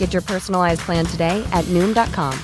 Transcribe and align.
Get 0.00 0.12
your 0.12 0.24
personalized 0.32 0.80
plan 0.80 1.06
today 1.06 1.36
at 1.58 1.64
Noom.com. 1.74 2.34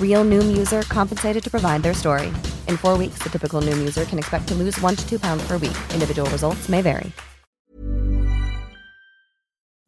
Real 0.00 0.24
Noom 0.24 0.56
user 0.56 0.82
compensated 0.98 1.42
to 1.42 1.50
provide 1.50 1.82
their 1.82 1.94
story. 1.94 2.30
In 2.70 2.76
four 2.76 2.94
weeks, 3.02 3.18
the 3.24 3.30
typical 3.36 3.60
Noom 3.66 3.78
user 3.88 4.04
can 4.04 4.18
expect 4.22 4.44
to 4.50 4.54
lose 4.54 4.80
one 4.80 4.94
to 5.00 5.04
two 5.10 5.18
pounds 5.18 5.42
per 5.48 5.56
week. 5.58 5.78
Individual 5.96 6.28
results 6.30 6.68
may 6.68 6.82
vary. 6.82 7.12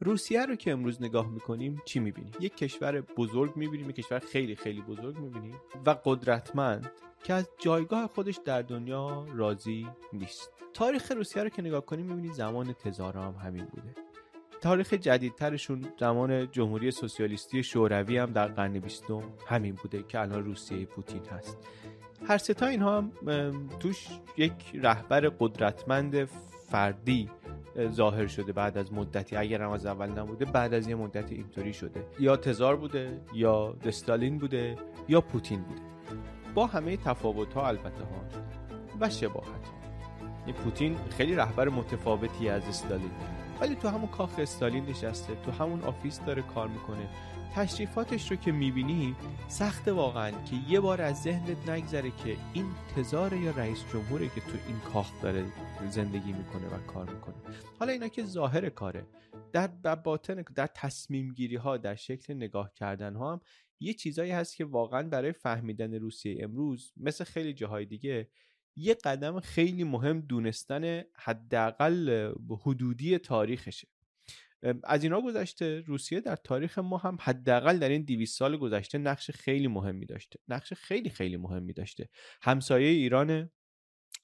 روسیه 0.00 0.46
رو 0.46 0.56
که 0.56 0.72
امروز 0.72 1.02
نگاه 1.02 1.30
می‌کنیم 1.30 1.82
چی 1.84 2.00
می‌بینیم 2.00 2.32
یک 2.40 2.56
کشور 2.56 3.00
بزرگ 3.00 3.56
می‌بینیم 3.56 3.90
یک 3.90 3.96
کشور 3.96 4.18
خیلی 4.18 4.56
خیلی 4.56 4.80
بزرگ 4.80 5.18
می‌بینیم 5.18 5.54
و 5.86 5.96
قدرتمند 6.04 6.90
که 7.24 7.34
از 7.34 7.48
جایگاه 7.58 8.10
خودش 8.14 8.40
در 8.44 8.62
دنیا 8.62 9.26
راضی 9.34 9.88
نیست 10.12 10.50
تاریخ 10.74 11.12
روسیه 11.12 11.42
رو 11.42 11.48
که 11.48 11.62
نگاه 11.62 11.86
کنیم 11.86 12.06
می‌بینیم 12.06 12.32
زمان 12.32 12.72
تزارا 12.72 13.22
هم 13.22 13.34
همین 13.46 13.64
بوده 13.64 14.05
تاریخ 14.66 14.94
جدیدترشون 14.94 15.86
زمان 16.00 16.50
جمهوری 16.50 16.90
سوسیالیستی 16.90 17.62
شوروی 17.62 18.18
هم 18.18 18.32
در 18.32 18.46
قرن 18.46 18.78
بیستم 18.78 19.22
همین 19.48 19.74
بوده 19.74 20.02
که 20.02 20.20
الان 20.20 20.44
روسیه 20.44 20.86
پوتین 20.86 21.20
هست. 21.30 21.58
هر 22.28 22.38
ستا 22.38 22.66
اینها 22.66 22.96
هم 22.96 23.10
توش 23.80 24.08
یک 24.36 24.52
رهبر 24.74 25.28
قدرتمند 25.28 26.24
فردی 26.68 27.30
اه، 27.76 27.90
ظاهر 27.90 28.26
شده 28.26 28.52
بعد 28.52 28.78
از 28.78 28.92
مدتی 28.92 29.36
اگر 29.36 29.62
هم 29.62 29.70
از 29.70 29.86
اول 29.86 30.08
نبوده 30.08 30.44
بعد 30.44 30.74
از 30.74 30.88
یه 30.88 30.94
مدتی 30.94 31.34
اینطوری 31.34 31.72
شده. 31.72 32.06
یا 32.20 32.36
تزار 32.36 32.76
بوده 32.76 33.20
یا 33.34 33.72
استالین 33.84 34.38
بوده 34.38 34.76
یا 35.08 35.20
پوتین 35.20 35.62
بوده. 35.62 35.82
با 36.54 36.66
همه 36.66 36.96
تفاوت 36.96 37.52
ها 37.52 37.68
البته 37.68 38.04
ها 38.04 38.42
و 39.00 39.10
شباهت 39.10 39.46
ها. 39.46 40.52
پوتین 40.52 40.96
خیلی 41.10 41.34
رهبر 41.34 41.68
متفاوتی 41.68 42.48
از 42.48 42.68
استالین. 42.68 43.10
ولی 43.60 43.74
تو 43.74 43.88
همون 43.88 44.08
کاخ 44.08 44.38
استالین 44.38 44.86
نشسته 44.86 45.34
تو 45.34 45.50
همون 45.50 45.82
office 45.82 46.20
داره 46.20 46.42
کار 46.42 46.68
می‌کنه. 46.68 47.08
تشریفاتش 47.54 48.30
رو 48.30 48.36
که 48.36 48.52
می‌بینی 48.52 49.16
سخت 49.48 49.88
واقعا 49.88 50.30
که 50.30 50.56
یه 50.68 50.80
بار 50.80 51.02
از 51.02 51.22
ذهنت 51.22 51.68
نگذره 51.68 52.10
که 52.10 52.36
این 52.52 52.66
تزار 52.96 53.32
یا 53.32 53.50
رئیس 53.50 53.84
جمهوره 53.92 54.28
که 54.28 54.40
تو 54.40 54.58
این 54.68 54.78
کاخ 54.80 55.22
داره 55.22 55.44
زندگی 55.90 56.32
می‌کنه 56.32 56.66
و 56.66 56.92
کار 56.92 57.10
می‌کنه. 57.10 57.34
حالا 57.78 57.92
اینا 57.92 58.08
که 58.08 58.24
ظاهر 58.24 58.68
کاره. 58.68 59.06
در 59.52 59.94
باطن 59.94 60.44
در 60.54 60.66
تصمیم 60.66 61.32
گیری 61.32 61.56
ها 61.56 61.76
در 61.76 61.94
شکل 61.94 62.34
نگاه 62.34 62.72
کردن 62.74 63.14
ها 63.14 63.32
هم 63.32 63.40
یه 63.80 63.94
چیزایی 63.94 64.30
هست 64.30 64.56
که 64.56 64.64
واقعا 64.64 65.02
برای 65.02 65.32
فهمیدن 65.32 65.94
روسیه 65.94 66.44
امروز 66.44 66.92
مثل 66.96 67.24
خیلی 67.24 67.54
جاهای 67.54 67.84
دیگه 67.84 68.28
یه 68.76 68.94
قدم 68.94 69.40
خیلی 69.40 69.84
مهم 69.84 70.20
دونستن 70.20 71.02
حداقل 71.14 72.32
حدودی 72.50 73.18
تاریخشه. 73.18 73.88
از 74.84 75.02
اینا 75.02 75.20
گذشته 75.20 75.80
روسیه 75.80 76.20
در 76.20 76.36
تاریخ 76.36 76.78
ما 76.78 76.96
هم 76.96 77.18
حداقل 77.20 77.78
در 77.78 77.88
این 77.88 78.02
200 78.02 78.38
سال 78.38 78.56
گذشته 78.56 78.98
نقش 78.98 79.30
خیلی 79.30 79.68
مهمی 79.68 80.06
داشته. 80.06 80.38
نقش 80.48 80.72
خیلی 80.72 81.10
خیلی 81.10 81.36
مهمی 81.36 81.72
داشته. 81.72 82.08
همسایه 82.42 82.88
ایران 82.88 83.50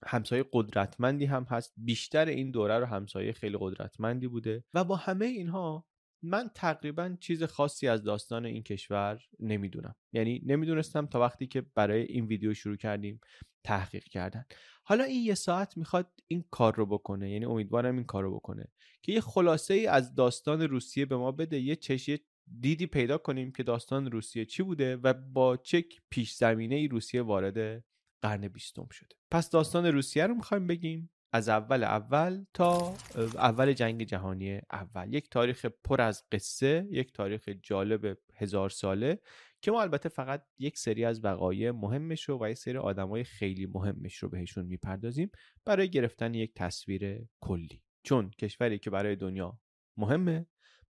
همسایه 0.07 0.45
قدرتمندی 0.53 1.25
هم 1.25 1.47
هست. 1.51 1.73
بیشتر 1.77 2.27
این 2.27 2.51
دوره 2.51 2.79
رو 2.79 2.87
همسایه 2.87 3.33
خیلی 3.33 3.57
قدرتمندی 3.61 4.29
بوده. 4.29 4.65
و 4.75 4.85
با 4.85 4.97
همه 4.97 5.27
اینها 5.27 5.87
من 6.23 6.51
تقریبا 6.55 7.17
چیز 7.21 7.43
خاصی 7.43 7.89
از 7.89 8.03
داستان 8.03 8.47
این 8.47 8.63
کشور 8.63 9.23
نمی‌دونم. 9.41 9.95
یعنی 10.13 10.43
نمی‌دونستم 10.47 11.07
تا 11.07 11.21
وقتی 11.21 11.47
که 11.47 11.61
برای 11.75 12.03
این 12.03 12.27
ویدیو 12.27 12.55
شروع 12.55 12.77
کردیم 12.77 13.21
تحقیق 13.65 14.05
کردن. 14.05 14.45
حالا 14.85 15.05
این 15.05 15.25
یه 15.25 15.35
ساعت 15.35 15.77
می‌خواد 15.77 16.13
این 16.29 16.45
کار 16.51 16.75
رو 16.77 16.87
بکنه. 16.87 17.31
یعنی 17.31 17.45
امیدوارم 17.45 17.95
این 17.95 18.05
کار 18.05 18.23
رو 18.23 18.35
بکنه. 18.35 18.69
که 19.03 19.13
یه 19.13 19.21
خلاصه 19.21 19.75
ای 19.75 19.87
از 19.87 20.15
داستان 20.15 20.63
روسیه 20.63 21.07
به 21.07 21.17
ما 21.17 21.33
بده. 21.33 21.61
یه 21.61 21.77
چشی 21.77 22.19
دیدی 22.61 22.87
پیدا 22.87 23.19
کنیم 23.19 23.53
که 23.53 23.63
داستان 23.63 24.11
روسیه 24.11 24.45
چی 24.45 24.63
بوده 24.63 24.97
و 24.97 25.15
با 25.15 25.57
چه 25.57 25.85
پیش 26.11 26.35
زمینه 26.35 26.75
ای 26.75 26.89
روسیه 26.89 27.23
وارد 27.23 27.85
قرن 28.23 28.49
بیستم 28.49 28.89
شده. 28.91 29.17
پس 29.31 29.51
داستان 29.51 29.87
روسیه 29.87 30.27
رو 30.27 30.35
می‌خوایم 30.35 30.67
بگیم. 30.67 31.11
از 31.35 31.49
اول 31.49 31.85
اول 31.85 32.45
تا 32.55 32.95
اول 33.35 33.73
جنگ 33.73 34.03
جهانی 34.03 34.61
اول. 34.73 35.15
یک 35.15 35.31
تاریخ 35.31 35.67
پر 35.85 36.01
از 36.01 36.25
قصه 36.33 36.87
یک 36.91 37.13
تاریخ 37.13 37.49
جالب 37.63 38.19
هزار 38.35 38.71
ساله 38.71 39.19
که 39.63 39.71
ما 39.71 39.83
البته 39.83 40.09
فقط 40.09 40.45
یک 40.59 40.79
سری 40.79 41.05
از 41.05 41.25
وقایع 41.25 41.71
مهمش 41.71 42.29
رو 42.29 42.39
و 42.45 42.49
یک 42.51 42.59
سری 42.59 42.79
آدمای 42.79 43.25
خیلی 43.25 43.67
مهمش 43.67 44.17
رو 44.17 44.29
بهشون 44.29 44.67
می‌پردازیم 44.67 45.31
برای 45.65 45.91
گرفتن 45.91 46.35
یک 46.35 46.55
تصویر 46.55 47.27
کلی. 47.41 47.83
چون 48.03 48.31
کشوری 48.31 48.79
که 48.79 48.91
برای 48.91 49.17
دنیا 49.17 49.59
مهمه 49.97 50.47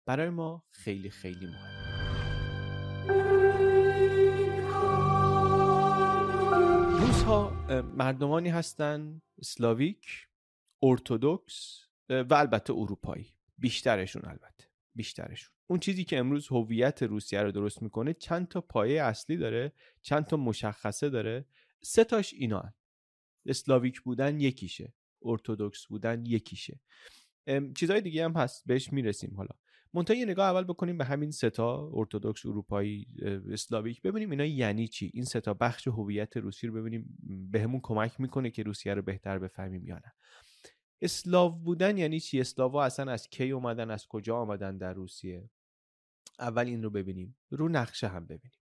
برای 0.06 0.30
ما 0.30 0.64
خیلی 0.70 1.10
خیلی 1.10 1.46
مهمه. 1.46 1.82
روس 7.00 7.22
ها 7.22 7.50
مردمانی 7.96 8.48
هستند 8.48 9.22
اسلاویک 9.38 10.28
ارتودکس 10.82 11.80
و 12.08 12.34
البته 12.34 12.72
اروپایی. 12.72 13.34
بیشترشون 13.58 14.22
البته 14.24 14.64
بیشترشون. 14.94 15.54
اون 15.66 15.78
چیزی 15.78 16.04
که 16.04 16.18
امروز 16.18 16.48
هویت 16.48 17.02
روسیه 17.02 17.42
رو 17.42 17.52
درست 17.52 17.82
می‌کنه 17.82 18.14
چند 18.14 18.48
تا 18.48 18.60
پایه 18.60 19.02
اصلی 19.02 19.36
داره 19.36 19.72
چند 20.02 20.24
تا 20.24 20.36
مشخصه 20.36 21.10
داره. 21.10 21.46
سه 21.82 22.04
تاش 22.04 22.34
اینا 22.34 22.60
هن. 22.60 22.74
اسلاویک 23.46 24.00
بودن 24.00 24.40
یکیشه 24.40 24.94
ارتودکس 25.22 25.86
بودن 25.86 26.26
یکیشه. 26.26 26.80
چیزهای 27.76 28.00
دیگه 28.00 28.24
هم 28.24 28.32
هست 28.32 28.62
بهش 28.66 28.92
می‌رسیم 28.92 29.36
حالا. 29.36 29.50
منتها 29.94 30.16
یه 30.16 30.24
نگاه 30.24 30.50
اول 30.50 30.64
بکنیم 30.64 30.98
به 30.98 31.04
همین 31.04 31.30
ستا 31.30 31.90
ارتودکس 31.94 32.46
اروپایی 32.46 33.06
اسلاویک. 33.52 34.02
ببینیم 34.02 34.30
اینا 34.30 34.44
یعنی 34.44 34.88
چی؟ 34.88 35.10
این 35.14 35.24
ستا 35.24 35.54
بخش 35.54 35.88
هویت 35.88 36.36
روسی 36.36 36.66
رو 36.66 36.74
ببینیم 36.74 37.18
بهمون 37.50 37.80
کمک 37.82 38.20
می‌کنه 38.20 38.50
که 38.50 38.62
روسیه 38.62 38.94
رو 38.94 39.02
بهتر 39.02 39.38
بفهمیم 39.38 39.86
یا 39.86 39.94
نه. 39.94 40.12
اسلاو 41.02 41.50
بودن 41.50 41.98
یعنی 41.98 42.20
چی؟ 42.20 42.40
اسلاوا 42.40 42.84
اصلا 42.84 43.12
از 43.12 43.28
کی 43.28 43.50
اومدن؟ 43.50 43.90
از 43.90 44.06
کجا 44.06 44.36
آمدن 44.36 44.78
در 44.78 44.92
روسیه؟ 44.92 45.50
اول 46.38 46.66
این 46.66 46.82
رو 46.82 46.90
ببینیم 46.90 47.36
رو 47.50 47.68
نقشه 47.68 48.08
هم 48.08 48.26
ببینیم. 48.26 48.58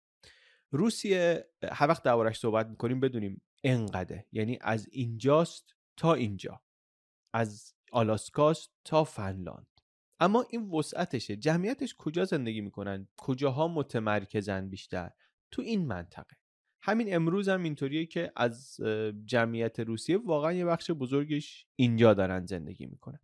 روسیه 0.71 1.51
هر 1.73 1.89
وقت 1.89 2.03
دربارش 2.03 2.39
صحبت 2.39 2.67
می‌کنیم 2.67 3.01
بدونیم 3.01 3.43
انقدر 3.65 4.25
یعنی 4.33 4.59
از 4.61 4.89
اینجاست 4.91 5.75
تا 5.97 6.15
اینجا. 6.15 6.63
از 7.35 7.75
آلاسکاست 7.93 8.71
تا 8.85 9.05
فنلاند. 9.05 9.67
اما 10.21 10.47
این 10.51 10.71
وسعتشه. 10.71 11.37
جمعیتش 11.37 11.95
کجا 11.99 12.25
زندگی 12.25 12.61
می‌کنن؟ 12.61 13.09
کجاها 13.17 13.69
متمرکزن 13.69 14.69
بیشتر؟ 14.69 15.11
تو 15.51 15.63
این 15.63 15.87
منطقه. 15.87 16.37
همین 16.83 17.15
امروز 17.15 17.49
هم 17.49 17.63
اینطوریه 17.63 18.07
که 18.07 18.33
از 18.37 18.81
جمعیت 19.25 19.81
روسیه 19.81 20.19
واقعا 20.19 20.53
یه 20.53 20.65
بخش 20.65 20.91
بزرگش 20.91 21.67
اینجا 21.77 22.15
دارن 22.15 22.47
زندگی 22.47 22.87
می‌کنن. 22.87 23.19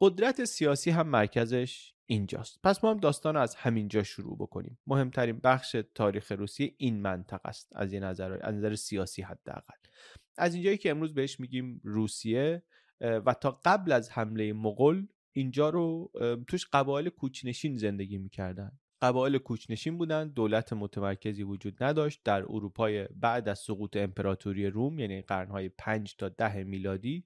قدرت 0.00 0.44
سیاسی 0.44 0.90
هم 0.90 1.08
مرکزش 1.08 1.94
اینجاست. 2.06 2.60
پس 2.64 2.84
ما 2.84 2.90
هم 2.90 3.00
داستان 3.00 3.36
از 3.36 3.54
همینجا 3.54 4.02
شروع 4.02 4.36
بکنیم. 4.36 4.78
مهمترین 4.86 5.38
بخش 5.38 5.76
تاریخ 5.94 6.32
روسیه 6.32 6.74
این 6.76 7.00
منطقه 7.00 7.48
است 7.48 7.72
از 7.76 7.92
یه 7.92 8.00
نظر 8.00 8.38
از 8.42 8.54
نظر 8.54 8.74
سیاسی 8.74 9.22
حداقل. 9.22 9.74
از 10.38 10.54
اینجایی 10.54 10.76
که 10.76 10.90
امروز 10.90 11.14
بهش 11.14 11.40
میگیم 11.40 11.80
روسیه 11.84 12.62
و 13.00 13.34
تا 13.34 13.60
قبل 13.64 13.92
از 13.92 14.10
حمله 14.10 14.52
مغول 14.52 15.06
اینجا 15.32 15.70
رو 15.70 16.12
توش 16.48 16.66
قبایل 16.72 17.08
کوچنشین 17.08 17.76
زندگی 17.76 18.18
می‌کردن. 18.18 18.78
قبایل 19.02 19.38
کوچنشین 19.38 19.98
بودن 19.98 20.28
دولت 20.28 20.72
متمرکزی 20.72 21.42
وجود 21.42 21.82
نداشت. 21.84 22.20
در 22.24 22.42
اروپای 22.42 23.08
بعد 23.16 23.48
از 23.48 23.58
سقوط 23.58 23.96
امپراتوری 23.96 24.66
روم 24.66 24.98
یعنی 24.98 25.22
قرنهای 25.22 25.68
5 25.68 26.16
تا 26.16 26.28
ده 26.28 26.64
میلادی 26.64 27.24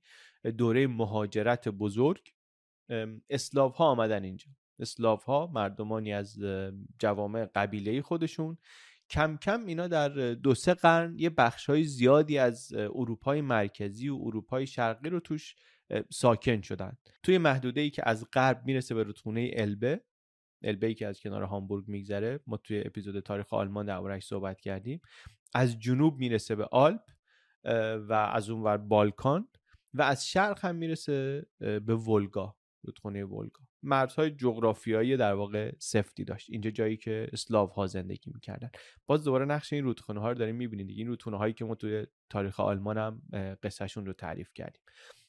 دوره 0.58 0.86
مهاجرت 0.86 1.68
بزرگ 1.68 2.32
اسلاف 3.30 3.76
ها 3.76 3.84
آمدن 3.84 4.24
اینجا. 4.24 4.46
اسلاف 4.80 5.24
ها 5.24 5.50
مردمانی 5.54 6.12
از 6.12 6.38
جوامع 6.98 7.44
قبیله 7.54 8.02
خودشون. 8.02 8.58
کم 9.10 9.36
کم 9.36 9.66
اینا 9.66 9.88
در 9.88 10.08
دو 10.34 10.54
سه 10.54 10.74
قرن 10.74 11.18
یه 11.18 11.30
بخش 11.30 11.66
های 11.66 11.84
زیادی 11.84 12.38
از 12.38 12.72
اروپای 12.72 13.40
مرکزی 13.40 14.08
و 14.08 14.18
اروپای 14.22 14.66
شرقی 14.66 15.10
رو 15.10 15.20
توش 15.20 15.56
ساکن 16.10 16.60
شدن. 16.60 16.96
توی 17.22 17.38
محدوده 17.38 17.80
ای 17.80 17.90
که 17.90 18.02
از 18.08 18.26
غرب 18.32 18.62
می‌رسه 18.64 18.94
به 18.94 19.02
رودخونه 19.02 19.50
البه 19.52 20.00
البه 20.62 20.87
ای 20.87 20.94
که 20.94 21.06
از 21.06 21.20
کنار 21.20 21.43
هامبورگ 21.43 21.88
میگذره 21.88 22.40
ما 22.46 22.56
توی 22.56 22.82
اپیزود 22.87 23.20
تاریخ 23.20 23.52
آلمان 23.55 23.87
دربارش 23.87 24.26
صحبت 24.26 24.60
کردیم. 24.60 25.00
از 25.55 25.78
جنوب 25.78 26.19
می‌رسه 26.19 26.55
به 26.55 26.64
آلپ 26.64 27.00
و 28.08 28.12
از 28.12 28.50
اون 28.50 28.62
ور 28.62 28.76
بالکان 28.76 29.49
و 29.94 30.02
از 30.02 30.28
شرق 30.28 30.64
هم 30.64 30.76
می‌رسه 30.76 31.46
به 31.58 31.94
ولگا 31.94 32.56
رودخونه 32.82 33.25
ولگا. 33.25 33.60
مرزهای 33.82 34.31
جغرافیایی 34.31 35.16
در 35.16 35.34
واقع 35.34 35.72
سفتی 35.78 36.25
داشت. 36.25 36.50
اینجا 36.50 36.70
جایی 36.70 36.96
که 36.96 37.28
اسلاو 37.32 37.69
ها 37.69 37.87
زندگی 37.87 38.31
می‌کردن. 38.34 38.70
باز 39.06 39.25
دوباره 39.25 39.44
نقش 39.44 39.72
این 39.72 39.84
رودخونه 39.84 40.20
ها 40.20 40.28
رو 40.28 40.34
داریم 40.34 40.56
می‌بینید 40.56 40.90
این 40.90 41.06
رودخونه 41.06 41.37
هایی 41.37 41.52
که 41.52 41.64
ما 41.64 41.75
توی 41.75 42.06
تاریخ 42.31 42.61
آلمان 42.61 42.99
هم 42.99 43.22
قصهشون 43.62 44.06
رو 44.06 44.12
تعریف 44.12 44.50
کردیم. 44.54 44.82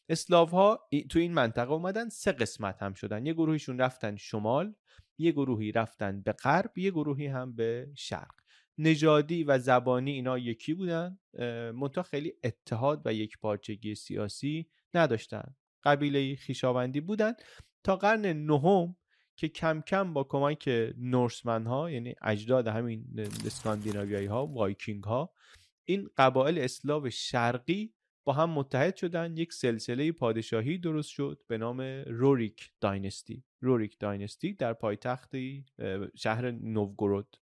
اسلاو 0.09 0.49
ها 0.49 0.87
تو 1.09 1.19
این 1.19 1.33
منطقه 1.33 1.71
اومدن 1.71 2.09
سه 2.09 2.31
قسمت 2.31 2.83
هم 2.83 2.93
شدن. 2.93 3.25
یه 3.25 3.33
گروهیشون 3.33 3.79
رفتن 3.79 4.15
شمال 4.15 4.75
یه 5.19 5.31
گروهی 5.31 5.71
رفتن 5.71 6.21
به 6.21 6.31
غرب 6.31 6.77
یه 6.77 6.91
گروهی 6.91 7.27
هم 7.27 7.55
به 7.55 7.91
شرق. 7.95 8.31
نژادی 8.77 9.43
و 9.43 9.59
زبانی 9.59 10.11
اینا 10.11 10.37
یکی 10.37 10.73
بودن 10.73 11.17
منتها 11.73 12.03
خیلی 12.03 12.33
اتحاد 12.43 13.01
و 13.05 13.13
یک 13.13 13.37
پارچگی 13.37 13.95
سیاسی 13.95 14.69
نداشتن. 14.93 15.55
قبیله 15.83 16.35
خیشاوندی 16.35 17.01
بودن. 17.01 17.33
تا 17.83 17.95
قرن 17.95 18.25
نهم 18.25 18.95
که 19.35 19.47
کم 19.47 19.81
کم 19.81 20.13
با 20.13 20.23
کمک 20.23 20.69
نورسمن 20.97 21.65
ها 21.65 21.91
یعنی 21.91 22.15
اجداد 22.21 22.67
همین 22.67 23.05
اسکاندیناویایی 23.45 24.27
ها 24.27 24.47
وایکینگ 24.47 25.03
ها 25.03 25.33
این 25.85 26.09
قبایل 26.17 26.59
اسلاو 26.59 27.09
شرقی 27.09 27.93
با 28.23 28.33
هم 28.33 28.49
متحد 28.49 28.95
شدن. 28.95 29.37
یک 29.37 29.53
سلسله 29.53 30.11
پادشاهی 30.11 30.77
درست 30.77 31.09
شد 31.09 31.41
به 31.47 31.57
نام 31.57 31.81
روریک 32.07 32.71
dynasty. 32.81 33.43
روریک 33.61 33.99
dynasty 33.99 34.53
در 34.53 34.73
پایتختی 34.73 35.65
شهر 36.15 36.51
نوگورود 36.51 37.37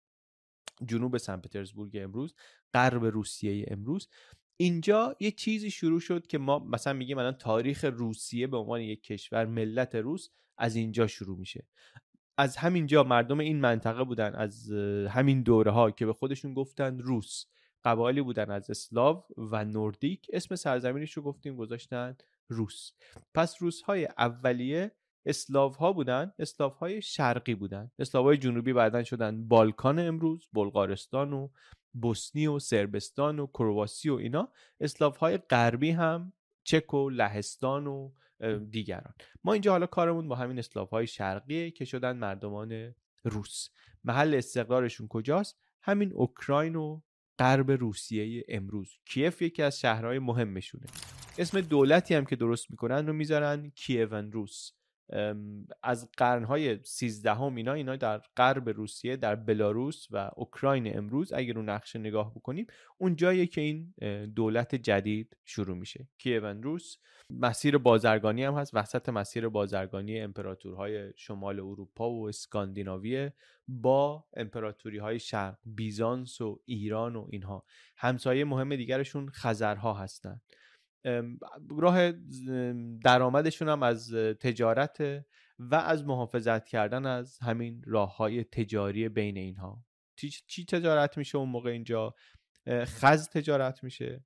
جنوب 0.86 1.18
سن 1.18 1.38
پترزبورگ 1.38 1.98
امروز 2.02 2.36
غرب 2.74 3.06
روسیه 3.06 3.66
امروز. 3.68 4.08
اینجا 4.58 5.16
یه 5.20 5.32
چیزی 5.32 5.72
شروع 5.72 6.00
شد 6.00 6.28
که 6.28 6.38
ما 6.38 6.60
مثلا 6.60 6.94
میگیم 6.94 7.18
الان 7.18 7.34
تاریخ 7.34 7.86
روسیه 7.86 8.48
به 8.48 8.58
عنوان 8.58 8.82
یک 8.82 9.04
کشور 9.04 9.46
ملت 9.46 9.96
روس 9.96 10.30
از 10.58 10.76
اینجا 10.76 11.08
شروع 11.08 11.40
میشه. 11.40 11.68
از 12.38 12.58
همینجا 12.58 13.04
مردم 13.04 13.40
این 13.40 13.62
منطقه 13.62 14.04
بودن 14.04 14.36
از 14.36 14.72
همین 15.10 15.42
دوره 15.42 15.72
ها 15.72 15.92
که 15.92 16.06
به 16.06 16.14
خودشون 16.14 16.54
گفتن 16.54 17.00
روس. 17.00 17.46
قبایلی 17.84 18.22
بودن 18.22 18.52
از 18.52 18.70
اسلاو 18.70 19.26
و 19.38 19.66
نوردیک. 19.66 20.28
اسم 20.34 20.56
سرزمینش 20.56 21.14
رو 21.14 21.24
گفتیم 21.24 21.56
گذاشتن 21.56 22.16
روس. 22.50 22.92
پس 23.34 23.62
روس 23.62 23.82
های 23.82 24.06
اولیه 24.18 24.92
اسلاو 25.26 25.72
ها 25.72 25.94
بودن 25.94 26.34
اسلاو 26.40 26.72
های 26.72 27.02
شرقی 27.02 27.56
بودن. 27.56 27.92
اسلاو 28.00 28.26
های 28.26 28.38
جنوبی 28.38 28.74
بعدن 28.74 29.04
شدن 29.04 29.48
بالکان 29.48 30.00
امروز 30.00 30.48
بلغارستان 30.54 31.34
و 31.34 31.50
بوسنی 31.94 32.48
و 32.48 32.60
سربستان 32.60 33.40
و 33.40 33.48
کرواسی 33.48 34.10
و 34.10 34.16
اینا. 34.16 34.52
اسلاف 34.80 35.18
های 35.18 35.38
غربی 35.38 35.92
هم 35.92 36.34
چک 36.64 36.94
و 36.94 37.10
لهستان 37.10 37.88
و 37.88 38.12
دیگران. 38.70 39.14
ما 39.44 39.54
اینجا 39.54 39.72
حالا 39.72 39.86
کارمون 39.86 40.28
با 40.28 40.36
همین 40.36 40.60
اسلاف 40.60 40.90
های 40.90 41.08
شرقیه 41.08 41.72
که 41.72 41.86
شدن 41.86 42.18
مردمان 42.18 42.96
روس. 43.24 43.70
محل 44.04 44.36
استقرارشون 44.36 45.08
کجاست؟ 45.08 45.60
همین 45.82 46.12
اوکراین 46.14 46.76
و 46.76 47.02
غرب 47.40 47.72
روسیه 47.72 48.44
امروز. 48.48 48.98
کیف 49.06 49.42
یکی 49.42 49.64
از 49.64 49.80
شهرهای 49.80 50.20
مهمشونه. 50.20 50.86
اسم 51.38 51.62
دولتی 51.62 52.14
هم 52.14 52.26
که 52.26 52.36
درست 52.36 52.72
می‌کنن 52.72 53.08
رو 53.08 53.14
می‌ذارن 53.14 53.72
کیون 53.76 54.32
روس. 54.32 54.72
از 55.84 56.10
قرنهای 56.18 56.80
سیزدهم 56.84 57.56
اینا 57.56 57.74
اینا 57.74 57.96
در 57.96 58.22
غرب 58.38 58.70
روسیه 58.70 59.16
در 59.16 59.36
بلاروس 59.36 60.08
و 60.12 60.32
اوکراین 60.36 60.98
امروز 60.98 61.34
اگر 61.34 61.54
رو 61.54 61.62
نقشه 61.62 62.00
نگاه 62.00 62.32
بکنیم 62.36 62.68
اون 62.98 63.16
جاییه 63.16 63.48
که 63.48 63.62
این 63.62 63.94
دولت 64.26 64.76
جدید 64.76 65.38
شروع 65.46 65.78
میشه. 65.78 66.08
کیون 66.18 66.64
روس 66.64 66.98
مسیر 67.30 67.78
بازرگانی 67.78 68.44
هم 68.44 68.54
هست 68.54 68.72
وسط 68.74 69.10
مسیر 69.10 69.50
بازرگانی 69.50 70.20
امپراتورهای 70.20 71.14
شمال 71.16 71.60
اروپا 71.60 72.12
و 72.12 72.28
اسکاندیناویه 72.28 73.34
با 73.68 74.26
امپراتوری 74.34 74.98
های 74.98 75.20
شرق 75.20 75.58
بیزانس 75.66 76.42
و 76.42 76.62
ایران 76.66 77.16
و 77.16 77.28
اینها. 77.32 77.64
همسایه 77.98 78.46
مهم 78.46 78.76
دیگرشون 78.76 79.30
خزرها 79.30 79.94
هستند 79.94 80.42
راه 81.70 82.12
درآمدشون 83.04 83.70
هم 83.70 83.84
از 83.84 84.14
تجارت 84.14 85.26
و 85.60 85.76
از 85.76 86.06
محافظت 86.06 86.66
کردن 86.66 87.06
از 87.06 87.40
همین 87.40 87.84
راه 87.86 88.18
های 88.18 88.44
تجاری 88.44 89.10
بین 89.10 89.38
اینها. 89.38 89.86
چی 90.48 90.66
تجارت 90.66 91.18
میشه 91.18 91.38
اون 91.38 91.50
موقع 91.50 91.70
اینجا؟ 91.70 92.16
خز 92.70 93.30
تجارت 93.30 93.84
میشه 93.84 94.26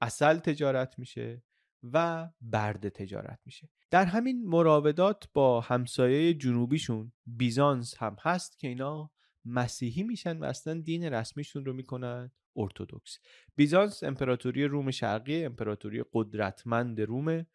اصل 0.00 0.38
تجارت 0.38 0.98
میشه 0.98 1.42
و 1.82 2.28
برد 2.40 2.88
تجارت 2.88 3.40
میشه. 3.44 3.68
در 3.90 4.04
همین 4.04 4.48
مراودات 4.48 5.28
با 5.32 5.60
همسایه 5.60 6.34
جنوبیشون 6.34 7.12
بیزانس 7.26 7.94
هم 7.98 8.16
هست 8.22 8.58
که 8.58 8.68
اینا 8.68 9.10
مسیحی 9.44 10.02
میشن 10.02 10.38
و 10.38 10.44
اصلا 10.44 10.80
دین 10.80 11.04
رسمیشون 11.04 11.64
رو 11.64 11.72
می‌کنن. 11.72 12.30
ارتودکس 12.56 13.18
بیزانس 13.56 14.02
امپراتوری 14.02 14.64
روم 14.64 14.90
شرقی 14.90 15.44
امپراتوری 15.44 16.04
قدرتمند 16.12 17.00
رومه 17.00 17.46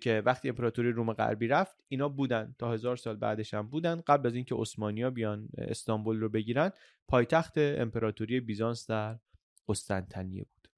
که 0.00 0.22
وقتی 0.26 0.48
امپراتوری 0.48 0.92
روم 0.92 1.12
غربی 1.12 1.48
رفت 1.48 1.76
اینا 1.88 2.08
بودن. 2.08 2.54
تا 2.58 2.72
هزار 2.72 2.96
سال 2.96 3.16
بعدش 3.16 3.54
هم 3.54 3.68
بودن. 3.68 4.00
قبل 4.00 4.26
از 4.26 4.34
اینکه 4.34 4.54
عثمانیا 4.54 5.10
بیان 5.10 5.48
استانبول 5.58 6.20
رو 6.20 6.28
بگیرن 6.28 6.70
پایتخت 7.08 7.58
امپراتوری 7.58 8.40
بیزانس 8.40 8.90
در 8.90 9.18
قسطنطنیه 9.68 10.42
بود. 10.42 10.68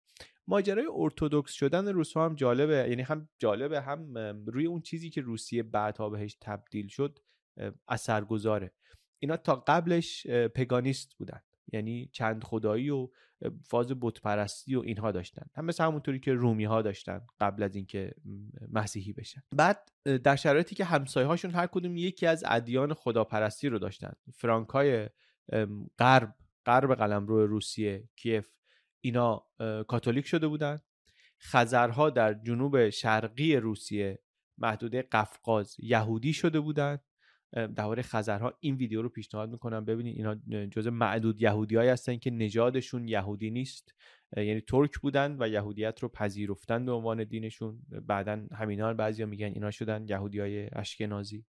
ماجرای 0.47 0.87
ارتودکس 0.95 1.53
شدن 1.53 1.89
روسها 1.89 2.25
هم 2.25 2.35
جالبه. 2.35 2.87
یعنی 2.89 3.03
هم 3.03 3.29
جالبه 3.39 3.81
هم 3.81 4.19
روی 4.47 4.67
اون 4.67 4.81
چیزی 4.81 5.11
که 5.11 5.21
روسیه 5.21 5.63
بعدها 5.63 6.11
بهش 6.11 6.37
تبدیل 6.41 6.89
شد 6.89 7.19
اثرگذاره. 7.89 8.73
اینا 9.19 9.37
تا 9.37 9.57
قبلش 9.57 10.27
پگانیست 10.27 11.15
بودن. 11.19 11.41
یعنی 11.73 12.11
چند 12.13 12.45
خدایی 12.45 12.91
و 12.91 13.09
فاز 13.65 13.93
بتپرستی 14.01 14.75
و 14.75 14.81
اینها 14.81 15.13
داشتن. 15.13 15.47
هم 15.55 15.65
مثل 15.65 15.85
همونطوری 15.85 16.21
که 16.21 16.33
رومی 16.33 16.65
ها 16.65 16.83
داشتن 16.83 17.21
قبل 17.41 17.63
از 17.63 17.77
اینکه 17.77 18.15
مسیحی 18.73 19.13
بشن. 19.13 19.43
بعد 19.53 19.93
در 20.25 20.37
شرایطی 20.37 20.75
که 20.75 20.85
همسایه 20.85 21.27
هاشون 21.27 21.51
هر 21.51 21.67
کدوم 21.67 21.97
یکی 21.97 22.27
از 22.27 22.45
ادیان 22.47 22.95
خداپرستی 22.95 23.69
رو 23.69 23.79
داشتن. 23.79 24.13
فرانک 24.35 24.69
های 24.69 25.09
غرب 25.99 26.35
غرب 26.67 26.95
قلمرو 26.95 27.47
روسیه 27.47 28.09
کیف 28.17 28.49
اینا 29.01 29.47
کاتولیک 29.89 30.27
شده 30.27 30.49
بودن. 30.49 30.81
خزرها 31.41 32.11
در 32.11 32.35
جنوب 32.35 32.91
شرقی 32.91 33.57
روسیه 33.57 34.23
محدوده 34.59 35.03
قفقاز 35.03 35.77
یهودی 35.79 36.33
شده 36.33 36.61
بودند 36.61 37.03
درباره 37.55 38.03
خزرها 38.03 38.53
این 38.61 38.75
ویدیو 38.75 39.03
رو 39.03 39.09
پیشنهاد 39.09 39.51
می‌کنم. 39.51 39.85
ببینید 39.85 40.17
اینا 40.17 40.67
جز 40.67 40.87
معدود 40.87 41.43
یهودی 41.43 41.77
های 41.77 41.89
هستن 41.89 42.17
که 42.17 42.31
نژادشون 42.31 43.09
یهودی 43.09 43.51
نیست. 43.51 43.95
یعنی 44.37 44.61
ترک 44.61 44.99
بودن 44.99 45.37
و 45.41 45.49
یهودیت 45.49 46.01
رو 46.01 46.09
پذیرفتن 46.09 46.87
به 46.87 46.93
عنوان 46.93 47.25
دینشون. 47.25 47.79
بعدا 48.07 48.47
همینا 48.53 48.95
بعضیا 48.95 49.27
میگن 49.27 49.47
اینا 49.47 49.71
شدن 49.71 50.07
یهودی 50.09 50.41
های 50.41 50.69
اشکنازی 50.73 51.45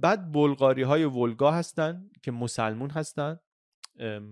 بعد 0.00 0.32
بلغاری 0.32 0.82
های 0.82 1.04
ولگا 1.04 1.50
هستن 1.50 2.10
که 2.22 2.30
مسلمون 2.30 2.90
هستن 2.90 3.38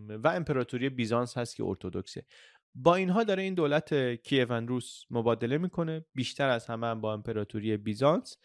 و 0.08 0.28
امپراتوری 0.28 0.88
بیزانس 0.88 1.38
هست 1.38 1.56
که 1.56 1.64
ارتودکسه 1.64 2.26
با 2.74 2.94
اینها 2.94 3.24
داره 3.24 3.42
این 3.42 3.54
دولت 3.54 4.14
کیون 4.14 4.68
روس 4.68 5.04
مبادله 5.10 5.58
می‌کنه. 5.58 6.04
بیشتر 6.14 6.48
از 6.48 6.66
همه 6.66 6.86
هم 6.86 7.00
با 7.00 7.12
امپراتوری 7.12 7.76
بیزانس. 7.76 8.38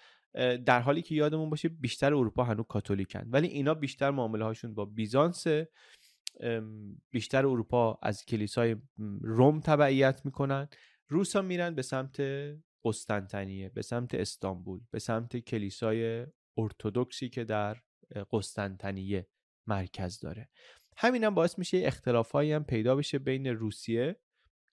در 0.66 0.82
حالی 0.82 1.02
که 1.02 1.16
یادمون 1.16 1.50
باشه 1.50 1.70
بیشتر 1.70 2.14
اروپا 2.14 2.44
هنوز 2.44 2.66
کاتولیکن. 2.70 3.28
ولی 3.30 3.48
اینا 3.48 3.74
بیشتر 3.74 4.12
معامله 4.12 4.46
هاشون 4.46 4.74
با 4.74 4.86
بیزانس 4.86 5.46
بیشتر 7.12 7.46
اروپا 7.46 8.00
از 8.02 8.26
کلیسای 8.26 8.76
روم 9.22 9.60
تبعیت 9.60 10.26
می‌کنن. 10.26 10.68
روسا 11.10 11.42
میرن 11.42 11.76
به 11.76 11.82
سمت 11.82 12.22
قسطنطنیه 12.86 13.70
به 13.70 13.82
سمت 13.82 14.16
استانبول 14.16 14.82
به 14.92 15.00
سمت 15.00 15.38
کلیسای 15.38 16.28
ارتودکسی 16.58 17.30
که 17.30 17.44
در 17.44 17.78
قسطنطنیه 18.32 19.28
مرکز 19.68 20.20
داره. 20.20 20.50
همین 20.98 21.24
هم 21.24 21.36
باعث 21.36 21.60
میشه 21.60 21.82
اختلافایی 21.86 22.52
هم 22.52 22.64
پیدا 22.64 22.96
بشه 22.96 23.20
بین 23.20 23.48
روسیه 23.48 24.20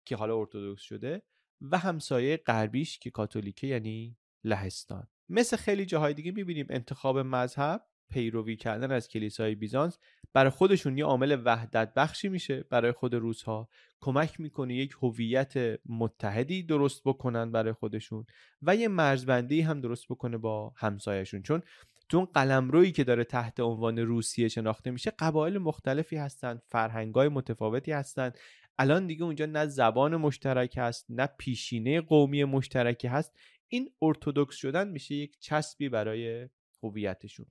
که 0.07 0.17
حالا 0.17 0.39
ارتودکس 0.39 0.83
شده 0.83 1.23
و 1.61 1.79
همسایه 1.79 2.37
غربیش 2.37 2.99
که 2.99 3.11
کاتولیکه 3.11 3.67
یعنی 3.67 4.17
لهستان. 4.45 5.07
مثل 5.35 5.57
خیلی 5.57 5.87
جاهای 5.87 6.15
دیگه 6.15 6.33
می‌بینیم 6.33 6.67
انتخاب 6.71 7.19
مذهب 7.19 7.83
پیروی 8.11 8.57
کردن 8.57 8.93
از 8.93 9.09
کلیسای 9.09 9.55
بیزانس 9.55 9.99
برای 10.33 10.51
خودشون 10.51 10.99
یه 10.99 11.05
عامل 11.05 11.43
وحدت 11.45 11.95
بخشی 11.95 12.29
میشه 12.29 12.65
برای 12.71 12.93
خود 12.93 13.15
روس 13.15 13.43
ها 13.43 13.69
کمک 14.01 14.41
می‌کنه 14.41 14.75
یک 14.75 14.93
هویت 15.03 15.55
متحدی 15.87 16.63
درست 16.63 17.03
بکنن 17.05 17.53
برای 17.53 17.73
خودشون 17.73 18.27
و 18.63 18.77
یه 18.77 18.89
مرزبندی 18.89 19.61
هم 19.61 19.81
درست 19.81 20.09
بکنه 20.09 20.39
با 20.39 20.73
همسایهشون. 20.77 21.43
چون 21.43 21.63
تو 22.09 22.17
اون 22.17 22.27
قلمرویی 22.27 22.93
که 22.93 23.05
داره 23.05 23.25
تحت 23.25 23.61
عنوان 23.61 23.99
روسیه 23.99 24.49
شناخته 24.49 24.91
میشه 24.91 25.13
قبایل 25.19 25.59
مختلفی 25.59 26.17
هستن 26.17 26.61
فرهنگای 26.69 27.29
متفاوتی 27.29 27.93
هستن. 27.93 28.33
الان 28.79 29.07
دیگه 29.07 29.25
اونجا 29.25 29.47
نه 29.47 29.67
زبان 29.67 30.17
مشترک 30.17 30.75
هست 30.77 31.07
نه 31.09 31.29
پیشینه 31.39 32.01
قومی 32.01 32.45
مشترکی 32.45 33.09
هست. 33.09 33.37
این 33.75 33.91
ارتودکس 34.03 34.57
شدن 34.57 34.89
میشه 34.89 35.15
یک 35.15 35.39
چسبی 35.41 35.89
برای 35.89 36.49
هویتشون. 36.83 37.47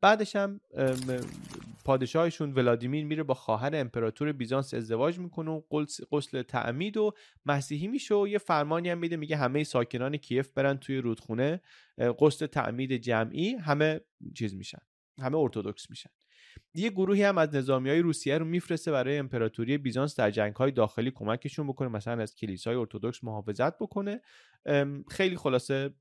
بعدش 0.00 0.36
هم 0.36 0.60
پادشاهشون 1.84 2.52
ولادیمیر 2.52 3.04
میره 3.04 3.22
با 3.22 3.34
خواهر 3.34 3.76
امپراتور 3.76 4.32
بیزانس 4.32 4.74
ازدواج 4.74 5.18
می‌کنه 5.18 5.50
و 5.50 5.62
قسل 6.12 6.42
تعمید 6.42 6.96
و 6.96 7.12
مسیحی 7.46 7.86
میشه 7.86 8.14
و 8.14 8.28
یه 8.28 8.38
فرمانی 8.38 8.90
هم 8.90 8.98
میده 8.98 9.16
میگه 9.16 9.36
همه 9.36 9.64
ساکنان 9.64 10.16
کیف 10.16 10.48
برن 10.48 10.76
توی 10.76 10.96
رودخونه 10.98 11.60
قسل 12.18 12.46
تعمید 12.46 12.92
جمعی 12.92 13.54
همه 13.54 14.00
چیز 14.34 14.54
میشن 14.54 14.82
همه 15.18 15.38
ارتودکس 15.38 15.90
میشن. 15.90 16.10
یه 16.74 16.90
گروهی 16.90 17.22
هم 17.22 17.38
از 17.38 17.54
نظامی 17.54 17.90
های 17.90 18.00
روسیه 18.00 18.38
رو 18.38 18.44
میفرسته 18.44 18.92
برای 18.92 19.18
امپراتوری 19.18 19.78
بیزانس 19.78 20.16
در 20.16 20.30
جنگ 20.30 20.56
های 20.56 20.70
داخلی 20.70 21.10
کمکشون 21.10 21.66
بکنه 21.66 21.88
مثلا 21.88 22.22
از 22.22 22.34
کلیسای 22.34 22.76
ارتودکس 22.76 23.24
محافظت 23.24 23.78
بکنه. 23.78 24.20
خیلی 25.10 25.36
خلاصه 25.36 25.94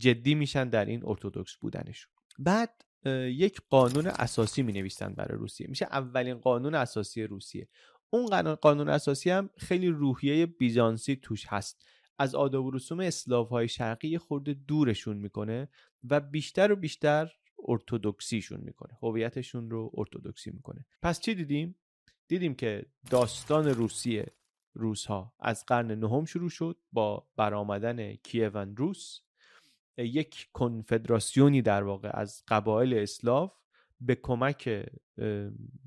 جدی 0.00 0.34
میشن 0.34 0.68
در 0.68 0.84
این 0.84 1.02
ارتودکس 1.04 1.56
بودنشون. 1.56 2.12
بعد 2.38 2.84
یک 3.26 3.60
قانون 3.70 4.06
اساسی 4.06 4.62
می 4.62 4.72
نویسن 4.72 5.14
برای 5.14 5.38
روسیه. 5.38 5.66
میشه 5.68 5.86
اولین 5.92 6.34
قانون 6.34 6.74
اساسی 6.74 7.22
روسیه. 7.22 7.68
اون 8.10 8.54
قانون 8.54 8.88
اساسی 8.88 9.30
هم 9.30 9.50
خیلی 9.56 9.88
روحیه 9.88 10.46
بیزانسی 10.46 11.16
توش 11.16 11.46
هست. 11.48 11.84
از 12.18 12.34
آداب 12.34 12.64
و 12.64 12.70
رسوم 12.70 13.00
اسلاف 13.00 13.48
های 13.48 13.68
شرقی 13.68 14.18
خورده 14.18 14.54
دورشون 14.54 15.16
می‌کنه 15.16 15.68
و 16.10 16.20
بیشتر 16.20 16.72
و 16.72 16.76
بیشتر 16.76 17.32
ارتودکسیشون 17.64 18.60
می‌کنه. 18.60 18.98
هویتشون 19.02 19.70
رو 19.70 19.90
ارتودکسی 19.94 20.50
می‌کنه. 20.50 20.86
پس 21.02 21.20
چی 21.20 21.34
دیدیم؟ 21.34 21.76
دیدیم 22.28 22.54
که 22.54 22.86
داستان 23.10 23.66
روسیه 23.66 24.26
روس 24.74 25.06
ها 25.06 25.34
از 25.40 25.66
قرن 25.66 25.92
نهم 25.92 26.24
شروع 26.24 26.50
شد 26.50 26.78
با 26.92 27.28
برآمدن 27.36 28.14
کیون 28.14 28.76
روس. 28.76 29.20
یک 29.96 30.48
کنفدراسیونی 30.52 31.62
در 31.62 31.82
واقع 31.82 32.10
از 32.14 32.42
قبایل 32.48 32.94
اسلاو 32.94 33.52
به 34.00 34.14
کمک 34.14 34.86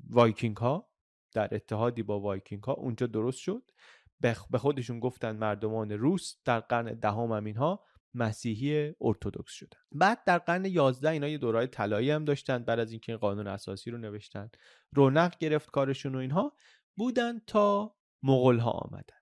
وایکینگ 0.10 0.58
ها 0.58 0.90
در 1.34 1.56
اتحادی 1.56 2.04
با 2.04 2.20
وایکینگ 2.20 2.64
ها 2.64 2.74
اونجا 2.74 3.08
درست 3.08 3.40
شد. 3.40 3.72
به 4.20 4.58
خودشون 4.58 5.00
گفتن 5.00 5.36
مردمان 5.36 5.92
روس 5.92 6.36
در 6.46 6.60
قرن 6.60 6.94
دهم 6.94 7.32
هم 7.32 7.46
اینها 7.46 7.84
مسیحی 8.14 8.94
ارتودکس 9.02 9.52
شدن. 9.52 9.80
بعد 9.92 10.24
در 10.24 10.38
قرن 10.38 10.66
11 10.66 11.10
اینا 11.10 11.28
یه 11.28 11.38
دورای 11.38 11.68
طلایی 11.68 12.12
هم 12.12 12.26
داشتن 12.26 12.64
بعد 12.64 12.80
از 12.80 12.92
اینکه 12.92 13.12
این 13.12 13.20
قانون 13.20 13.48
اساسی 13.48 13.92
رو 13.92 13.98
نوشتن. 13.98 14.50
رونق 14.96 15.38
گرفت 15.38 15.72
کارشون 15.72 16.16
و 16.16 16.18
اینها. 16.18 16.56
بودن 16.98 17.40
تا 17.40 17.96
مغول 18.24 18.58
ها 18.60 18.72
آمدن. 18.72 19.18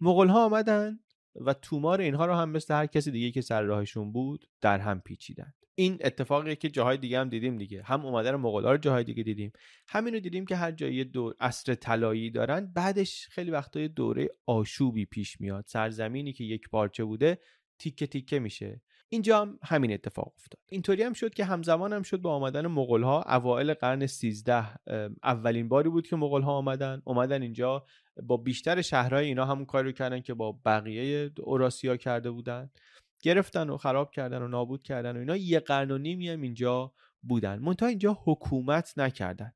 مغول 0.00 0.28
ها 0.28 0.44
آمدن 0.44 1.00
و 1.34 1.54
تومار 1.54 2.00
اینها 2.00 2.26
رو 2.26 2.34
هم 2.34 2.50
مثل 2.50 2.74
هر 2.74 2.86
کسی 2.86 3.10
دیگه 3.10 3.30
که 3.30 3.40
سر 3.40 3.62
راهشون 3.62 4.12
بود 4.12 4.46
در 4.60 4.78
هم 4.78 5.00
پیچیدن. 5.00 5.52
این 5.74 5.98
اتفاقی 6.00 6.56
که 6.56 6.68
جاهای 6.68 6.96
دیگه 6.96 7.20
هم 7.20 7.28
دیدیم 7.28 7.56
دیگه. 7.56 7.82
هم 7.82 8.06
اومدن 8.06 8.34
مغولا 8.34 8.72
رو 8.72 8.78
جاهای 8.78 9.04
دیگه 9.04 9.22
دیدیم. 9.22 9.52
همین 9.88 10.14
رو 10.14 10.20
دیدیم 10.20 10.46
که 10.46 10.56
هر 10.56 10.72
جایی 10.72 11.04
دور 11.04 11.34
عصر 11.40 11.74
طلایی 11.74 12.30
دارن 12.30 12.72
بعدش 12.72 13.28
خیلی 13.30 13.50
وقتا 13.50 13.86
دوره 13.86 14.28
آشوبی 14.46 15.04
پیش 15.04 15.40
میاد. 15.40 15.64
سرزمینی 15.68 16.32
که 16.32 16.44
یک 16.44 16.68
پارچه 16.68 17.04
بوده 17.04 17.38
تیکه 17.80 18.06
تیکه 18.06 18.38
میشه. 18.38 18.80
اینجا 19.08 19.40
هم 19.40 19.58
همین 19.62 19.92
اتفاق 19.92 20.32
افتاد. 20.36 20.60
اینطوری 20.68 21.02
هم 21.02 21.12
شد 21.12 21.34
که 21.34 21.44
همزمان 21.44 21.92
هم 21.92 22.02
شد 22.02 22.20
با 22.20 22.34
آمدن 22.34 22.66
مغول 22.66 23.02
ها 23.02 23.22
اوایل 23.22 23.74
قرن 23.74 24.06
13 24.06 24.66
اولین 25.22 25.68
باری 25.68 25.88
بود 25.88 26.06
که 26.06 26.16
مغول 26.16 26.42
ها 26.42 26.52
آمدن. 26.52 27.02
اومدن 27.04 27.42
اینجا 27.42 27.86
با 28.22 28.36
بیشتر 28.36 28.82
شهرهای 28.82 29.26
اینا 29.26 29.44
همون 29.44 29.64
کاری 29.64 29.88
رو 29.88 29.92
کردن 29.92 30.20
که 30.20 30.34
با 30.34 30.52
بقیه 30.64 31.30
اوراسیا 31.38 31.96
کرده 31.96 32.30
بودن. 32.30 32.70
گرفتن 33.22 33.70
و 33.70 33.76
خراب 33.76 34.10
کردن 34.10 34.42
و 34.42 34.48
نابود 34.48 34.82
کردن 34.82 35.16
و 35.16 35.18
اینا. 35.18 35.36
یه 35.36 35.60
قرن 35.60 35.90
و 35.90 35.98
نیمی 35.98 36.28
هم 36.28 36.40
اینجا 36.40 36.92
بودن. 37.22 37.58
منتها 37.58 37.88
اینجا 37.88 38.18
حکومت 38.24 38.94
نکردن. 38.96 39.52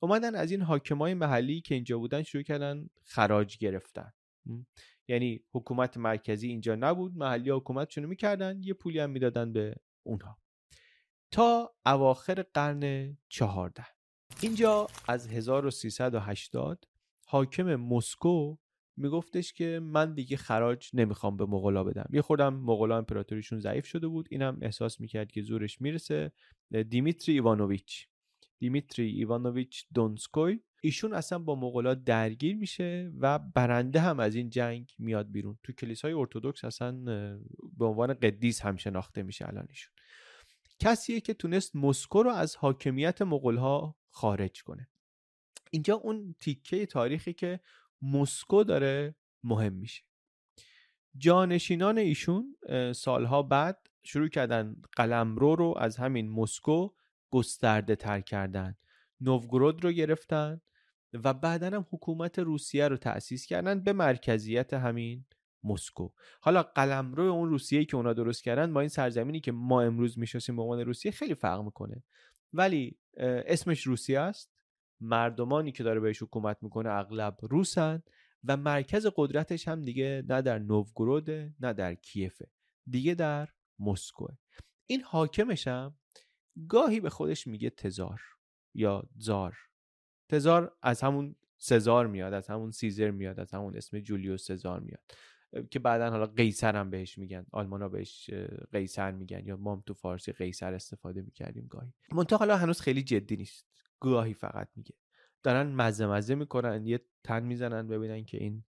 اومدن 0.00 0.34
از 0.34 0.50
این 0.50 0.62
حاکمای 0.62 1.14
محلی 1.14 1.60
که 1.60 1.74
اینجا 1.74 1.98
بودن 1.98 2.22
شروع 2.22 2.42
کردن 2.42 2.88
خراج 3.04 3.58
گرفتن. 3.58 4.12
یعنی 5.12 5.40
حکومت 5.54 5.96
مرکزی 5.96 6.48
اینجا 6.48 6.74
نبود 6.74 7.16
محلی 7.16 7.50
حکومتشونو 7.50 8.08
می‌کردن 8.08 8.62
یه 8.62 8.74
پولی 8.74 8.98
هم 8.98 9.10
می‌دادن 9.10 9.52
به 9.52 9.74
اونها. 10.02 10.38
تا 11.30 11.74
اواخر 11.86 12.42
قرن 12.54 13.16
چهارده. 13.28 13.86
اینجا 14.40 14.86
از 15.08 15.28
1380 15.28 16.84
حاکم 17.26 17.76
مسکو 17.76 18.56
میگفتش 18.96 19.52
که 19.52 19.80
من 19.82 20.14
دیگه 20.14 20.36
خراج 20.36 20.90
نمی‌خوام 20.94 21.36
به 21.36 21.46
مغلا 21.46 21.84
بدم. 21.84 22.08
یه 22.12 22.22
خودم 22.22 22.54
مغلا 22.54 22.98
امپراتوریشون 22.98 23.60
ضعیف 23.60 23.86
شده 23.86 24.08
بود. 24.08 24.28
اینم 24.30 24.58
احساس 24.62 25.00
می‌کرد 25.00 25.32
که 25.32 25.42
زورش 25.42 25.80
می‌رسه. 25.80 26.32
دیمیتری 26.88 27.34
ایوانوویچ 27.34 28.08
دیمیتری 28.62 29.06
ایوانوویچ 29.06 29.86
دونسکوی 29.94 30.60
ایشون 30.82 31.14
اصلا 31.14 31.38
با 31.38 31.54
مغولا 31.54 31.94
درگیر 31.94 32.56
میشه 32.56 33.12
و 33.18 33.38
برنده 33.38 34.00
هم 34.00 34.20
از 34.20 34.34
این 34.34 34.50
جنگ 34.50 34.92
میاد 34.98 35.30
بیرون. 35.30 35.58
تو 35.62 35.72
کلیسای 35.72 36.12
ارتودکس 36.12 36.64
اصلا 36.64 36.92
به 37.78 37.84
عنوان 37.84 38.14
قدیس 38.14 38.60
هم 38.60 38.76
شناخته 38.76 39.22
میشه 39.22 39.48
الان 39.48 39.66
ایشون. 39.68 39.92
کسیه 40.78 41.20
که 41.20 41.34
تونست 41.34 41.76
مسکو 41.76 42.22
رو 42.22 42.30
از 42.30 42.56
حاکمیت 42.56 43.22
مغولها 43.22 43.96
خارج 44.10 44.62
کنه. 44.62 44.88
اینجا 45.70 45.94
اون 45.94 46.34
تیکه 46.40 46.86
تاریخی 46.86 47.32
که 47.32 47.60
مسکو 48.02 48.64
داره 48.64 49.14
مهم 49.44 49.72
میشه. 49.72 50.02
جانشینان 51.16 51.98
ایشون 51.98 52.56
سالها 52.94 53.42
بعد 53.42 53.86
شروع 54.02 54.28
کردن 54.28 54.76
قلمرو 54.96 55.56
رو 55.56 55.74
از 55.78 55.96
همین 55.96 56.30
مسکو 56.30 56.90
گسترده 57.32 57.96
تر 57.96 58.20
کردن 58.20 58.76
نوگرود 59.20 59.84
رو 59.84 59.92
گرفتن 59.92 60.60
و 61.12 61.34
بعدا 61.34 61.66
هم 61.66 61.86
حکومت 61.90 62.38
روسیه 62.38 62.88
رو 62.88 62.96
تأسیس 62.96 63.46
کردن 63.46 63.80
به 63.80 63.92
مرکزیت 63.92 64.74
همین 64.74 65.24
مسکو. 65.64 66.08
حالا 66.40 66.62
قلمرو 66.62 67.24
اون 67.24 67.48
روسیه 67.48 67.84
که 67.84 67.96
اونا 67.96 68.12
درست 68.12 68.44
کردن 68.44 68.72
با 68.72 68.80
این 68.80 68.88
سرزمینی 68.88 69.40
که 69.40 69.52
ما 69.52 69.82
امروز 69.82 70.18
می‌شناسیم 70.18 70.56
به 70.56 70.62
عنوان 70.62 70.80
روسیه 70.80 71.12
خیلی 71.12 71.34
فرق 71.34 71.60
می‌کنه. 71.60 72.02
ولی 72.52 72.98
اسمش 73.16 73.82
روسیه 73.82 74.20
است. 74.20 74.52
مردمانی 75.00 75.72
که 75.72 75.82
داره 75.82 76.00
بهش 76.00 76.22
حکومت 76.22 76.56
می‌کنه 76.62 76.90
اغلب 76.90 77.38
روسن 77.42 78.02
و 78.44 78.56
مرکز 78.56 79.06
قدرتش 79.16 79.68
هم 79.68 79.82
دیگه 79.82 80.24
نه 80.28 80.42
در 80.42 80.58
نوگروده 80.58 81.54
نه 81.60 81.72
در 81.72 81.94
کیفه 81.94 82.50
دیگه 82.86 83.14
در 83.14 83.48
مسکو 83.78 84.26
این 84.86 85.02
حاکمش 85.02 85.68
هم 85.68 85.94
گاهی 86.68 87.00
به 87.00 87.10
خودش 87.10 87.46
میگه 87.46 87.70
تزار 87.70 88.20
یا 88.74 89.08
زار. 89.18 89.58
تزار 90.28 90.76
از 90.82 91.00
همون 91.00 91.36
سزار 91.58 92.06
میاد 92.06 92.32
از 92.32 92.48
همون 92.48 92.70
سیزر 92.70 93.10
میاد 93.10 93.40
از 93.40 93.52
همون 93.52 93.76
اسم 93.76 94.00
جولیوس 94.00 94.46
سزار 94.46 94.80
میاد 94.80 95.02
که 95.70 95.78
بعدا 95.78 96.10
حالا 96.10 96.26
قیصر 96.26 96.76
هم 96.76 96.90
بهش 96.90 97.18
میگن 97.18 97.46
آلمانا 97.52 97.88
بهش 97.88 98.30
قیصر 98.72 99.12
میگن 99.12 99.46
یا 99.46 99.56
ما 99.56 99.74
هم 99.74 99.82
تو 99.86 99.94
فارسی 99.94 100.32
قیصر 100.32 100.74
استفاده 100.74 101.22
می‌کردیم 101.22 101.66
گاهی. 101.66 101.92
منتها 102.12 102.38
حالا 102.38 102.56
هنوز 102.56 102.80
خیلی 102.80 103.02
جدی 103.02 103.36
نیست 103.36 103.66
گاهی 104.00 104.34
فقط 104.34 104.68
میگه. 104.76 104.94
دارن 105.42 105.72
مزه 105.72 106.06
مزه 106.06 106.34
می‌کنن 106.34 106.86
یه 106.86 107.00
تن 107.24 107.42
می‌زنن 107.42 107.88
ببینن 107.88 108.24
که 108.24 108.38
این 108.38 108.64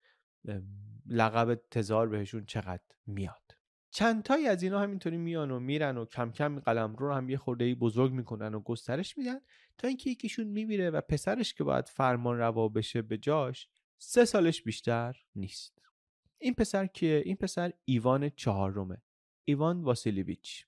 لقب 1.05 1.61
تزار 1.71 2.09
بهشون 2.09 2.45
چقدر 2.45 2.83
میاد. 3.05 3.50
چند 3.91 4.23
تایی 4.23 4.47
از 4.47 4.63
اینا 4.63 4.79
همینطوری 4.79 5.17
میان 5.17 5.51
و 5.51 5.59
میرن 5.59 5.97
و 5.97 6.05
کم 6.05 6.31
کم 6.31 6.59
قلم 6.59 6.95
رو 6.95 7.13
هم 7.13 7.29
یه 7.29 7.37
خورده 7.37 7.75
بزرگ 7.75 8.11
می‌کنن 8.11 8.53
و 8.53 8.59
گسترش 8.59 9.17
میدن 9.17 9.39
تا 9.77 9.87
اینکه 9.87 10.09
یکیشون 10.09 10.47
میمیره 10.47 10.89
و 10.89 11.01
پسرش 11.01 11.53
که 11.53 11.63
باید 11.63 11.87
فرمان 11.87 12.37
روا 12.37 12.67
بشه 12.67 13.01
به 13.01 13.17
جاش 13.17 13.67
سه 13.97 14.25
سالش 14.25 14.61
بیشتر 14.63 15.17
نیست. 15.35 15.81
این 16.37 16.53
پسر 16.53 16.87
کیه؟ 16.87 17.21
این 17.25 17.35
پسر 17.35 17.73
ایوان 17.85 18.29
چهارمه. 18.29 19.01
ایوان 19.45 19.81
واسیلیویچ. 19.81 20.65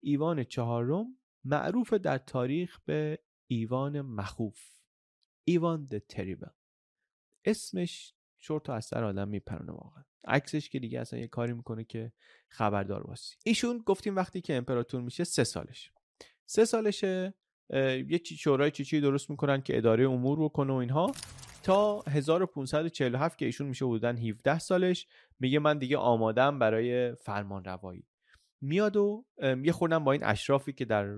ایوان 0.00 0.44
چهارم 0.44 1.06
معروف 1.44 1.92
در 1.92 2.18
تاریخ 2.18 2.80
به 2.84 3.18
ایوان 3.46 4.00
مخوف. 4.00 4.80
ایوان 5.44 5.84
د 5.84 5.98
تریبل 5.98 6.48
اسمش 7.44 8.14
چرت 8.38 8.70
از 8.70 8.84
سر 8.84 9.04
آدم 9.04 9.28
میپرونه 9.28 9.72
واقعا. 9.72 10.04
عکسش 10.24 10.68
که 10.68 10.78
دیگه 10.78 11.00
اصلا 11.00 11.18
یه 11.18 11.26
کاری 11.26 11.52
می‌کنه 11.52 11.84
که 11.84 12.12
خبردار 12.48 13.02
باسی 13.02 13.36
ایشون 13.44 13.82
گفتیم 13.86 14.16
وقتی 14.16 14.40
که 14.40 14.56
امپراتور 14.56 15.00
میشه 15.00 15.24
سه 15.24 15.44
سالش 15.44 15.90
سه 16.46 16.64
سالشه 16.64 17.34
یه 18.08 18.20
شورای 18.38 18.70
چیچی 18.70 19.00
درست 19.00 19.30
می‌کنن 19.30 19.62
که 19.62 19.76
اداره 19.76 20.08
امور 20.08 20.38
رو 20.38 20.48
کنه 20.48 20.72
و 20.72 20.76
اینها. 20.76 21.12
تا 21.62 22.00
1547 22.00 23.38
که 23.38 23.46
ایشون 23.46 23.66
میشه 23.66 23.84
حدودا 23.84 24.08
17 24.08 24.58
سالش 24.58 25.06
میگه 25.40 25.58
من 25.58 25.78
دیگه 25.78 25.96
آمادم 25.96 26.58
برای 26.58 27.14
فرمان 27.14 27.64
روایی 27.64 28.04
میاد 28.64 28.96
و 28.96 29.24
یه 29.64 29.72
خوردن 29.72 30.04
با 30.04 30.12
این 30.12 30.24
اشرافی 30.24 30.72
که 30.72 30.84
در 30.84 31.16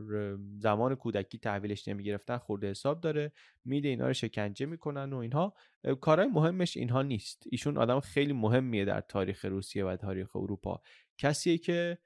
زمان 0.59 0.95
کودکی 0.95 1.39
تحویلش 1.39 1.89
نمی‌گرفتن 1.89 2.39
خورده 2.39 2.71
حساب 2.71 3.01
داره. 3.01 3.33
میده 3.65 3.89
اینا 3.89 4.07
رو 4.07 4.13
شکنجه 4.13 4.67
می‌کنن 4.67 5.13
و 5.13 5.17
اینها. 5.17 5.55
کارهای 6.01 6.29
مهمش 6.29 6.77
اینها 6.77 7.03
نیست. 7.03 7.43
ایشون 7.51 7.79
آدم 7.79 8.01
خیلی 8.01 8.33
مهمیه 8.33 8.85
در 8.85 9.01
تاریخ 9.01 9.45
روسیه 9.45 9.85
و 9.85 9.97
تاریخ 9.97 10.37
اروپا. 10.37 10.83
کسیه 11.19 11.59
که 11.59 11.99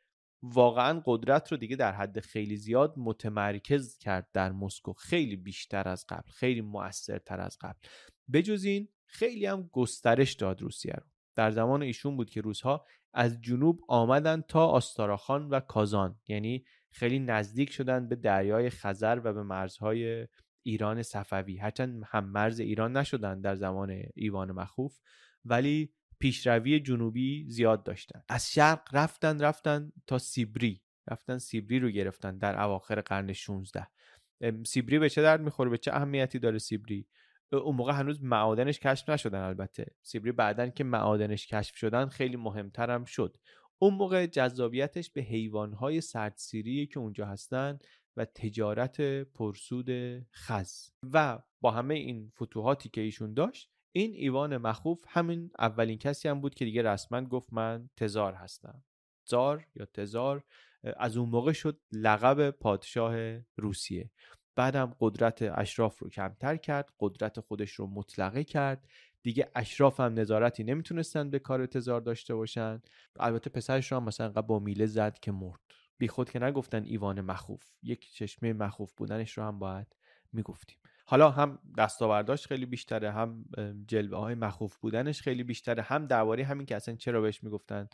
واقعا 0.42 1.02
قدرت 1.04 1.52
رو 1.52 1.58
دیگه 1.58 1.76
در 1.76 1.92
حد 1.92 2.20
خیلی 2.20 2.56
زیاد 2.56 2.94
متمرکز 2.96 3.98
کرد 3.98 4.28
در 4.32 4.52
مسکو. 4.52 4.92
خیلی 4.92 5.36
بیشتر 5.36 5.88
از 5.88 6.04
قبل 6.08 6.30
خیلی 6.30 6.60
مؤثرتر 6.60 7.40
از 7.40 7.58
قبل. 7.60 7.78
بجز 8.32 8.64
این 8.64 8.88
خیلی 9.06 9.46
هم 9.46 9.70
گسترش 9.72 10.34
داد 10.34 10.62
روسیه 10.62 10.92
رو. 10.92 11.06
در 11.36 11.50
زمان 11.50 11.82
ایشون 11.82 12.16
بود 12.16 12.30
که 12.30 12.40
روزها 12.40 12.84
از 13.18 13.40
جنوب 13.40 13.80
آمدن 13.88 14.40
تا 14.40 14.66
آستاراخان 14.66 15.48
و 15.48 15.60
کازان. 15.60 16.16
یعنی 16.28 16.64
خیلی 16.90 17.18
نزدیک 17.18 17.72
شدن 17.72 18.08
به 18.08 18.16
دریای 18.16 18.70
خزر 18.70 19.20
و 19.24 19.32
به 19.32 19.42
مرزهای 19.42 20.26
ایران 20.62 21.02
صفوی. 21.02 21.56
هرچند 21.56 22.02
هم 22.06 22.24
مرز 22.24 22.60
ایران 22.60 22.96
نشدن 22.96 23.40
در 23.40 23.54
زمان 23.54 24.02
ایوان 24.14 24.52
مخوف 24.52 24.98
ولی 25.44 25.92
پیشروی 26.18 26.80
جنوبی 26.80 27.46
زیاد 27.48 27.82
داشتن. 27.82 28.22
از 28.28 28.52
شرق 28.52 28.88
رفتن 28.92 29.40
رفتن 29.40 29.92
تا 30.06 30.18
سیبری. 30.18 30.82
رفتن 31.10 31.38
سیبری 31.38 31.78
رو 31.78 31.90
گرفتن 31.90 32.38
در 32.38 32.62
اواخر 32.62 33.00
قرن 33.00 33.32
16 33.32 33.86
سیبری 34.66 34.98
به 34.98 35.08
چه 35.10 35.22
درد 35.22 35.40
می‌خوره؟ 35.40 35.70
به 35.70 35.78
چه 35.78 35.94
اهمیتی 35.94 36.38
داره 36.38 36.58
سیبری؟ 36.58 37.06
اون 37.52 37.76
موقع 37.76 37.92
هنوز 37.92 38.22
معادنش 38.22 38.80
کشف 38.80 39.08
نشدن 39.08 39.40
البته. 39.42 39.86
سیبری 40.02 40.32
بعدن 40.32 40.70
که 40.70 40.84
معادنش 40.84 41.46
کشف 41.46 41.76
شدن 41.76 42.08
خیلی 42.08 42.36
مهمترم 42.36 43.04
شد. 43.04 43.36
اون 43.78 43.94
موقع 43.94 44.26
جذابیتش 44.26 45.10
به 45.10 45.20
حیوانهای 45.20 46.00
سردسیری 46.00 46.86
که 46.86 47.00
اونجا 47.00 47.26
هستن 47.26 47.78
و 48.16 48.24
تجارت 48.24 49.00
پرسود 49.22 49.90
خز. 50.34 50.90
و 51.12 51.38
با 51.60 51.70
همه 51.70 51.94
این 51.94 52.32
فتوحاتی 52.42 52.88
که 52.88 53.00
ایشون 53.00 53.34
داشت 53.34 53.70
این 53.92 54.12
ایوان 54.12 54.56
مخوف 54.56 55.04
همین 55.08 55.50
اولین 55.58 55.98
کسی 55.98 56.28
هم 56.28 56.40
بود 56.40 56.54
که 56.54 56.64
دیگه 56.64 56.82
رسما 56.82 57.20
گفت 57.20 57.52
من 57.52 57.90
تزار 57.96 58.34
هستم. 58.34 58.84
زار 59.28 59.66
یا 59.74 59.84
تزار 59.84 60.44
از 60.96 61.16
اون 61.16 61.28
موقع 61.28 61.52
شد 61.52 61.80
لقب 61.92 62.50
پادشاه 62.50 63.38
روسیه. 63.56 64.10
بعدم 64.58 64.96
قدرت 65.00 65.42
اشراف 65.42 65.98
رو 65.98 66.08
کمتر 66.08 66.56
کرد 66.56 66.92
قدرت 67.00 67.40
خودش 67.40 67.72
رو 67.72 67.86
مطلقه 67.86 68.44
کرد. 68.44 68.88
دیگه 69.22 69.50
اشراف 69.54 70.00
هم 70.00 70.14
نظارتی 70.14 70.64
نمی‌تونستن 70.64 71.30
به 71.30 71.38
کار 71.38 71.66
تزار 71.66 72.00
داشته 72.00 72.34
باشن. 72.34 72.82
البته 73.20 73.50
پسرش 73.50 73.92
رو 73.92 73.98
هم 73.98 74.04
مثلا 74.04 74.42
با 74.42 74.58
میله 74.58 74.86
زد 74.86 75.18
که 75.18 75.32
مرد. 75.32 75.60
بی 75.98 76.08
خود 76.08 76.30
که 76.30 76.38
نگفتن 76.38 76.84
ایوان 76.84 77.20
مخوف. 77.20 77.64
یک 77.82 78.12
چشمه 78.12 78.52
مخوف 78.52 78.92
بودنش 78.94 79.38
رو 79.38 79.44
هم 79.44 79.58
باید 79.58 79.96
می‌گفتیم. 80.32 80.78
حالا 81.06 81.30
هم 81.30 81.58
دستاورداش 81.78 82.46
خیلی 82.46 82.66
بیشتره 82.66 83.10
هم 83.10 83.44
جلوه 83.86 84.18
های 84.18 84.34
مخوف 84.34 84.76
بودنش 84.76 85.22
خیلی 85.22 85.44
بیشتره 85.44 85.82
هم 85.82 86.06
درباره 86.06 86.44
همین 86.44 86.66
که 86.66 86.76
اصلا 86.76 86.96
چرا 86.96 87.20
بهش 87.20 87.42
می‌گفتن 87.42 87.88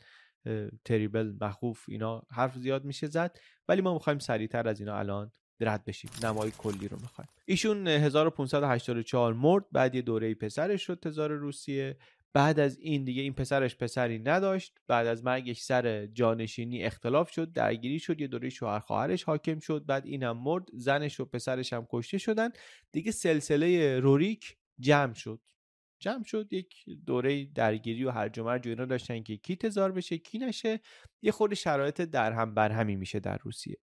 تریبل 0.85 1.35
مخوف 1.41 1.85
اینا 1.89 2.23
حرف 2.31 2.59
زیاد 2.59 2.85
میشه 2.85 3.07
زد. 3.07 3.39
ولی 3.69 3.81
ما 3.81 3.93
می‌خوایم 3.93 4.19
سریعتر 4.19 4.69
از 4.69 4.81
اینا 4.81 4.99
الان 4.99 5.33
رد 5.61 5.85
بشیم. 5.85 6.11
نمای 6.23 6.53
کلی 6.59 6.89
رو 6.89 6.97
می‌خوایم. 7.01 7.29
ایشون 7.45 7.89
1584 7.89 9.35
مرد 9.35 9.65
بعد 9.73 9.95
یه 9.95 10.03
دوره 10.03 10.35
پسرش 10.35 10.83
شد 10.83 11.01
تزار 11.03 11.33
روسیه. 11.33 11.97
بعد 12.33 12.61
از 12.61 12.79
این 12.79 13.05
دیگه 13.05 13.23
این 13.23 13.33
پسرش 13.33 13.77
پسری 13.77 14.19
نداشت. 14.19 14.79
بعد 14.87 15.07
از 15.07 15.25
مرگش 15.25 15.61
سر 15.61 16.07
جانشینی 16.07 16.83
اختلاف 16.83 17.31
شد 17.31 17.53
درگیری 17.53 17.99
شد 17.99 18.21
یه 18.21 18.27
دوره 18.27 18.49
شوهر 18.49 18.79
خواهرش 18.79 19.25
حاکم 19.25 19.59
شد. 19.59 19.87
بعد 19.87 20.07
اینم 20.07 20.39
مرد 20.39 20.69
زنش 20.73 21.21
و 21.21 21.25
پسرش 21.25 21.73
هم 21.73 21.87
کشته 21.91 22.19
شدن. 22.19 22.49
دیگه 22.93 23.11
سلسله 23.11 24.01
روریک 24.01 24.57
جمع 24.81 25.15
شد. 25.15 25.41
جمع 25.99 26.25
شد 26.25 26.53
یک 26.53 26.75
دوره 27.07 27.45
درگیری 27.45 28.05
و 28.05 28.11
هرج 28.11 28.39
و 28.39 28.45
مرج 28.45 28.69
اینا 28.69 28.85
داشتن 28.85 29.23
که 29.23 29.37
کی 29.37 29.57
تزار 29.57 29.93
بشه 29.93 30.19
کی 30.19 30.39
نشه. 30.39 30.81
یه 31.23 31.33
خورده 31.33 31.55
شرایط 31.55 32.01
در 32.01 32.33
هم 32.33 32.55
بر 32.55 32.71
همی 32.73 32.97
میشه 32.97 33.21
در 33.21 33.39
روسیه. 33.43 33.77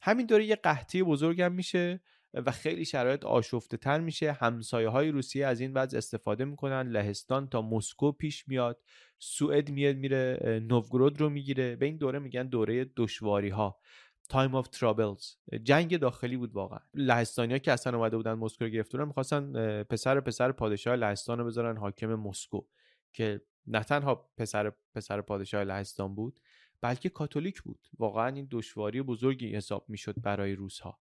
همین 0.00 0.26
دوره 0.26 0.44
یه 0.44 0.56
قحطی 0.56 1.02
بزرگم 1.02 1.52
میشه 1.52 2.00
و 2.34 2.50
خیلی 2.50 2.84
شرایط 2.84 3.24
آشفته 3.24 3.76
تر 3.76 4.00
میشه. 4.00 4.32
همسایه 4.32 4.88
های 4.88 5.10
روسیه 5.10 5.46
از 5.46 5.60
این 5.60 5.72
وضع 5.72 5.98
استفاده 5.98 6.44
می‌کنن. 6.44 6.88
لهستان 6.88 7.48
تا 7.48 7.62
مسکو 7.62 8.12
پیش 8.12 8.48
میاد. 8.48 8.82
سوئد 9.18 9.70
میاد 9.70 9.96
میره 9.96 10.60
نوگرود 10.68 11.20
رو 11.20 11.30
می‌گیره. 11.30 11.76
به 11.76 11.86
این 11.86 11.96
دوره 11.96 12.18
میگن 12.18 12.48
دوره 12.48 12.84
دشواری 12.96 13.48
ها 13.48 13.80
Time 14.28 14.54
of 14.54 14.68
Troubles 14.68 15.34
جنگ 15.62 15.96
داخلی 15.96 16.36
بود 16.36 16.52
واقعا. 16.52 16.78
لهستانیا 16.94 17.58
که 17.58 17.72
اصلا 17.72 17.98
اومده 17.98 18.16
بودن 18.16 18.32
مسکو 18.32 18.64
رو 18.64 18.70
گرفتن 18.70 19.04
می‌خواستن 19.04 19.82
پسر 19.82 20.20
پسر 20.20 20.52
پادشاه 20.52 20.96
لهستان 20.96 21.38
رو 21.38 21.44
بذارن 21.44 21.76
حاکم 21.76 22.14
مسکو 22.14 22.64
که 23.12 23.40
نه 23.66 23.80
تنها 23.82 24.30
پسر 24.36 24.72
پسر 24.94 25.20
پادشاه 25.20 25.64
لهستان 25.64 26.14
بود 26.14 26.40
بلکه 26.80 27.08
کاتولیک 27.08 27.62
بود. 27.62 27.88
واقعا 27.98 28.28
این 28.28 28.48
دشواری 28.50 29.02
بزرگی 29.02 29.56
حساب 29.56 29.84
می‌شد 29.88 30.14
برای 30.22 30.54
روزها 30.54 30.98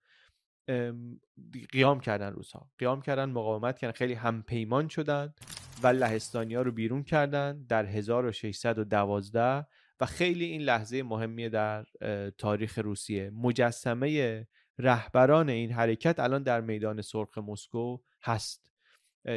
قیام 1.72 2.00
کردن 2.00 2.33
روزها 2.33 2.70
قیام 2.79 3.02
کردن 3.02 3.24
مقاومت 3.24 3.79
کردن 3.79 3.92
خیلی 3.92 4.14
همپیمان 4.14 4.88
شدن 4.88 5.35
و 5.83 5.87
لهستانیا 5.87 6.62
رو 6.62 6.72
بیرون 6.72 7.02
کردن. 7.02 7.66
در 7.68 7.87
1612 7.87 9.66
و 10.00 10.06
خیلی 10.06 10.44
این 10.44 10.62
لحظه 10.62 11.02
مهمیه 11.02 11.48
در 11.48 11.87
تاریخ 12.38 12.78
روسیه. 12.78 13.30
مجسمه 13.30 14.46
رهبران 14.78 15.48
این 15.48 15.72
حرکت 15.72 16.20
الان 16.20 16.42
در 16.42 16.61
میدان 16.61 17.02
سرخ 17.02 17.38
مسکو 17.38 17.98
هست. 18.22 18.72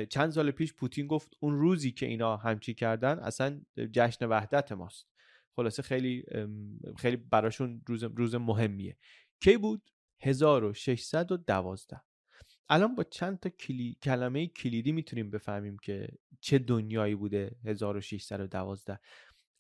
چند 0.10 0.32
سال 0.32 0.52
پیش 0.52 0.74
پوتین 0.74 1.08
گفت 1.08 1.34
اون 1.40 1.60
روزی 1.60 1.92
که 1.92 2.06
اینا 2.06 2.38
همچی 2.38 2.74
کردن 2.74 3.20
اصلا 3.20 3.62
جشن 3.92 4.26
وحدت 4.26 4.72
ماست. 4.72 5.08
خلاصه 5.56 5.82
خیلی 5.82 6.24
خیلی 6.98 7.18
براشون 7.18 7.82
روز, 7.88 8.04
روز 8.04 8.36
مهمیه. 8.36 8.98
کی 9.40 9.58
بود؟ 9.58 9.82
1612 10.20 12.02
الان 12.70 12.96
با 12.96 13.04
چند 13.04 13.40
تا 13.40 13.50
کلی... 13.50 13.98
کلمه 14.04 14.48
کلیدی 14.48 14.92
می‌تونیم 14.92 15.32
بفهمیم 15.32 15.78
که 15.78 16.10
چه 16.42 16.60
دنیایی 16.60 17.16
بوده 17.16 17.56
1612 17.66 19.00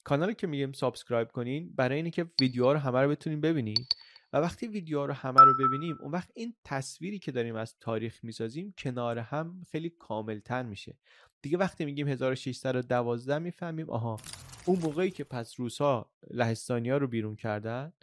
کانال 0.09 0.33
که 0.33 0.47
میگیم 0.47 0.71
subscribe 0.71 1.27
کنین 1.27 1.73
برای 1.75 1.95
اینه 1.95 2.09
که 2.09 2.25
ویدیوها 2.41 2.73
رو 2.73 2.79
همه 2.79 3.01
رو 3.01 3.09
بتونین 3.09 3.41
ببینید 3.41 3.95
و 4.33 4.37
وقتی 4.37 4.67
ویدیوها 4.67 5.05
رو 5.05 5.13
همه 5.13 5.41
رو 5.41 5.53
ببینیم 5.57 5.97
اون 6.01 6.11
وقت 6.11 6.29
این 6.33 6.53
تصویری 6.63 7.19
که 7.19 7.31
داریم 7.31 7.55
از 7.55 7.75
تاریخ 7.79 8.23
می‌سازیم 8.23 8.73
کنار 8.77 9.19
هم 9.19 9.61
خیلی 9.71 9.89
کاملتر 9.89 10.63
میشه. 10.63 10.97
دیگه 11.41 11.57
وقتی 11.57 11.85
میگیم 11.85 12.07
1612 12.07 13.39
می‌فهمیم 13.39 13.89
آها 13.89 14.17
اون 14.65 14.79
موقعی 14.79 15.11
که 15.11 15.23
پس 15.23 15.59
روسا 15.59 16.09
لهستانیا 16.31 16.97
رو 16.97 17.07
بیرون 17.07 17.35
کردن 17.35 17.93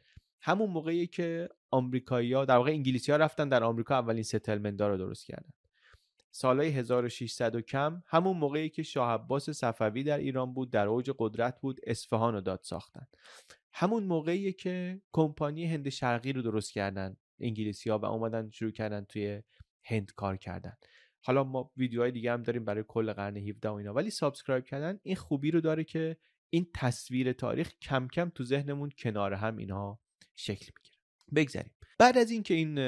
همون 0.41 0.71
موقعی 0.71 1.07
که 1.07 1.49
آمریکایی‌ها 1.71 2.45
در 2.45 2.57
واقع 2.57 2.71
انگلیسی 2.71 3.13
ها 3.13 3.19
رفتن 3.19 3.49
در 3.49 3.65
آمریکا 3.65 3.95
اولین 3.95 4.23
ستلمنت 4.23 4.81
رو 4.81 4.97
درست 4.97 5.27
کردن. 5.27 5.53
سالهای 6.37 6.69
1600 6.69 7.55
و 7.55 7.61
کم 7.61 8.03
همون 8.07 8.37
موقعی 8.37 8.69
که 8.69 8.83
شاه 8.83 9.11
عباس 9.11 9.51
صفوی 9.51 10.03
در 10.03 10.19
ایران 10.19 10.55
بود 10.55 10.71
در 10.71 10.87
اوج 10.87 11.11
قدرت 11.19 11.61
بود 11.61 11.81
اصفهان 11.87 12.35
رو 12.35 12.41
داد 12.41 12.61
ساختن. 12.63 13.07
همون 13.73 14.05
موقعی 14.05 14.53
که 14.53 15.01
کمپانی 15.13 15.67
هند 15.67 15.89
شرقی 15.89 16.33
رو 16.33 16.43
درست 16.43 16.73
کردن 16.73 17.17
انگلیسی 17.41 17.91
ها 17.91 17.99
و 17.99 18.05
اومدن 18.05 18.51
شروع 18.51 18.71
کردن 18.71 19.05
توی 19.05 19.43
هند 19.85 20.13
کار 20.17 20.37
کردن. 20.37 20.77
حالا 21.21 21.45
ما 21.45 21.73
ویدیوهای 21.77 22.11
دیگه 22.11 22.33
هم 22.33 22.43
داریم 22.43 22.65
برای 22.65 22.85
کل 22.89 23.13
قرن 23.13 23.37
17 23.37 23.69
و 23.69 23.75
اینا 23.75 23.95
ولی 23.95 24.11
subscribe 24.11 24.65
کردن 24.65 24.99
این 25.03 25.17
خوبی 25.17 25.51
رو 25.51 25.61
داره 25.61 25.85
که 25.85 26.17
این 26.51 26.67
تصویر 26.75 27.33
تاریخ 27.33 27.73
کم 27.83 28.09
کم 28.09 28.31
تو 28.31 28.45
ذهنمون 28.45 28.91
کنار 28.99 29.35
هم 29.35 29.57
اینها 29.57 30.01
شکل 30.37 30.73
می‌گیره. 30.77 30.97
بگذاریم. 31.35 31.75
بعد 31.99 32.19
از 32.19 32.31
اینکه 32.31 32.55
این 32.55 32.79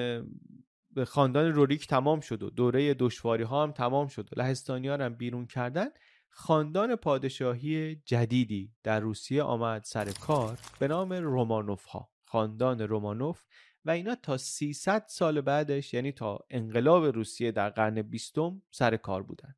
خاندان 1.05 1.53
روریک 1.53 1.87
تمام 1.87 2.21
شد 2.21 2.43
و 2.43 2.51
دوره 2.51 2.95
دشواری 2.95 3.45
ها 3.45 3.63
هم 3.63 3.73
تمام 3.73 4.09
شد 4.09 4.29
و 4.33 4.41
لهستانی 4.41 4.89
ها 4.89 4.95
هم 4.95 5.15
بیرون 5.15 5.47
کردن 5.47 5.89
خاندان 6.31 6.97
پادشاهی 6.97 7.97
جدیدی 7.97 8.73
در 8.83 9.01
روسیه 9.01 9.43
آمد 9.43 9.85
سر 9.85 10.13
کار 10.13 10.59
به 10.79 10.89
نام 10.89 11.13
رومانوف 11.13 11.85
ها 11.85 12.11
خاندان 12.25 12.81
رومانوف 12.81 13.45
و 13.85 13.91
اینا 13.91 14.15
تا 14.15 14.37
300 14.37 15.05
سال 15.09 15.41
بعدش 15.41 15.95
یعنی 15.95 16.13
تا 16.13 16.39
انقلاب 16.51 17.05
روسیه 17.05 17.53
در 17.53 17.71
قرن 17.71 18.03
بیستم 18.03 18.63
سر 18.71 18.97
کار 18.97 19.23
بودن. 19.23 19.55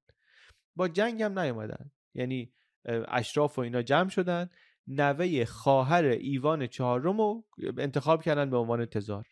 با 0.76 0.88
جنگ 0.88 1.22
هم 1.22 1.38
نیومدن 1.38 1.90
یعنی 2.14 2.52
اشراف 3.08 3.58
و 3.58 3.60
اینا 3.60 3.82
جمع 3.82 4.08
شدن 4.08 4.50
نوه 4.86 5.44
خواهر 5.44 6.04
ایوان 6.04 6.66
چهارم 6.66 7.20
رو 7.20 7.44
انتخاب 7.78 8.22
کردن 8.22 8.50
به 8.50 8.56
عنوان 8.56 8.86
تزار. 8.86 9.26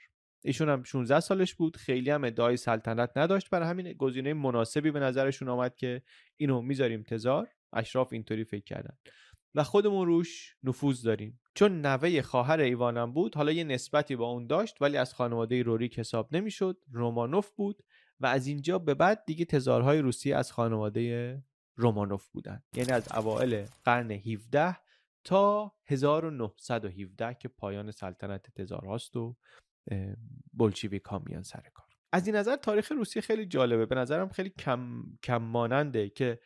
ایشون 0.45 0.69
هم 0.69 0.83
16 0.83 1.21
سالش 1.21 1.55
بود. 1.55 1.77
خیلی 1.77 2.11
هم 2.11 2.25
ادعای 2.25 2.57
سلطنت 2.57 3.11
نداشت. 3.17 3.51
برای 3.51 3.69
همین 3.69 3.93
گزینه 3.93 4.35
مناسبی 4.35 4.91
به 4.91 5.01
نظرشون 5.01 5.49
آمد 5.49 5.77
که 5.77 6.03
اینو 6.37 6.63
می‌ذاریم 6.63 7.03
تزار 7.03 7.49
اشراف 7.73 8.13
اینطوری 8.13 8.45
فکر 8.45 8.65
کردن. 8.65 8.97
و 9.55 9.65
خودمون 9.65 10.07
روش 10.07 10.57
نفوذ 10.63 11.03
داریم. 11.03 11.41
چون 11.55 11.81
نوه 11.87 12.23
خواهر 12.23 12.61
ایوانم 12.61 13.13
بود 13.13 13.35
حالا 13.35 13.53
یه 13.53 13.65
نسبتی 13.65 14.17
با 14.17 14.27
اون 14.27 14.47
داشت 14.47 14.83
ولی 14.83 14.97
از 14.97 15.15
خانواده 15.15 15.63
روریک 15.63 15.99
حساب 15.99 16.37
نمی‌شد. 16.37 16.77
رومانوف 16.93 17.51
بود 17.51 17.83
و 18.21 18.27
از 18.27 18.47
اینجا 18.47 18.79
به 18.79 18.95
بعد 18.95 19.25
دیگه 19.27 19.45
تزارهای 19.45 19.99
روسیه 19.99 20.37
از 20.37 20.53
خانواده 20.53 21.43
رومانوف 21.75 22.29
بودن. 22.29 22.63
یعنی 22.75 22.93
از 22.93 23.09
اوائل 23.13 23.67
قرن 23.85 24.11
17 24.11 24.77
تا 25.25 25.73
1917 25.87 27.35
که 27.35 27.49
پایان 27.49 27.91
سلطنت 27.91 28.51
تزار 28.55 28.85
هاست 28.85 29.17
و 29.17 29.37
بلشویک 30.53 31.05
ها 31.05 31.23
میان 31.27 31.43
سر 31.43 31.63
کار. 31.75 31.87
از 32.13 32.27
این 32.27 32.37
نظر 32.37 32.57
تاریخ 32.57 32.93
روسیه 32.93 33.23
خیلی 33.23 33.47
جالبه. 33.47 33.87
به 33.87 33.95
نظرم 33.95 34.29
خیلی 34.29 34.51
کم, 34.51 35.03
کم 35.23 35.37
ماننده 35.37 36.09
که 36.09 36.41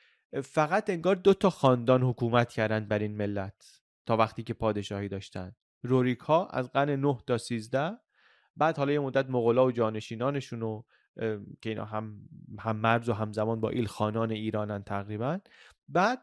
فقط 0.44 0.90
انگار 0.90 1.14
دو 1.14 1.34
تا 1.34 1.50
خاندان 1.50 2.02
حکومت 2.02 2.52
کردند 2.52 2.88
بر 2.88 2.98
این 2.98 3.16
ملت 3.16 3.82
تا 4.06 4.16
وقتی 4.16 4.42
که 4.42 4.54
پادشاهی 4.54 5.08
داشتن. 5.08 5.52
روریک 5.82 6.18
ها 6.18 6.46
از 6.46 6.72
قرن 6.72 6.90
9 6.90 7.18
تا 7.26 7.38
13 7.38 7.98
بعد 8.56 8.76
حالا 8.76 8.92
یه 8.92 8.98
مدت 8.98 9.30
مغلا 9.30 9.66
و 9.66 9.72
جانشینانشون 9.72 10.60
رو 10.60 10.86
که 11.60 11.68
اینا 11.70 11.84
هم 11.84 12.28
هم 12.58 12.76
مرز 12.76 13.08
و 13.08 13.12
همزمان 13.12 13.60
با 13.60 13.70
ایل 13.70 13.86
خانان 13.86 14.30
ایرانن 14.30 14.82
تقریبا. 14.82 15.38
بعد 15.88 16.22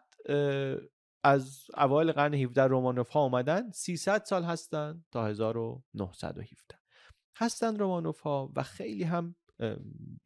از 1.24 1.68
اوایل 1.78 2.12
قرن 2.12 2.34
17 2.34 2.64
رومانوف 2.64 3.10
ها 3.10 3.24
اومدن 3.24 3.72
300 3.72 4.24
سال 4.24 4.44
هستن 4.44 5.04
تا 5.12 5.28
1917 5.28 6.79
هستن 7.40 7.80
رومانوف 7.80 8.20
ها 8.20 8.52
و 8.56 8.64
خیلی 8.64 9.04
هم 9.04 9.36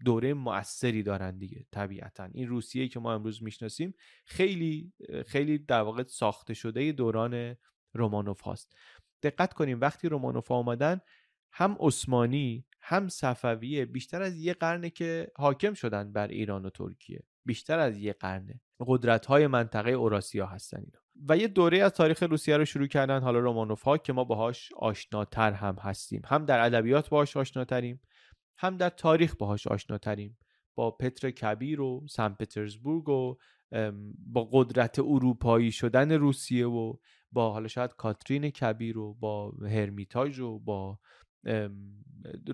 دوره 0.06 0.34
موثری 0.34 1.04
دارن 1.04 1.38
دیگه 1.38 1.65
طبیعتا. 1.71 2.30
این 2.34 2.47
روسیه 2.47 2.88
که 2.88 2.99
ما 2.99 3.13
امروز 3.13 3.43
می‌شناسیم 3.43 3.93
خیلی 4.26 4.93
خیلی 5.26 5.58
در 5.58 5.82
واقع 5.82 6.04
ساخته 6.04 6.54
شده 6.54 6.91
دوران 6.91 7.56
رومانوف 7.93 8.41
هاست 8.41 8.76
دقت 9.23 9.54
کنیم 9.54 9.82
وقتی 9.82 10.10
رومانوف 10.10 10.47
ها 10.47 10.56
آمدن 10.56 11.02
هم 11.52 11.78
عثمانی 11.80 12.65
هم 12.82 13.08
صفویه 13.08 13.86
بیشتر 13.86 14.21
از 14.21 14.38
یه 14.38 14.54
قرنه 14.54 14.89
که 14.89 15.32
حاکم 15.36 15.73
شدن 15.73 16.13
بر 16.13 16.28
ایران 16.28 16.65
و 16.65 16.69
ترکیه. 16.69 17.23
بیشتر 17.45 17.80
از 17.80 17.97
یه 17.97 18.13
قرنه. 18.13 18.62
قدرت 18.80 19.26
های 19.26 19.47
منطقه 19.47 19.91
اوراسیا 19.91 20.45
هستن 20.45 20.78
اینا. 20.78 21.03
و 21.30 21.38
یه 21.38 21.47
دوره 21.47 21.78
از 21.78 21.91
تاریخ 21.91 22.23
روسیه 22.23 22.58
رو 22.58 22.65
شروع 22.65 22.88
کردن 22.88 23.21
حالا 23.21 23.39
رومانوف 23.39 23.82
ها 23.82 23.97
که 23.97 24.13
ما 24.13 24.23
باهاش 24.23 24.71
آشناتر 24.73 25.52
هم 25.52 25.76
هستیم. 25.76 26.21
هم 26.26 26.45
در 26.45 26.65
ادبیات 26.65 27.10
باهاش 27.10 27.38
آشناتریم 27.38 28.02
هم 28.58 28.78
در 28.78 28.89
تاریخ 28.89 29.36
باهاش 29.36 29.67
آشناتریم. 29.67 30.38
با 30.76 30.91
پتر 30.91 31.32
کبیر 31.32 31.82
و 31.82 32.06
سن 32.10 32.30
پترزبورگ 32.30 33.10
و 33.10 33.36
با 34.17 34.49
قدرت 34.52 34.99
اروپایی 34.99 35.71
شدن 35.71 36.12
روسیه 36.12 36.67
و 36.67 36.93
با 37.32 37.54
حالا 37.54 37.67
شاید 37.67 37.95
کاترین 37.95 38.49
کبیر 38.49 38.97
و 38.97 39.13
با 39.13 39.52
هرمیتاژ 39.62 40.39
و 40.39 40.60
با 40.60 40.99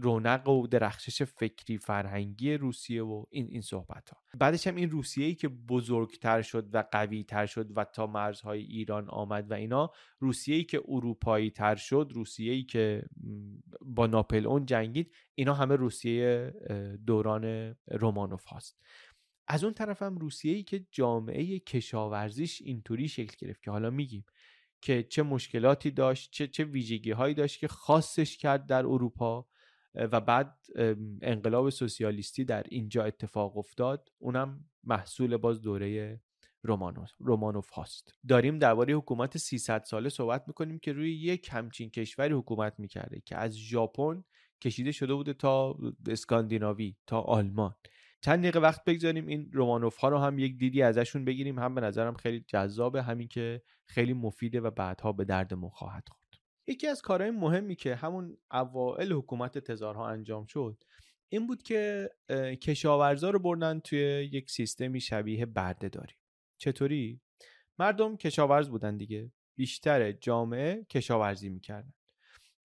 رونق 0.01 0.49
و 0.49 0.67
درخشش 0.67 1.23
فکری 1.23 1.77
فرهنگی 1.77 2.53
روسیه 2.53 3.03
و 3.03 3.25
این 3.29 3.47
این 3.49 3.61
صحبت 3.61 4.09
ها 4.09 4.17
بعدش 4.39 4.67
هم 4.67 4.75
این 4.75 4.89
روسیه 4.89 5.25
ای 5.25 5.35
که 5.35 5.47
بزرگتر 5.47 6.41
شد 6.41 6.75
و 6.75 6.83
قوی 6.91 7.23
تر 7.23 7.45
شد 7.45 7.77
و 7.77 7.83
تا 7.83 8.07
مرزهای 8.07 8.61
ایران 8.61 9.09
آمد 9.09 9.51
و 9.51 9.53
اینا 9.53 9.91
روسیه 10.19 10.55
ای 10.55 10.63
که 10.63 10.81
اروپایی 10.87 11.49
تر 11.49 11.75
شد 11.75 12.11
روسیه 12.13 12.53
ای 12.53 12.63
که 12.63 13.03
با 13.81 14.07
ناپل 14.07 14.47
اون 14.47 14.65
جنگید 14.65 15.15
اینا 15.35 15.53
همه 15.53 15.75
روسیه 15.75 16.53
دوران 17.05 17.75
رومانوف 17.91 18.45
هاست. 18.45 18.79
از 19.47 19.63
اون 19.63 19.73
طرف 19.73 20.01
هم 20.01 20.17
روسیه 20.17 20.55
ای 20.55 20.63
که 20.63 20.85
جامعه 20.91 21.59
کشاورزیش 21.59 22.61
اینطوری 22.61 23.07
شکل 23.07 23.35
گرفت 23.39 23.63
که 23.63 23.71
حالا 23.71 23.89
میگیم 23.89 24.25
که 24.81 25.03
چه 25.03 25.23
مشکلاتی 25.23 25.91
داشت 25.91 26.31
چه 26.31 26.47
چه 26.47 26.63
ویژگی 26.63 27.11
هایی 27.11 27.33
داشت 27.33 27.59
که 27.59 27.67
خاصش 27.67 28.37
کرد 28.37 28.65
در 28.65 28.85
اروپا 28.85 29.47
و 29.95 30.21
بعد 30.21 30.57
انقلاب 31.21 31.69
سوسیالیستی 31.69 32.45
در 32.45 32.63
اینجا 32.69 33.03
اتفاق 33.03 33.57
افتاد. 33.57 34.09
اونم 34.17 34.65
محصول 34.83 35.37
باز 35.37 35.61
دوره 35.61 36.21
رومانوف, 37.19 37.69
هاست 37.69 38.13
داریم 38.27 38.59
درباره 38.59 38.93
حکومت 38.93 39.37
300 39.37 39.83
ساله 39.83 40.09
صحبت 40.09 40.43
می‌کنیم 40.47 40.79
که 40.79 40.93
روی 40.93 41.13
یک 41.13 41.49
همچین 41.51 41.89
کشوری 41.89 42.33
حکومت 42.33 42.73
می‌کرده 42.77 43.21
که 43.25 43.37
از 43.37 43.57
ژاپن 43.57 44.23
کشیده 44.61 44.91
شده 44.91 45.13
بوده 45.13 45.33
تا 45.33 45.77
اسکاندیناوی 46.07 46.95
تا 47.07 47.21
آلمان. 47.21 47.75
چند 48.21 48.39
دقیقه 48.39 48.59
وقت 48.59 48.83
بگذاریم 48.83 49.27
این 49.27 49.49
رومانوف 49.53 49.97
ها 49.97 50.09
رو 50.09 50.17
هم 50.17 50.39
یک 50.39 50.57
دیدی 50.57 50.81
ازشون 50.81 51.25
بگیریم. 51.25 51.59
هم 51.59 51.75
به 51.75 51.81
نظرم 51.81 52.13
خیلی 52.13 52.45
جذابه 52.47 53.01
همین 53.01 53.27
که 53.27 53.61
خیلی 53.85 54.13
مفیده 54.13 54.61
و 54.61 54.71
بعدها 54.71 55.11
به 55.11 55.25
دردمون 55.25 55.69
خواهد 55.69 56.03
خورد. 56.09 56.41
یکی 56.67 56.87
از 56.87 57.01
کارهای 57.01 57.31
مهمی 57.31 57.75
که 57.75 57.95
همون 57.95 58.37
اوائل 58.51 59.13
حکومت 59.13 59.57
تزارها 59.57 60.09
انجام 60.09 60.45
شد 60.45 60.83
این 61.29 61.47
بود 61.47 61.63
که 61.63 62.09
کشاورزا 62.61 63.29
رو 63.29 63.39
بردن 63.39 63.79
توی 63.79 63.99
یک 64.31 64.51
سیستمی 64.51 65.01
شبیه 65.01 65.45
برده 65.45 65.89
داری 65.89 66.13
چطوری؟ 66.57 67.21
مردم 67.79 68.17
کشاورز 68.17 68.69
بودن 68.69 68.97
دیگه. 68.97 69.31
بیشتر 69.55 70.11
جامعه 70.11 70.83
کشاورزی 70.89 71.49
می‌کردن. 71.49 71.93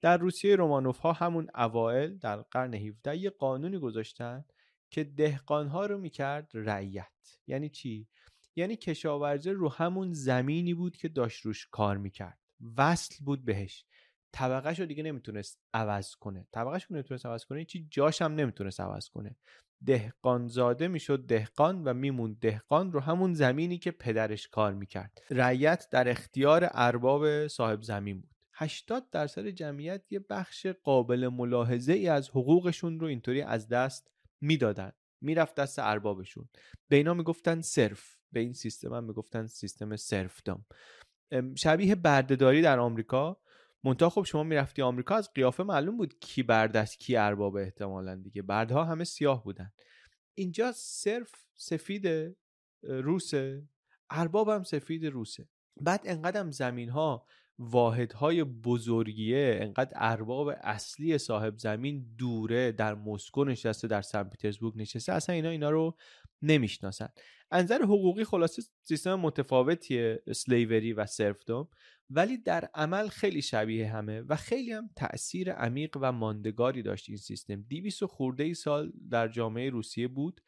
در 0.01 0.17
روسیه 0.17 0.57
رومانوف 0.57 0.99
ها 0.99 1.13
همون 1.13 1.51
اوائل 1.55 2.19
در 2.19 2.37
قرن 2.37 2.75
17 2.75 3.17
یه 3.17 3.31
قانونی 3.31 3.79
گذاشتن 3.79 4.45
که 4.95 5.05
دهقانها 5.05 5.87
رو 5.87 5.99
می‌کرد 5.99 6.51
رعیت. 6.55 7.39
یعنی 7.47 7.69
چی؟ 7.69 8.09
یعنی 8.57 8.77
کشاورزه 8.77 9.53
رو 9.53 9.69
همون 9.69 10.13
زمینی 10.13 10.75
بود 10.75 10.97
که 10.97 11.09
داشت 11.09 11.41
روش 11.47 11.67
کار 11.67 11.97
می‌کرد. 11.97 12.39
وصل 12.77 13.25
بود 13.25 13.45
بهش. 13.45 13.85
طبقهش 14.33 14.81
رو 14.81 14.87
دیگه 14.87 15.03
نمی‌تونست 15.03 15.61
عوض 15.75 16.15
کنه. 16.15 16.47
طبقهش 16.53 16.85
رو 16.85 16.97
نمی‌تونست 16.97 17.27
عوض 17.27 17.45
کنه 17.45 17.65
چی 17.65 17.89
جاش 17.91 18.23
هم 18.23 18.35
نمی‌تونست 18.35 18.81
عوض 18.81 19.09
کنه. 19.09 19.37
دهقان 19.87 20.49
زاده 20.49 20.89
می‌شد 20.89 21.27
دهقان 21.27 21.85
و 21.85 21.95
میموند 21.95 22.39
دهقان 22.39 22.93
رو 22.93 23.01
همون 23.01 23.35
زمینی 23.35 23.79
که 23.79 23.91
پدرش 23.91 24.49
کار 24.49 24.75
می‌کرد. 24.75 25.19
رعیت 25.31 25.89
در 25.91 26.09
اختیار 26.09 26.69
ارباب 26.73 27.47
صاحب 27.47 27.83
زمین 27.83 28.21
بود. 28.21 28.31
80 28.53 29.11
درصد 29.11 29.47
جمعیت 29.47 30.03
یه 30.11 30.19
بخش 30.31 30.67
قابل 30.67 31.29
ملاحظه 31.29 31.93
ای 31.93 32.09
از 32.09 32.29
حقوقشون 32.31 33.01
رو 33.01 33.07
اینطوری 33.07 33.43
از 33.43 33.69
دست 33.69 34.14
می‌دادن. 34.45 34.93
می‌رفت 35.21 35.55
دست 35.55 35.79
اربابشون. 35.79 36.49
به 36.89 36.97
اینا 36.97 37.15
می‌گفتن 37.15 37.61
صرف. 37.61 38.17
به 38.33 38.41
این 38.41 38.53
سیستم 38.53 38.95
هم 38.95 39.05
می‌گفتن 39.05 39.47
سیستم 39.47 39.95
دام 40.45 40.67
شبیه 41.57 41.95
بردهداری 41.95 42.63
در 42.63 42.79
آمریکا. 42.79 43.41
منتها 43.85 44.11
خب 44.11 44.23
شما 44.23 44.43
می‌رفتی 44.43 44.83
آمریکا 44.83 45.17
از 45.17 45.33
قیافه 45.33 45.63
معلوم 45.63 45.97
بود 45.97 46.19
کی 46.21 46.43
برد 46.43 46.77
است 46.77 47.01
کی 47.01 47.17
ارباب 47.17 47.57
احتمالا 47.57 48.15
دیگه. 48.15 48.43
بردها 48.43 48.85
همه 48.85 49.05
سیاه 49.05 49.45
بودن. 49.45 49.73
اینجا 50.35 50.73
صرف 50.73 51.33
سفید 51.55 52.37
روسه. 52.83 53.69
ارباب 54.11 54.49
هم 54.49 54.63
سفید 54.63 55.07
روسه. 55.07 55.49
بعد 55.81 56.01
انقدر 56.05 56.51
زمین 56.51 56.89
ها 56.89 57.27
واحدهای 57.59 58.45
بزرگیه 58.45 59.59
انقدر 59.61 59.93
ارباب 59.95 60.49
اصلی 60.63 61.19
صاحب 61.19 61.59
زمین 61.59 62.07
دوره 62.19 62.73
در 62.73 62.95
مسکو 62.95 63.45
نشسته 63.45 63.89
در 63.89 64.03
سن 64.03 64.23
پترزبورگ 64.23 64.75
نشسته 64.77 65.13
اصلا 65.13 65.35
اینا 65.35 65.49
اینا 65.49 65.71
رو 65.71 65.97
نمی‌شناسن. 66.43 67.09
انظر 67.51 67.83
حقوقی 67.83 68.25
خلاصه 68.25 68.63
سیستم 68.85 69.15
متفاوتیه 69.15 70.23
سلیوری 70.33 70.93
و 70.93 71.07
سرفدوم 71.07 71.69
ولی 72.11 72.39
در 72.39 72.69
عمل 72.75 73.09
خیلی 73.09 73.43
شبیه 73.43 73.93
همه 73.93 74.21
و 74.21 74.37
خیلی 74.37 74.73
هم 74.73 74.91
تاثیر 74.97 75.53
عمیق 75.53 75.99
و 76.01 76.13
ماندگاری 76.13 76.83
داشت 76.83 77.09
این 77.09 77.19
سیستم. 77.19 77.63
200 77.63 78.05
خورده 78.05 78.45
ای 78.45 78.55
سال 78.55 78.93
در 79.11 79.29
جامعه 79.29 79.71
روسیه 79.71 80.09
بود 80.09 80.41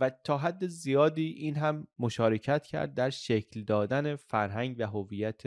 و 0.00 0.10
تا 0.10 0.38
حد 0.38 0.66
زیادی 0.66 1.26
این 1.26 1.56
هم 1.56 1.86
مشارکت 1.98 2.66
کرد 2.66 2.94
در 2.94 3.10
شکل 3.10 3.64
دادن 3.64 4.16
فرهنگ 4.16 4.76
و 4.78 4.86
هویت 4.86 5.42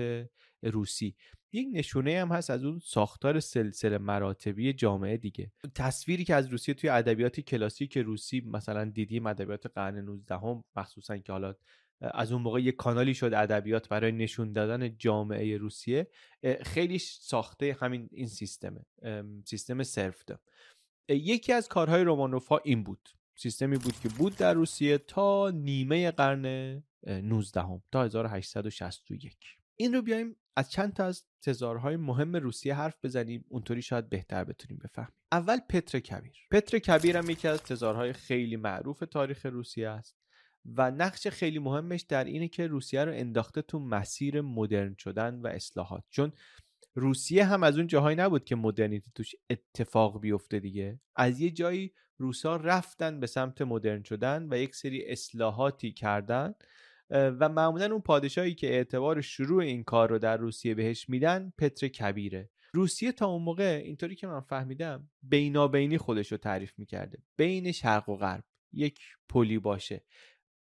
روسی. 0.64 1.16
یک 1.54 1.68
نشونه 1.72 2.22
هم 2.22 2.32
هست 2.32 2.50
از 2.50 2.64
اون 2.64 2.80
ساختار 2.80 3.40
سلسله 3.40 3.98
مراتبی 3.98 4.74
جامعه 4.74 5.18
دیگه. 5.18 5.52
تصویری 5.76 6.24
که 6.24 6.36
از 6.36 6.48
روسیه 6.48 6.76
توی 6.76 6.90
ادبیات 6.90 7.40
کلاسیک 7.40 7.98
روسی 7.98 8.42
مثلا 8.42 8.86
دیدیم 8.86 9.26
ادبیات 9.26 9.68
قرن 9.68 9.98
19 9.98 10.36
هم 10.36 10.64
مخصوصا 10.76 11.18
که 11.18 11.32
حالا 11.32 11.56
از 12.02 12.32
اون 12.32 12.42
موقع 12.42 12.62
یک 12.62 12.76
کانالی 12.76 13.14
شد 13.14 13.34
ادبیات 13.34 13.90
برای 13.90 14.12
نشون 14.12 14.54
دادن 14.54 14.98
جامعه 14.98 15.58
روسیه 15.58 16.08
خیلی 16.62 17.00
ساخته 17.00 17.78
همین 17.82 18.10
این 18.12 18.28
سیستمه 18.28 18.86
سیستم 19.46 19.84
سرفته 19.84 20.40
یکی 21.10 21.54
از 21.54 21.68
کارهای 21.68 22.04
رومانوفا 22.04 22.58
این 22.58 22.84
بود. 22.84 23.10
سیستمی 23.36 23.78
بود 23.78 24.00
که 24.00 24.10
بود 24.10 24.36
در 24.36 24.54
روسیه 24.54 24.98
تا 24.98 25.50
نیمه 25.50 26.12
قرن 26.12 26.84
19 27.08 27.62
هم 27.62 27.82
تا 27.92 28.04
1861 28.04 29.38
این 29.76 29.94
رو 29.94 30.02
بیایم 30.02 30.36
از 30.60 30.72
چند 30.72 30.94
تا 30.94 31.06
از 31.06 31.24
تزارهای 31.42 31.96
مهم 31.96 32.36
روسیه 32.36 32.76
حرف 32.76 32.96
بزنیم 33.04 33.46
اونطوری 33.50 33.82
شاید 33.82 34.10
بهتر 34.10 34.44
بتونیم 34.44 34.80
بفهمیم. 34.84 35.14
اول 35.32 35.58
پتر 35.70 36.00
کبیر. 36.00 36.48
پتر 36.52 36.80
کبیر 36.80 37.18
هم 37.18 37.30
یکی 37.30 37.48
از 37.48 37.64
تزارهای 37.64 38.14
خیلی 38.14 38.56
معروف 38.56 39.04
تاریخ 39.12 39.46
روسیه 39.46 39.90
است 39.90 40.18
و 40.66 40.92
نقش 40.92 41.28
خیلی 41.28 41.60
مهمش 41.60 42.02
در 42.02 42.24
اینه 42.24 42.48
که 42.48 42.68
روسیه 42.68 43.06
رو 43.06 43.12
انداخته 43.12 43.62
تو 43.62 43.80
مسیر 43.80 44.42
مدرن 44.42 44.96
شدن 45.00 45.42
و 45.42 45.48
اصلاحات. 45.48 46.04
چون 46.10 46.32
روسیه 46.96 47.46
هم 47.46 47.64
از 47.64 47.78
اون 47.78 47.88
جاهایی 47.88 48.18
نبود 48.18 48.46
که 48.46 48.56
مدرنیتی 48.56 49.12
توش 49.16 49.36
اتفاق 49.50 50.22
بیفته 50.22 50.60
دیگه. 50.60 51.00
از 51.16 51.40
یه 51.40 51.50
جایی 51.52 51.94
روسا 52.18 52.56
رفتن 52.56 53.20
به 53.20 53.28
سمت 53.28 53.62
مدرن 53.62 54.04
شدن 54.04 54.48
و 54.52 54.58
یک 54.58 54.76
سری 54.76 55.06
اصلاحاتی 55.06 55.92
کردن 55.92 56.54
و 57.10 57.50
معمولا 57.50 57.86
اون 57.86 58.02
پادشاهی 58.02 58.54
که 58.54 58.68
اعتبار 58.68 59.22
شروع 59.22 59.64
این 59.64 59.84
کار 59.84 60.10
رو 60.10 60.20
در 60.20 60.38
روسیه 60.38 60.76
بهش 60.76 61.10
میدن 61.10 61.54
پتر 61.58 61.88
کبیره. 61.88 62.50
روسیه 62.74 63.12
تا 63.12 63.28
اون 63.28 63.42
موقع 63.42 63.82
اینطوری 63.86 64.16
که 64.16 64.28
من 64.28 64.40
فهمیدم 64.40 65.10
بینابینی 65.22 65.98
خودش 65.98 66.32
رو 66.32 66.38
تعریف 66.38 66.74
می‌کرده. 66.78 67.18
بین 67.38 67.72
شرق 67.72 68.10
و 68.10 68.16
غرب. 68.16 68.44
یک 68.74 69.00
پلی 69.30 69.60
باشه. 69.60 70.04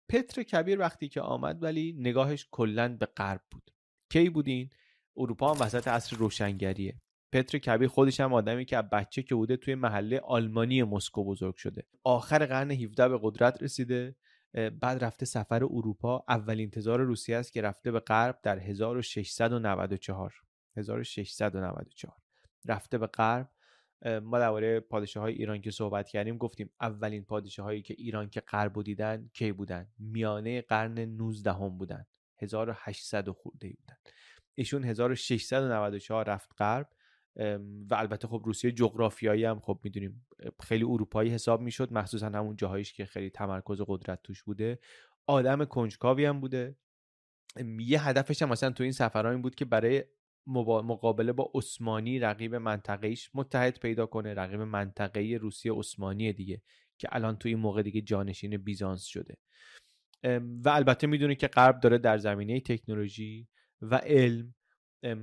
پتر 0.08 0.42
کبیر 0.42 0.78
وقتی 0.78 1.08
که 1.08 1.20
آمد 1.20 1.62
ولی 1.62 1.96
نگاهش 1.98 2.48
کلا 2.50 2.96
به 2.96 3.06
غرب 3.06 3.40
بود. 3.50 3.70
کی 4.10 4.28
بودین 4.30 4.70
اروپا 5.16 5.54
هم 5.54 5.66
وسط 5.66 5.88
عصر 5.88 6.16
روشنگریه. 6.16 7.00
پتر 7.32 7.58
کبیر 7.58 7.88
خودش 7.88 8.20
هم 8.20 8.32
آدمی 8.32 8.64
که 8.64 8.76
بچه 8.76 9.22
که 9.22 9.34
بوده 9.34 9.56
توی 9.56 9.74
محله 9.74 10.18
آلمانی 10.18 10.82
مسکو 10.82 11.24
بزرگ 11.24 11.56
شده. 11.56 11.86
آخر 12.04 12.46
قرن 12.46 12.70
17 12.70 13.08
به 13.08 13.18
قدرت 13.22 13.62
رسیده. 13.62 14.16
بعد 14.54 15.04
رفته 15.04 15.26
سفر 15.26 15.64
اروپا. 15.64 16.24
اولین 16.28 16.70
تزار 16.70 17.00
روسیه 17.00 17.36
است 17.36 17.52
که 17.52 17.62
رفته 17.62 17.90
به 17.90 18.00
غرب 18.00 18.38
در 18.42 18.58
1694 18.58 20.34
1694 20.76 22.16
رفته 22.66 22.98
به 22.98 23.06
غرب. 23.06 23.48
ما 24.22 24.38
درباره 24.38 24.80
پادشاه 24.80 25.22
های 25.22 25.34
ایران 25.34 25.60
که 25.60 25.70
صحبت 25.70 26.08
کردیم 26.08 26.38
گفتیم 26.38 26.70
اولین 26.80 27.24
پادشاه 27.24 27.64
هایی 27.66 27.82
که 27.82 27.94
ایران 27.98 28.30
که 28.30 28.40
غرب 28.40 28.82
دیدن 28.82 29.30
کی 29.32 29.52
بودن؟ 29.52 29.88
میانه 29.98 30.62
قرن 30.62 30.98
19 30.98 31.52
هم 31.52 31.78
بودن 31.78 32.06
1800 32.38 33.28
خورده 33.28 33.68
بودن. 33.68 33.96
ایشون 34.54 34.84
1694 34.84 36.24
رفت 36.24 36.50
غرب. 36.58 36.88
و 37.90 37.94
البته 37.94 38.28
خب 38.28 38.42
روسیه 38.44 38.72
جغرافیایی 38.72 39.44
هم 39.44 39.60
خب 39.60 39.80
می‌دونیم 39.84 40.26
خیلی 40.62 40.84
اروپایی 40.84 41.30
حساب 41.30 41.60
می‌شد 41.60 41.92
مخصوصا 41.92 42.26
همون 42.26 42.56
جاهایش 42.56 42.92
که 42.92 43.04
خیلی 43.04 43.30
تمرکز 43.30 43.80
قدرت 43.86 44.22
توش 44.22 44.42
بوده. 44.42 44.78
آدم 45.26 45.64
کنجکاوی 45.64 46.24
هم 46.24 46.40
بوده. 46.40 46.76
یه 47.78 48.08
هدفش 48.08 48.42
هم 48.42 48.48
مثلا 48.48 48.70
تو 48.70 48.82
این 48.82 48.92
سفرها 48.92 49.30
این 49.30 49.42
بود 49.42 49.54
که 49.54 49.64
برای 49.64 50.04
مقابله 50.46 51.32
با 51.32 51.50
عثمانی 51.54 52.18
رقیب 52.18 52.54
منطقهش 52.54 53.30
متحد 53.34 53.78
پیدا 53.78 54.06
کنه 54.06 54.34
رقیب 54.34 54.60
منطقه 54.60 55.38
روسیه 55.40 55.72
عثمانی 55.72 56.32
دیگه 56.32 56.62
که 56.98 57.08
الان 57.10 57.36
تو 57.36 57.48
این 57.48 57.58
موقع 57.58 57.82
دیگه 57.82 58.00
جانشین 58.00 58.56
بیزانس 58.56 59.04
شده. 59.04 59.38
و 60.64 60.68
البته 60.68 61.06
می‌دونه 61.06 61.34
که 61.34 61.48
غرب 61.48 61.80
داره 61.80 61.98
در 61.98 62.18
زمینه 62.18 62.60
تکنولوژی 62.60 63.48
و 63.82 63.96
علم 63.96 64.54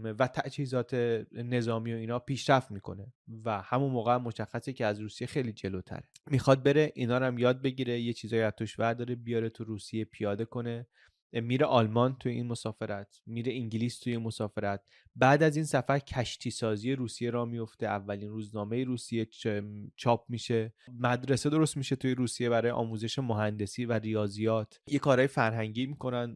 و 0.03 0.27
تجهیزات 0.27 0.93
نظامی 1.31 1.93
و 1.93 1.97
اینا 1.97 2.19
پیشرفت 2.19 2.71
می‌کنه. 2.71 3.13
و 3.45 3.61
همون 3.61 3.91
موقع 3.91 4.17
مشخصه 4.17 4.73
که 4.73 4.85
از 4.85 4.99
روسیه 4.99 5.27
خیلی 5.27 5.53
جلوتره. 5.53 6.03
می‌خواد 6.27 6.63
بره 6.63 6.91
اینا 6.95 7.17
رو 7.17 7.25
هم 7.25 7.37
یاد 7.37 7.61
بگیره 7.61 7.99
یه 7.99 8.13
چیزایی 8.13 8.41
از 8.41 8.53
توش 8.57 8.79
داره 8.79 9.15
بیاره 9.15 9.49
تو 9.49 9.63
روسیه 9.63 10.05
پیاده 10.05 10.45
کنه. 10.45 10.87
میره 11.33 11.65
آلمان 11.65 12.15
توی 12.19 12.31
این 12.31 12.47
مسافرت 12.47 13.21
میره 13.25 13.53
انگلیس 13.53 13.99
توی 13.99 14.17
مسافرت. 14.17 14.89
بعد 15.15 15.43
از 15.43 15.55
این 15.55 15.65
سفر 15.65 15.99
کشتی 15.99 16.51
سازی 16.51 16.95
روسیه 16.95 17.29
را 17.29 17.45
میفته 17.45 17.85
اولین 17.85 18.29
روزنامه 18.29 18.83
روسیه 18.83 19.27
چاپ 19.95 20.25
میشه. 20.29 20.73
مدرسه 20.99 21.49
درست 21.49 21.77
میشه 21.77 21.95
توی 21.95 22.15
روسیه 22.15 22.49
برای 22.49 22.71
آموزش 22.71 23.19
مهندسی 23.19 23.85
و 23.85 23.93
ریاضیات. 23.93 24.81
یه 24.87 24.99
کارهای 24.99 25.27
فرهنگی 25.27 25.85
می‌کنن 25.85 26.35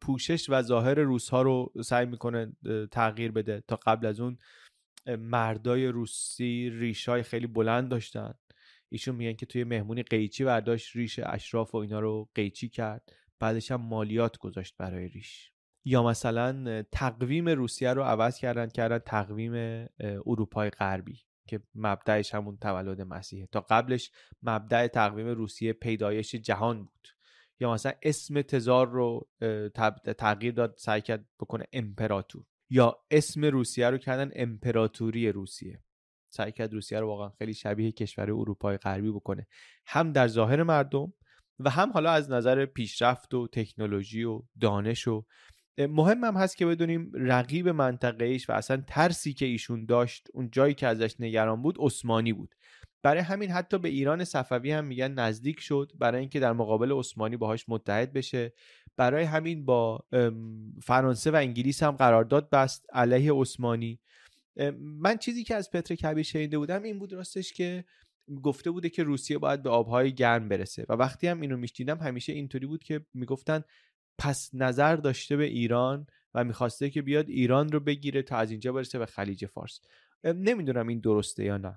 پوشش 0.00 0.50
و 0.50 0.62
ظاهر 0.62 0.94
روسها 0.94 1.42
رو 1.42 1.72
سعی 1.84 2.06
می‌کنه 2.06 2.52
تغییر 2.90 3.32
بده. 3.32 3.62
تا 3.68 3.76
قبل 3.76 4.06
از 4.06 4.20
اون 4.20 4.38
مردای 5.18 5.86
روسی 5.86 6.70
ریشای 6.70 7.22
خیلی 7.22 7.46
بلند 7.46 7.88
داشتن. 7.88 8.34
ایشون 8.88 9.14
میگن 9.14 9.32
که 9.32 9.46
توی 9.46 9.64
مهمونی 9.64 10.02
قیچی 10.02 10.44
برداشت 10.44 10.96
ریش 10.96 11.20
اشراف 11.22 11.74
و 11.74 11.78
اینا 11.78 12.00
رو 12.00 12.28
قیچی 12.34 12.68
کرد. 12.68 13.12
بعدش 13.40 13.70
هم 13.70 13.80
مالیات 13.80 14.38
گذاشت 14.38 14.76
برای 14.76 15.08
ریش. 15.08 15.52
یا 15.84 16.02
مثلا 16.02 16.82
تقویم 16.92 17.48
روسیه 17.48 17.92
رو 17.92 18.02
عوض 18.02 18.38
کردن 18.38 18.68
کردن 18.68 18.98
تقویم 18.98 19.86
اروپای 20.00 20.70
غربی 20.70 21.20
که 21.48 21.60
مبدعش 21.74 22.34
همون 22.34 22.56
تولد 22.56 23.00
مسیحه. 23.00 23.46
تا 23.46 23.60
قبلش 23.60 24.10
مبدع 24.42 24.86
تقویم 24.86 25.26
روسیه 25.28 25.72
پیدایش 25.72 26.34
جهان 26.34 26.78
بود. 26.78 27.08
یا 27.60 27.72
مثلا 27.72 27.92
اسم 28.02 28.42
تزار 28.42 28.88
رو 28.88 29.28
تغییر 30.18 30.54
داد 30.54 30.74
سعی 30.78 31.00
کرد 31.00 31.26
بکنه 31.40 31.64
امپراتور. 31.72 32.44
یا 32.70 32.98
اسم 33.10 33.44
روسیه 33.44 33.90
رو 33.90 33.98
کردن 33.98 34.30
امپراتوری 34.34 35.32
روسیه. 35.32 35.82
سعی 36.28 36.52
کرد 36.52 36.72
روسیه 36.72 37.00
رو 37.00 37.06
واقعا 37.06 37.28
خیلی 37.28 37.54
شبیه 37.54 37.92
کشور 37.92 38.30
اروپای 38.30 38.76
غربی 38.76 39.10
بکنه. 39.10 39.46
هم 39.86 40.12
در 40.12 40.28
ظاهر 40.28 40.62
مردم 40.62 41.12
و 41.58 41.70
هم 41.70 41.92
حالا 41.92 42.10
از 42.10 42.30
نظر 42.30 42.66
پیشرفت 42.66 43.34
و 43.34 43.48
تکنولوژی 43.48 44.24
و 44.24 44.42
دانش 44.60 45.08
و 45.08 45.24
مهم 45.78 46.24
هم 46.24 46.36
هست 46.36 46.56
که 46.56 46.66
بدونیم 46.66 47.12
رقیب 47.14 47.68
منطقه 47.68 48.24
ایش 48.24 48.50
و 48.50 48.52
اصلا 48.52 48.82
ترسی 48.86 49.32
که 49.32 49.46
ایشون 49.46 49.86
داشت 49.86 50.28
اون 50.34 50.50
جایی 50.52 50.74
که 50.74 50.86
ازش 50.86 51.14
نگران 51.20 51.62
بود 51.62 51.76
عثمانی 51.78 52.32
بود. 52.32 52.54
برای 53.02 53.20
همین 53.20 53.50
حتی 53.50 53.78
به 53.78 53.88
ایران 53.88 54.24
صفوی 54.24 54.72
هم 54.72 54.84
میگن 54.84 55.12
نزدیک 55.12 55.60
شد 55.60 55.92
برای 55.98 56.20
اینکه 56.20 56.40
در 56.40 56.52
مقابل 56.52 56.92
عثمانی 56.92 57.36
باهاش 57.36 57.64
متحد 57.68 58.12
بشه. 58.12 58.52
برای 58.96 59.24
همین 59.24 59.64
با 59.64 60.04
فرانسه 60.82 61.30
و 61.30 61.36
انگلیس 61.36 61.82
هم 61.82 61.90
قرارداد 61.90 62.50
بست 62.50 62.86
علیه 62.92 63.32
عثمانی. 63.32 64.00
من 64.80 65.16
چیزی 65.16 65.44
که 65.44 65.54
از 65.54 65.70
پتر 65.70 65.94
کبیر 65.94 66.22
شنیده 66.22 66.58
بودم 66.58 66.82
این 66.82 66.98
بود 66.98 67.12
راستش 67.12 67.52
که 67.52 67.84
گفته 68.42 68.70
بوده 68.70 68.88
که 68.88 69.02
روسیه 69.02 69.38
باید 69.38 69.62
به 69.62 69.70
آبهای 69.70 70.14
گرم 70.14 70.48
برسه 70.48 70.86
و 70.88 70.92
وقتی 70.92 71.26
هم 71.26 71.40
اینو 71.40 71.56
میشنیدم 71.56 71.98
همیشه 71.98 72.32
اینطوری 72.32 72.66
بود 72.66 72.84
که 72.84 73.06
می‌گفتن 73.14 73.64
پس 74.18 74.50
نظر 74.54 74.96
داشته 74.96 75.36
به 75.36 75.44
ایران 75.44 76.06
و 76.34 76.44
می‌خواسته 76.44 76.90
که 76.90 77.02
بیاد 77.02 77.28
ایران 77.28 77.72
رو 77.72 77.80
بگیره 77.80 78.22
تا 78.22 78.36
از 78.36 78.50
اینجا 78.50 78.72
برسه 78.72 78.98
به 78.98 79.06
خلیج 79.06 79.46
فارس. 79.46 79.80
نمی‌دونم 80.24 80.88
این 80.88 81.00
درسته 81.00 81.44
یا 81.44 81.56
نه. 81.56 81.76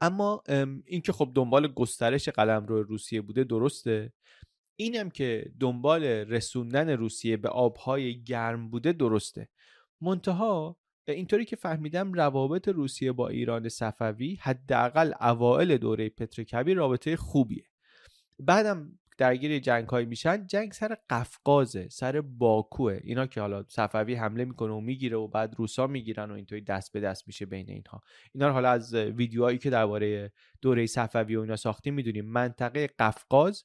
اما 0.00 0.42
اینکه 0.84 1.12
خب 1.12 1.32
دنبال 1.34 1.68
گسترش 1.68 2.28
قلم 2.28 2.66
رو 2.66 2.82
روسیه 2.82 3.20
بوده 3.20 3.44
درسته. 3.44 4.12
اینم 4.76 5.10
که 5.10 5.52
دنبال 5.60 6.04
رسوندن 6.04 6.90
روسیه 6.90 7.36
به 7.36 7.48
آبهای 7.48 8.22
گرم 8.22 8.70
بوده 8.70 8.92
درسته. 8.92 9.48
منتها 10.00 10.76
اینطوری 11.12 11.44
که 11.44 11.56
فهمیدم 11.56 12.12
روابط 12.12 12.68
روسیه 12.68 13.12
با 13.12 13.28
ایران 13.28 13.68
صفوی 13.68 14.38
حداقل 14.40 15.12
اوائل 15.20 15.76
دوره 15.76 16.08
پتر 16.08 16.42
کبیر 16.42 16.76
رابطه 16.76 17.16
خوبیه. 17.16 17.64
بعدم 18.38 18.98
درگیر 19.18 19.58
جنگ 19.58 19.88
های 19.88 20.04
میشن 20.04 20.46
جنگ 20.46 20.72
سر 20.72 20.96
قفقازه 21.10 21.88
سر 21.88 22.20
باکوه. 22.20 23.00
اینا 23.02 23.26
که 23.26 23.40
حالا 23.40 23.64
صفوی 23.68 24.14
حمله 24.14 24.44
می‌کنه 24.44 24.72
و 24.72 24.80
می‌گیره 24.80 25.16
و 25.16 25.28
بعد 25.28 25.54
روسا 25.58 25.86
می‌گیرن 25.86 26.30
و 26.30 26.34
اینطوری 26.34 26.60
دست 26.60 26.92
به 26.92 27.00
دست 27.00 27.26
میشه 27.26 27.46
بین 27.46 27.70
اینها. 27.70 28.02
اینا 28.34 28.46
رو 28.46 28.52
حالا 28.52 28.70
از 28.70 28.94
ویدیوهایی 28.94 29.58
که 29.58 29.70
درباره 29.70 30.32
دوره 30.62 30.86
صفوی 30.86 31.36
و 31.36 31.40
اینا 31.40 31.56
ساختیم 31.56 31.94
می‌دونیم. 31.94 32.24
منطقه 32.24 32.86
قفقاز 32.98 33.64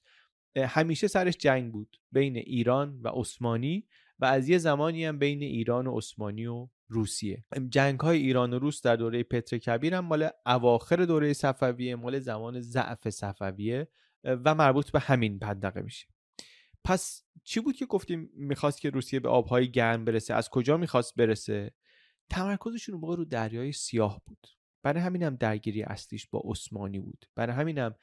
همیشه 0.57 1.07
سرش 1.07 1.37
جنگ 1.37 1.71
بود 1.71 1.97
بین 2.11 2.37
ایران 2.37 3.01
و 3.01 3.07
عثمانی. 3.07 3.87
و 4.19 4.25
از 4.25 4.49
یه 4.49 4.57
زمانی 4.57 5.05
هم 5.05 5.19
بین 5.19 5.41
ایران 5.41 5.87
و 5.87 5.97
عثمانی 5.97 6.45
و 6.45 6.67
روسیه. 6.87 7.45
جنگ 7.69 7.99
های 7.99 8.17
ایران 8.17 8.53
و 8.53 8.59
روس 8.59 8.81
در 8.81 8.95
دوره 8.95 9.23
پتر 9.23 9.57
کبیر 9.57 9.95
هم 9.95 10.05
مال 10.05 10.29
اواخر 10.45 11.05
دوره 11.05 11.33
صفویه 11.33 11.95
مال 11.95 12.19
زمان 12.19 12.61
ضعف 12.61 13.09
صفویه 13.09 13.87
و 14.23 14.55
مربوط 14.55 14.91
به 14.91 14.99
همین 14.99 15.39
منطقه 15.41 15.81
میشه. 15.81 16.07
پس 16.83 17.23
چی 17.43 17.59
بود 17.59 17.75
که 17.75 17.85
گفتیم 17.85 18.29
می‌خواست 18.33 18.81
که 18.81 18.89
روسیه 18.89 19.19
به 19.19 19.29
آبهای 19.29 19.71
گرم 19.71 20.05
برسه؟ 20.05 20.33
از 20.33 20.49
کجا 20.49 20.77
می‌خواست 20.77 21.15
برسه؟ 21.15 21.71
تمرکزشون 22.29 22.95
موقع 22.95 23.15
رو 23.15 23.25
دریای 23.25 23.71
سیاه 23.71 24.21
بود. 24.25 24.47
برای 24.83 25.01
همین 25.01 25.23
هم 25.23 25.35
درگیری 25.35 25.83
اصلیش 25.83 26.27
با 26.27 26.41
عثمانی 26.45 26.99
بود. 26.99 27.25
برای 27.35 27.55
همین 27.55 27.77
هم 27.77 27.95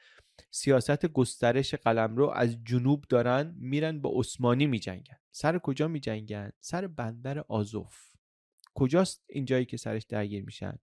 سیاست 0.51 1.05
گسترش 1.05 1.75
قلمرو 1.75 2.29
از 2.29 2.57
جنوب 2.63 3.05
دارن 3.09 3.55
میرن 3.57 4.01
با 4.01 4.11
عثمانی 4.15 4.67
میجنگن. 4.67 5.17
سر 5.31 5.59
کجا 5.59 5.87
میجنگن؟ 5.87 6.51
سر 6.59 6.87
بندر 6.87 7.39
آزوف. 7.39 8.11
کجاست 8.75 9.25
این 9.29 9.45
جایی 9.45 9.65
که 9.65 9.77
سرش 9.77 10.03
درگیر 10.03 10.45
میشن؟ 10.45 10.77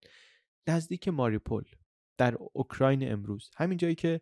نزدیک 0.68 1.08
ماریپول 1.08 1.64
در 2.18 2.36
اوکراین 2.52 3.12
امروز. 3.12 3.50
همین 3.56 3.78
جایی 3.78 3.94
که 3.94 4.20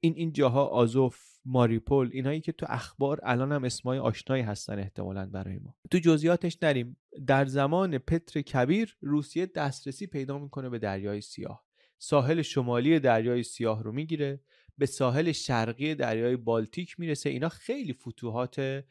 این 0.00 0.14
این 0.16 0.32
جاها 0.32 0.66
آزوف 0.66 1.18
ماریپول 1.44 2.10
اینایی 2.12 2.40
که 2.40 2.52
تو 2.52 2.66
اخبار 2.68 3.20
الان 3.22 3.52
هم 3.52 3.64
اسمای 3.64 3.98
آشنایی 3.98 4.42
هستن 4.42 4.78
احتمالا 4.78 5.26
برای 5.26 5.58
ما. 5.58 5.76
تو 5.90 5.98
جزئیاتش 5.98 6.58
نریم. 6.62 6.96
در 7.26 7.44
زمان 7.44 7.98
پتر 7.98 8.40
کبیر 8.40 8.96
روسیه 9.00 9.46
دسترسی 9.46 10.06
پیدا 10.06 10.38
می‌کنه 10.38 10.68
به 10.68 10.78
دریای 10.78 11.20
سیاه. 11.20 11.64
ساحل 11.98 12.42
شمالی 12.42 13.00
دریای 13.00 13.42
سیاه 13.42 13.82
رو 13.82 13.92
می‌گیره. 13.92 14.40
به 14.78 14.86
ساحل 14.86 15.32
شرقی 15.32 15.94
دریای 15.94 16.36
بالتیک 16.36 17.00
می‌رسه. 17.00 17.30
اینا 17.30 17.48
خیلی 17.48 17.92
فتوحات 17.92 18.84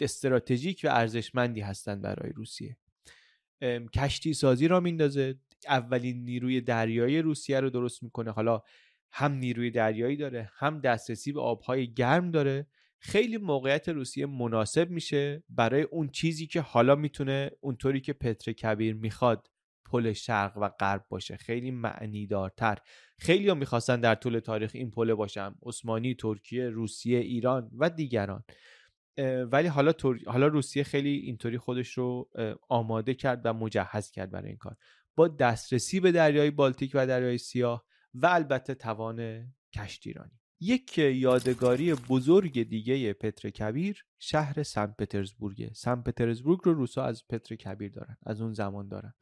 استراتژیک 0.00 0.80
و 0.84 0.88
ارزشمندی 0.88 1.60
هستند 1.60 2.02
برای 2.02 2.32
روسیه. 2.32 2.76
کشتی 3.94 4.34
سازی 4.34 4.68
را 4.68 4.80
میندازه. 4.80 5.34
اولین 5.68 6.24
نیروی 6.24 6.60
دریایی 6.60 7.22
روسیه 7.22 7.60
رو 7.60 7.70
درست 7.70 8.02
می‌کنه. 8.02 8.30
حالا 8.30 8.62
هم 9.12 9.32
نیروی 9.32 9.70
دریایی 9.70 10.16
داره 10.16 10.50
هم 10.54 10.80
دسترسی 10.80 11.32
به 11.32 11.40
آبهای 11.40 11.94
گرم 11.94 12.30
داره. 12.30 12.66
خیلی 12.98 13.36
موقعیت 13.36 13.88
روسیه 13.88 14.26
مناسب 14.26 14.90
میشه 14.90 15.42
برای 15.48 15.82
اون 15.82 16.08
چیزی 16.08 16.46
که 16.46 16.60
حالا 16.60 16.94
می‌تونه 16.94 17.50
اونطوری 17.60 18.00
که 18.00 18.12
پتر 18.12 18.52
کبیر 18.52 18.94
می‌خواد 18.94 19.50
پل 19.90 20.12
شرق 20.12 20.56
و 20.56 20.68
غرب 20.68 21.06
باشه. 21.08 21.36
خیلی 21.36 21.70
معنی 21.70 22.26
دارتر 22.26 22.78
خیلی 23.18 23.48
ها 23.48 23.54
می‌خواستن 23.54 24.00
در 24.00 24.14
طول 24.14 24.38
تاریخ 24.38 24.70
این 24.74 24.90
پل 24.90 25.14
باشن. 25.14 25.54
عثمانی 25.62 26.14
ترکیه 26.14 26.68
روسیه 26.68 27.18
ایران 27.18 27.70
و 27.78 27.90
دیگران. 27.90 28.44
ولی 29.52 29.68
حالا, 29.68 29.92
حالا 30.26 30.46
روسیه 30.46 30.82
خیلی 30.82 31.10
اینطوری 31.10 31.58
خودش 31.58 31.92
رو 31.98 32.30
آماده 32.68 33.14
کرد 33.14 33.40
و 33.44 33.52
مجهز 33.52 34.10
کرد 34.10 34.30
برای 34.30 34.48
این 34.48 34.56
کار. 34.56 34.76
با 35.16 35.28
دسترسی 35.28 36.00
به 36.00 36.12
دریای 36.12 36.50
بالتیک 36.50 36.90
و 36.94 37.06
دریای 37.06 37.38
سیاه 37.38 37.84
و 38.22 38.26
البته 38.26 38.74
توان 38.74 39.48
کشتیرانی. 39.74 40.40
یک 40.60 40.98
یادگاری 40.98 41.94
بزرگ 41.94 42.68
دیگه 42.68 43.12
پتر 43.12 43.50
کبیر 43.50 44.04
شهر 44.18 44.62
سن 44.62 44.86
پترزبورگ. 44.86 45.72
سن 45.72 46.02
پترزبورگ 46.02 46.60
رو 46.64 46.74
روسا 46.74 47.04
از 47.04 47.28
پتر 47.28 47.56
کبیر 47.56 47.92
دارن 47.92 48.16
از 48.26 48.40
اون 48.40 48.52
زمان 48.52 48.88
دارن. 48.88 49.14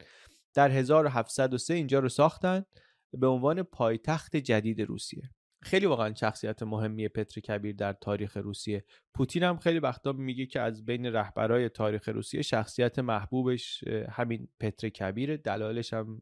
در 0.53 0.71
1703 0.71 1.73
اینجا 1.73 1.99
رو 1.99 2.09
ساختن 2.09 2.65
به 3.13 3.27
عنوان 3.27 3.63
پایتخت 3.63 4.35
جدید 4.35 4.81
روسیه. 4.81 5.31
خیلی 5.61 5.85
واقعا 5.85 6.13
شخصیت 6.13 6.63
مهمی 6.63 7.07
پتر 7.07 7.41
کبیر 7.41 7.75
در 7.75 7.93
تاریخ 7.93 8.37
روسیه. 8.37 8.85
پوتین 9.13 9.43
هم 9.43 9.57
خیلی 9.57 9.79
وقتا 9.79 10.11
میگه 10.11 10.45
که 10.45 10.61
از 10.61 10.85
بین 10.85 11.05
رهبرای 11.05 11.69
تاریخ 11.69 12.09
روسیه 12.09 12.41
شخصیت 12.41 12.99
محبوبش 12.99 13.83
همین 14.11 14.47
پتر 14.59 14.89
کبیر 14.89 15.37
دلالش 15.37 15.93
هم 15.93 16.21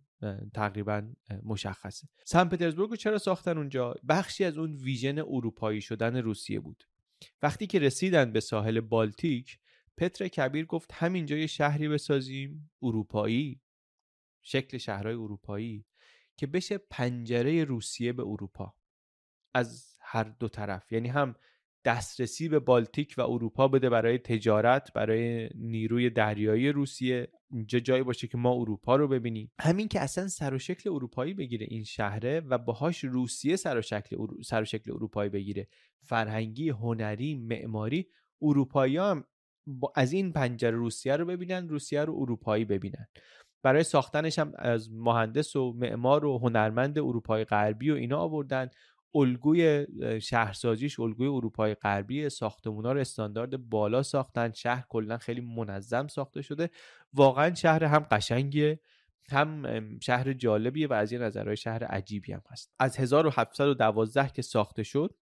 تقریبا 0.53 1.13
مشخصه. 1.43 2.07
سن 2.25 2.49
پترزبورگ 2.49 2.89
رو 2.89 2.95
چرا 2.95 3.17
ساختن 3.17 3.57
اونجا؟ 3.57 3.95
بخشی 4.09 4.43
از 4.43 4.57
اون 4.57 4.75
ویژن 4.75 5.19
اروپایی 5.19 5.81
شدن 5.81 6.15
روسیه 6.15 6.59
بود. 6.59 6.83
وقتی 7.41 7.67
که 7.67 7.79
رسیدن 7.79 8.31
به 8.31 8.39
ساحل 8.39 8.79
بالتیک 8.79 9.59
پتر 9.97 10.27
کبیر 10.27 10.65
گفت 10.65 10.91
همینجا 10.93 11.37
یه 11.37 11.47
شهری 11.47 11.87
بسازیم 11.87 12.71
اروپایی 12.81 13.61
شکل 14.41 14.77
شهرهای 14.77 15.15
اروپایی 15.15 15.85
که 16.37 16.47
بشه 16.47 16.77
پنجره 16.77 17.63
روسیه 17.63 18.13
به 18.13 18.23
اروپا. 18.23 18.75
از 19.55 19.95
هر 20.01 20.23
دو 20.23 20.47
طرف. 20.47 20.91
یعنی 20.91 21.07
هم 21.07 21.35
دسترسی 21.85 22.49
به 22.49 22.59
بالتیک 22.59 23.15
و 23.17 23.21
اروپا 23.21 23.67
بده 23.67 23.89
برای 23.89 24.17
تجارت 24.17 24.93
برای 24.93 25.49
نیروی 25.55 26.09
دریایی 26.09 26.71
روسیه. 26.71 27.27
اینجا 27.51 27.79
جایی 27.79 28.03
باشه 28.03 28.27
که 28.27 28.37
ما 28.37 28.51
اروپا 28.53 28.95
رو 28.95 29.07
ببینیم. 29.07 29.51
همین 29.59 29.87
که 29.87 29.99
اصلا 29.99 30.27
سر 30.27 30.53
و 30.53 30.59
شکل 30.59 30.89
اروپایی 30.89 31.33
بگیره 31.33 31.67
این 31.69 31.83
شهره 31.83 32.39
و 32.39 32.57
باهاش 32.57 33.03
روسیه 33.03 33.55
سر 33.55 33.77
و 33.77 33.81
شکل, 33.81 34.17
سر 34.45 34.61
و 34.61 34.65
شکل 34.65 34.91
اروپایی 34.91 35.29
بگیره. 35.29 35.67
فرهنگی 36.03 36.69
هنری 36.69 37.35
معماری 37.35 38.07
اروپایی 38.41 38.97
هم 38.97 39.23
از 39.95 40.13
این 40.13 40.33
پنجره 40.33 40.71
روسیه 40.71 41.15
رو 41.15 41.25
ببینن 41.25 41.69
روسیه 41.69 42.01
رو 42.01 42.15
اروپایی 42.19 42.65
ببینن. 42.65 43.07
برای 43.63 43.83
ساختنش 43.83 44.39
هم 44.39 44.51
از 44.57 44.93
مهندس 44.93 45.55
و 45.55 45.73
معمار 45.73 46.25
و 46.25 46.37
هنرمند 46.37 46.99
اروپای 46.99 47.43
غربی 47.43 47.91
و 47.91 47.95
اینا 47.95 48.17
آوردن. 48.17 48.69
الگوی 49.15 49.87
شهرسازیش 50.21 50.99
الگوی 50.99 51.27
اروپای 51.27 51.73
غربی 51.73 52.29
ساختمونا 52.29 52.91
رو 52.91 52.99
استاندارد 52.99 53.69
بالا 53.69 54.03
ساختن 54.03 54.51
شهر 54.51 54.85
کلا 54.89 55.17
خیلی 55.17 55.41
منظم 55.41 56.07
ساخته 56.07 56.41
شده. 56.41 56.69
واقعا 57.13 57.53
شهر 57.53 57.83
هم 57.83 57.99
قشنگیه 58.11 58.79
هم 59.29 59.99
شهر 59.99 60.33
جالبیه 60.33 60.87
و 60.87 60.93
از 60.93 61.11
یه 61.11 61.19
نظرهای 61.19 61.57
شهر 61.57 61.83
عجیبی 61.83 62.33
هم 62.33 62.41
هست. 62.49 62.73
از 62.79 62.97
1712 62.97 64.29
که 64.29 64.41
ساخته 64.41 64.83
شد 64.83 65.15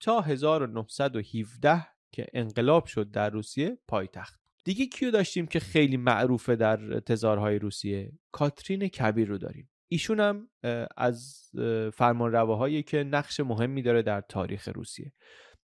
تا 0.00 0.20
1917 0.20 1.86
که 2.12 2.26
انقلاب 2.32 2.86
شد 2.86 3.10
در 3.10 3.30
روسیه 3.30 3.78
پایتخت. 3.88 4.40
دیگه 4.64 4.86
کیو 4.86 5.10
داشتیم 5.10 5.46
که 5.46 5.60
خیلی 5.60 5.96
معروفه 5.96 6.56
در 6.56 7.00
تزارهای 7.00 7.58
روسیه؟ 7.58 8.12
کاترین 8.32 8.88
کبیر 8.88 9.28
رو 9.28 9.38
داریم. 9.38 9.68
ایشون 9.92 10.20
هم 10.20 10.48
از 10.96 11.50
فرمانرواهایی 11.94 12.82
که 12.82 13.04
نقش 13.04 13.40
مهمی 13.40 13.82
داره 13.82 14.02
در 14.02 14.20
تاریخ 14.20 14.68
روسیه. 14.74 15.12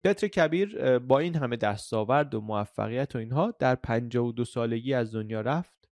پتر 0.05 0.29
کبیر 0.29 0.99
با 0.99 1.19
این 1.19 1.37
همه 1.37 1.57
دستاورد 1.57 2.35
و 2.35 2.41
موفقیت 2.41 3.17
و 3.17 3.19
اینها 3.19 3.55
در 3.59 3.75
52 3.75 4.45
سالگی 4.45 4.95
از 4.95 5.15
دنیا 5.15 5.41
رفت 5.41 5.89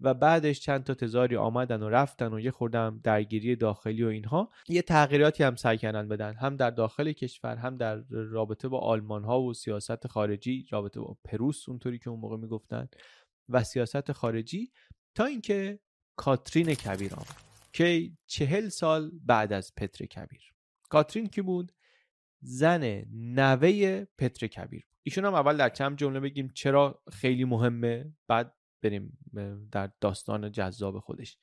و 0.00 0.14
بعدش 0.14 0.60
چند 0.60 0.84
تا 0.84 0.94
تزاری 0.94 1.36
آمدن 1.36 1.82
و 1.82 1.88
رفتن 1.88 2.32
و 2.32 2.40
یه 2.40 2.50
خوردم 2.50 3.00
درگیری 3.04 3.56
داخلی 3.56 4.04
و 4.04 4.08
اینها. 4.08 4.50
یه 4.68 4.82
تغییراتی 4.82 5.44
هم 5.44 5.54
سعی 5.54 5.78
کردن 5.78 6.08
بدن 6.08 6.34
هم 6.34 6.56
در 6.56 6.70
داخل 6.70 7.12
کشور 7.12 7.56
هم 7.56 7.76
در 7.76 7.96
رابطه 8.10 8.68
با 8.68 8.78
آلمان 8.78 9.24
ها 9.24 9.40
و 9.40 9.54
سیاست 9.54 10.06
خارجی 10.06 10.66
رابطه 10.70 11.00
با 11.00 11.16
پروس 11.24 11.68
اونطوری 11.68 11.98
که 11.98 12.10
اون 12.10 12.20
موقع 12.20 12.36
می‌گفتن 12.36 12.88
و 13.48 13.64
سیاست 13.64 14.12
خارجی 14.12 14.72
تا 15.14 15.24
اینکه 15.24 15.78
کاترین 16.16 16.74
کبیر 16.74 17.14
آمد. 17.14 17.47
که 17.78 18.10
چهل 18.26 18.68
سال 18.68 19.10
بعد 19.26 19.52
از 19.52 19.74
پتر 19.74 20.06
کبیر. 20.06 20.52
کاترین 20.88 21.26
کی 21.26 21.42
بود؟ 21.42 21.72
زن 22.40 23.04
نوه 23.12 24.04
پتر 24.04 24.46
کبیر 24.46 24.80
بود. 24.80 24.98
ایشون 25.02 25.24
هم 25.24 25.34
اول 25.34 25.56
در 25.56 25.68
چند 25.68 25.98
جمله 25.98 26.20
بگیم 26.20 26.50
چرا 26.54 27.02
خیلی 27.12 27.44
مهمه 27.44 28.12
بعد 28.28 28.54
بریم 28.82 29.18
در 29.72 29.90
داستان 30.00 30.52
جذاب 30.52 30.98
خودش. 30.98 31.38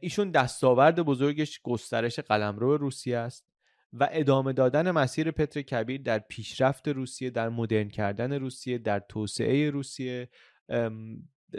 ایشون 0.00 0.30
دستاورد 0.30 1.00
بزرگش 1.00 1.60
گسترش 1.62 2.18
قلمرو 2.18 2.76
روسیه 2.76 3.18
است 3.18 3.46
و 3.92 4.08
ادامه 4.12 4.52
دادن 4.52 4.90
مسیر 4.90 5.30
پتر 5.30 5.62
کبیر 5.62 6.02
در 6.02 6.18
پیشرفت 6.18 6.88
روسیه 6.88 7.30
در 7.30 7.48
مدرن 7.48 7.88
کردن 7.88 8.32
روسیه 8.32 8.78
در 8.78 9.00
توسعه 9.00 9.70
روسیه 9.70 10.28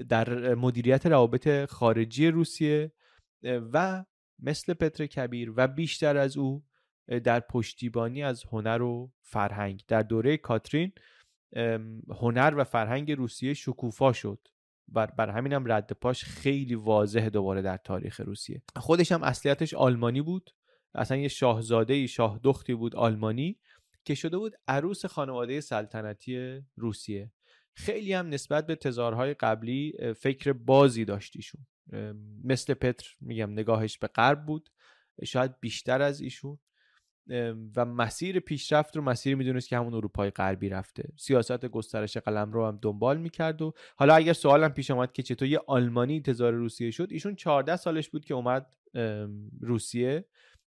در 0.10 0.56
مدیریت 0.56 1.06
روابط 1.06 1.66
خارجی 1.66 2.28
روسیه 2.28 2.92
و 3.44 4.06
مثل 4.40 4.74
پتر 4.74 5.06
کبیر 5.06 5.54
و 5.56 5.68
بیشتر 5.68 6.18
از 6.18 6.38
او 6.38 6.64
در 7.24 7.40
پشتیبانی 7.40 8.24
از 8.24 8.44
هنر 8.52 8.82
و 8.82 9.12
فرهنگ. 9.22 9.84
در 9.88 10.02
دوره 10.02 10.38
کاترین 10.38 10.92
هنر 12.10 12.54
و 12.58 12.64
فرهنگ 12.64 13.12
روسیه 13.12 13.54
شکوفا 13.54 14.14
شد 14.14 14.48
بر, 14.88 15.06
بر 15.06 15.30
همینم 15.30 15.72
رد 15.72 15.92
پاش 15.92 16.24
خیلی 16.24 16.76
واضح 16.76 17.30
دوباره 17.30 17.62
در 17.62 17.78
تاریخ 17.78 18.20
روسیه. 18.20 18.62
خودش 18.76 19.12
هم 19.12 19.24
اصلیتش 19.24 19.74
آلمانی 19.74 20.22
بود. 20.22 20.50
اصلا 20.96 21.18
یه 21.18 21.28
شاهزاده 21.28 22.08
شاه 22.08 22.40
دختی 22.44 22.74
بود 22.74 22.96
آلمانی 22.96 23.60
که 24.06 24.16
شده 24.16 24.38
بود 24.38 24.54
عروس 24.68 25.06
خانواده 25.06 25.62
سلطنتی 25.62 26.62
روسیه. 26.76 27.32
خیلی 27.76 28.14
هم 28.14 28.30
نسبت 28.30 28.68
به 28.68 28.76
تزارهای 28.76 29.34
قبلی 29.34 29.94
فکر 30.18 30.54
بازی 30.54 31.06
داشتیشون 31.06 31.66
مثل 32.44 32.74
پتر 32.74 33.16
میگم 33.22 33.52
نگاهش 33.52 33.98
به 33.98 34.08
غرب 34.08 34.46
بود. 34.46 34.70
شاید 35.26 35.60
بیشتر 35.60 36.02
از 36.02 36.22
ایشون. 36.22 36.60
و 37.76 37.86
مسیر 37.86 38.40
پیشرفت 38.40 38.96
رو 38.96 39.04
مسیر 39.04 39.36
می‌دونست 39.36 39.70
که 39.70 39.78
همون 39.78 39.94
اروپای 39.94 40.30
غربی 40.30 40.70
رفته. 40.70 41.10
سیاست 41.18 41.66
گسترش 41.66 42.18
قلم 42.18 42.52
رو 42.52 42.68
هم 42.68 42.80
دنبال 42.82 43.18
می‌کرد 43.18 43.62
و 43.62 43.74
حالا 43.96 44.16
اگر 44.16 44.34
سوالم 44.34 44.70
پیش 44.70 44.92
آمد 44.92 45.14
که 45.14 45.24
چطور 45.24 45.48
یه 45.48 45.60
آلمانی 45.68 46.16
انتظار 46.16 46.54
روسیه 46.54 46.92
شد 46.92 47.08
ایشون 47.12 47.36
14 47.36 47.76
سالش 47.76 48.10
بود 48.10 48.26
که 48.26 48.34
اومد 48.34 48.74
روسیه 49.62 50.26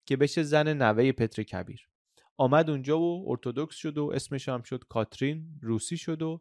که 0.06 0.16
بشه 0.16 0.42
زن 0.42 0.82
نوه 0.82 1.12
پتر 1.12 1.42
کبیر. 1.42 1.88
آمد 2.36 2.70
اونجا 2.70 3.00
و 3.00 3.30
ارتودکس 3.30 3.74
شد 3.74 3.98
و 3.98 4.10
اسمش 4.14 4.48
هم 4.48 4.62
شد 4.62 4.84
کاترین 4.88 5.58
روسی 5.62 5.96
شد 5.96 6.22
و 6.22 6.40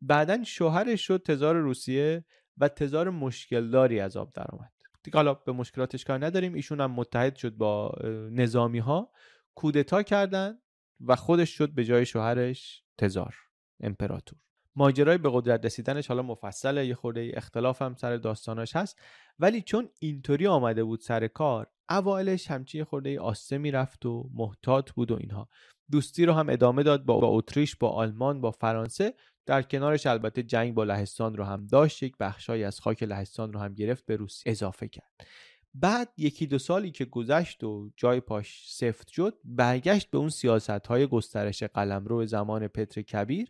بعدا 0.00 0.44
شوهرش 0.44 1.06
شد 1.06 1.22
تزار 1.22 1.56
روسیه 1.56 2.24
و 2.58 2.68
تزار 2.68 3.10
مشکلداری 3.10 4.00
از 4.00 4.16
آب 4.16 4.32
درآمد. 4.32 4.72
دیگه 5.02 5.16
حالا 5.16 5.34
به 5.34 5.52
مشکلاتش 5.52 6.04
کار 6.04 6.26
نداریم. 6.26 6.54
ایشون 6.54 6.80
هم 6.80 6.90
متحد 6.90 7.36
شد 7.36 7.56
با 7.56 7.94
نظامی 8.30 8.78
ها 8.78 9.12
کودتا 9.54 10.02
کردن 10.02 10.58
و 11.00 11.16
خودش 11.16 11.50
شد 11.50 11.70
به 11.70 11.84
جای 11.84 12.06
شوهرش 12.06 12.82
تزار 12.98 13.34
امپراتور. 13.80 14.38
ماجرای 14.76 15.18
به 15.18 15.30
قدرت 15.32 15.64
رسیدنش 15.64 16.08
حالا 16.08 16.22
مفصله. 16.22 16.86
یه 16.86 16.94
خورده 16.94 17.32
اختلاف 17.34 17.82
هم 17.82 17.94
سر 17.94 18.16
داستاناش 18.16 18.76
هست. 18.76 19.00
ولی 19.38 19.62
چون 19.62 19.88
اینطوری 19.98 20.46
آمده 20.46 20.84
بود 20.84 21.00
سر 21.00 21.26
کار 21.26 21.66
اوایلش 21.90 22.50
همچین 22.50 22.84
خورده 22.84 23.20
آسته 23.20 23.58
می‌رفت 23.58 24.06
و 24.06 24.30
محتاط 24.34 24.90
بود 24.90 25.10
و 25.10 25.16
اینها. 25.16 25.48
دوستی 25.90 26.26
رو 26.26 26.32
هم 26.32 26.48
ادامه 26.48 26.82
داد 26.82 27.04
با 27.04 27.20
اتریش 27.22 27.76
با 27.76 27.88
آلمان 27.88 28.40
با 28.40 28.50
فرانسه. 28.50 29.14
در 29.46 29.62
کنارش 29.62 30.06
البته 30.06 30.42
جنگ 30.42 30.74
با 30.74 30.84
لهستان 30.84 31.36
رو 31.36 31.44
هم 31.44 31.66
داشت 31.66 32.02
یک 32.02 32.16
بخشایی 32.20 32.64
از 32.64 32.80
خاک 32.80 33.02
لهستان 33.02 33.52
رو 33.52 33.60
هم 33.60 33.74
گرفت 33.74 34.06
به 34.06 34.16
روسیه 34.16 34.50
اضافه 34.50 34.88
کرد. 34.88 35.26
بعد 35.74 36.12
یکی 36.16 36.46
دو 36.46 36.58
سالی 36.58 36.90
که 36.90 37.04
گذشت 37.04 37.64
و 37.64 37.90
جای 37.96 38.20
پاش 38.20 38.64
سفت 38.68 39.08
شد 39.08 39.38
برگشت 39.44 40.10
به 40.10 40.18
اون 40.18 40.28
سیاست 40.28 40.86
های 40.86 41.06
گسترش 41.06 41.62
قلمرو 41.62 42.26
زمان 42.26 42.68
پتر 42.68 43.02
کبیر 43.02 43.48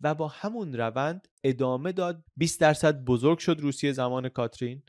و 0.00 0.14
با 0.14 0.28
همون 0.28 0.72
روند 0.72 1.28
ادامه 1.44 1.92
داد. 1.92 2.24
20 2.36 2.60
درصد 2.60 3.04
بزرگ 3.04 3.38
شد 3.38 3.60
روسیه 3.60 3.92
زمان 3.92 4.28
کاترین. 4.28 4.82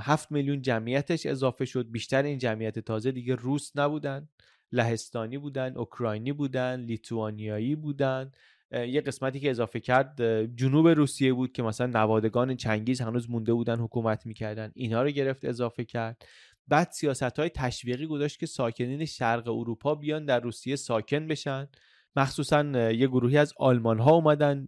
7 0.00 0.32
میلیون 0.32 0.62
جمعیتش 0.62 1.26
اضافه 1.26 1.64
شد. 1.64 1.90
بیشتر 1.90 2.22
این 2.22 2.38
جمعیت 2.38 2.78
تازه 2.78 3.12
دیگه 3.12 3.34
روس 3.34 3.76
نبودن 3.76 4.28
لهستانی 4.72 5.38
بودن 5.38 5.76
اوکراینی 5.76 6.32
بودن 6.32 6.80
لیتوانیایی 6.80 7.76
بودن. 7.76 8.32
یه 8.72 9.00
قسمتی 9.00 9.40
که 9.40 9.50
اضافه 9.50 9.80
کرد 9.80 10.22
جنوب 10.56 10.88
روسیه 10.88 11.32
بود 11.32 11.52
که 11.52 11.62
مثلا 11.62 11.86
نوادگان 11.86 12.56
چنگیز 12.56 13.00
هنوز 13.00 13.30
مونده 13.30 13.52
بودن 13.52 13.78
حکومت 13.78 14.26
می‌کردن. 14.26 14.72
اینها 14.74 15.02
رو 15.02 15.10
گرفت 15.10 15.44
اضافه 15.44 15.84
کرد. 15.84 16.22
بعد 16.68 16.90
سیاست 16.90 17.38
های 17.38 17.48
تشویقی 17.48 18.06
گذاشت 18.06 18.38
که 18.38 18.46
ساکنین 18.46 19.04
شرق 19.04 19.48
اروپا 19.48 19.94
بیان 19.94 20.24
در 20.24 20.40
روسیه 20.40 20.76
ساکن 20.76 21.28
بشن. 21.28 21.68
مخصوصا 22.16 22.64
یه 22.90 23.06
گروهی 23.06 23.38
از 23.38 23.52
آلمان 23.56 23.98
ها 23.98 24.10
اومدن 24.10 24.66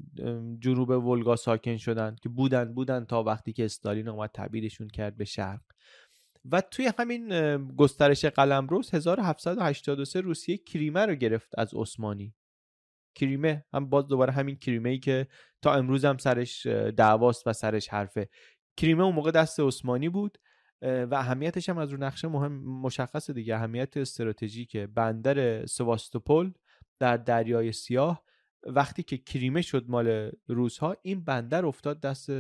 جنوب 0.61 0.91
ولگا 0.91 1.37
ساکن 1.37 1.77
شدن 1.77 2.17
که 2.23 2.29
بودن 2.29 2.75
بودن 2.75 3.05
تا 3.05 3.23
وقتی 3.23 3.53
که 3.53 3.65
استالین 3.65 4.09
اومد 4.09 4.31
تبدیلشون 4.35 4.89
کرد 4.89 5.17
به 5.17 5.25
شرق. 5.25 5.61
و 6.53 6.61
توی 6.61 6.91
همین 6.99 7.29
گسترش 7.77 8.25
قلمروز 8.25 8.95
1783 8.95 10.21
روسیه 10.21 10.57
کریمه 10.57 11.07
رو 11.07 11.15
گرفت 11.15 11.49
از 11.59 11.75
عثمانی. 11.75 12.35
کریمه. 13.15 13.65
هم 13.73 13.89
باز 13.89 14.07
دوباره 14.07 14.33
همین 14.33 14.57
کریمه 14.57 14.91
ای 14.91 14.99
که 14.99 15.27
تا 15.63 15.75
امروز 15.75 16.05
هم 16.05 16.19
سرش 16.19 16.67
دعواست 16.97 17.47
و 17.47 17.53
سرش 17.53 17.89
حرفه. 17.89 18.29
کریمه 18.77 19.05
اون 19.05 19.15
موقع 19.15 19.31
دست 19.31 19.61
عثمانی 19.61 20.09
بود 20.09 20.39
و 20.83 21.15
اهمیتش 21.15 21.69
هم 21.69 21.79
از 21.79 21.91
رو 21.91 21.99
نقشه 21.99 22.29
مهم 22.29 22.53
مشخصه 22.81 23.33
دیگه. 23.33 23.55
اهمیت 23.55 23.97
استراتژیک 23.97 24.77
بندر 24.77 25.67
سواستوپول 25.67 26.53
در 26.99 27.17
دریای 27.17 27.73
سیاه 27.73 28.25
وقتی 28.67 29.03
که 29.03 29.19
کریمه 29.19 29.63
شد 29.63 29.85
مال 29.89 30.31
روزها 30.47 30.97
این 31.03 31.25
بندر 31.25 31.67
افتاد 31.67 32.01
دست 32.01 32.31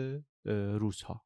روزها 0.45 1.25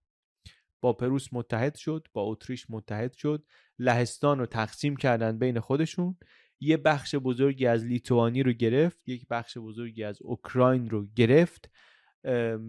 با 0.81 0.93
پروس 0.93 1.29
متحد 1.33 1.75
شد 1.75 2.07
با 2.13 2.23
اتریش 2.23 2.67
متحد 2.71 3.13
شد 3.13 3.45
لهستان 3.79 4.39
رو 4.39 4.47
تقسیم 4.47 4.97
کردن 4.97 5.39
بین 5.39 5.61
خودشون. 5.61 6.17
یه 6.61 6.77
بخش 6.77 7.15
بزرگی 7.15 7.67
از 7.67 7.85
لیتوانی 7.85 8.43
رو 8.43 8.53
گرفت 8.53 9.09
یک 9.09 9.27
بخش 9.31 9.59
بزرگی 9.59 10.05
از 10.05 10.23
اوکراین 10.23 10.91
رو 10.91 11.07
گرفت 11.07 11.71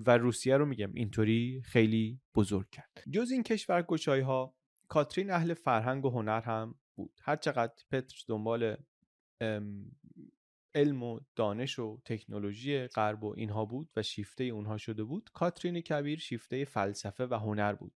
و 0.05 0.17
روسیه 0.17 0.57
رو 0.57 0.65
میگم 0.65 0.93
اینطوری 0.93 1.61
خیلی 1.65 2.21
بزرگ 2.35 2.69
کرد. 2.69 3.03
جز 3.11 3.31
این 3.31 3.43
کشور 3.43 3.85
ها 4.21 4.55
کاترین 4.87 5.31
اهل 5.31 5.53
فرهنگ 5.53 6.05
و 6.05 6.09
هنر 6.09 6.41
هم 6.41 6.75
بود. 6.95 7.13
هرچقدر 7.23 7.73
پتر 7.91 8.23
دنبال 8.27 8.77
علم 10.75 11.03
و 11.03 11.19
دانش 11.35 11.79
و 11.79 12.01
تکنولوژی 12.05 12.87
غرب 12.87 13.23
و 13.23 13.33
اینها 13.37 13.65
بود 13.65 13.89
و 13.95 14.03
شیفته 14.03 14.43
اونها 14.43 14.77
شده 14.77 15.03
بود 15.03 15.29
کاترین 15.33 15.81
کبیر 15.81 16.19
شیفته 16.19 16.65
فلسفه 16.65 17.25
و 17.25 17.33
هنر 17.33 17.73
بود. 17.73 17.93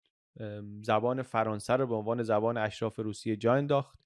زبان 0.82 1.22
فرانسه 1.22 1.72
رو 1.72 1.86
به 1.86 1.94
عنوان 1.94 2.22
زبان 2.22 2.56
اشراف 2.56 2.98
روسیه 2.98 3.36
جا 3.36 3.54
انداخت. 3.54 4.01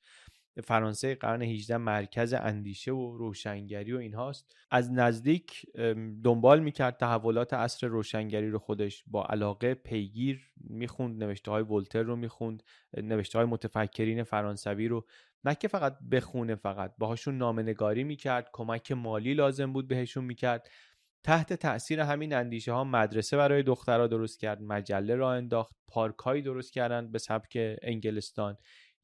فرانسه 0.64 1.14
قرن 1.14 1.42
18 1.42 1.76
مرکز 1.76 2.32
اندیشه 2.32 2.92
و 2.92 3.16
روشنگری 3.16 3.92
و 3.92 3.98
اینهاست. 3.98 4.56
از 4.70 4.92
نزدیک 4.92 5.66
دنبال 6.24 6.60
می‌کرد 6.60 6.96
تحولات 6.96 7.54
عصر 7.54 7.86
روشنگری 7.86 8.50
رو 8.50 8.58
خودش 8.58 9.04
با 9.06 9.24
علاقه 9.24 9.74
پیگیر 9.74 10.40
می‌خوند 10.56 11.24
نوشته 11.24 11.50
های 11.50 11.62
ولتر 11.62 12.02
رو 12.02 12.16
می‌خوند 12.16 12.62
نوشته 12.96 13.38
های 13.38 13.46
متفکرین 13.46 14.22
فرانسوی 14.22 14.88
رو 14.88 15.06
نه 15.44 15.54
که 15.54 15.68
فقط 15.68 15.98
بخونه 16.12 16.54
فقط 16.54 16.94
باهاشون 16.98 17.38
نامنگاری 17.38 18.04
می‌کرد 18.04 18.50
کمک 18.52 18.92
مالی 18.92 19.34
لازم 19.34 19.72
بود 19.72 19.88
بهشون 19.88 20.24
می‌کرد. 20.24 20.68
تحت 21.24 21.52
تاثیر 21.52 22.00
همین 22.00 22.34
اندیشه 22.34 22.72
ها 22.72 22.84
مدرسه 22.84 23.36
برای 23.36 23.62
دخترها 23.62 24.06
درست 24.06 24.40
کرد 24.40 24.62
مجله 24.62 25.14
را 25.14 25.32
انداخت 25.32 25.76
پارک 25.88 26.44
درست 26.44 26.72
کردن 26.72 27.12
به 27.12 27.18
سبک 27.18 27.78
انگلستان. 27.82 28.56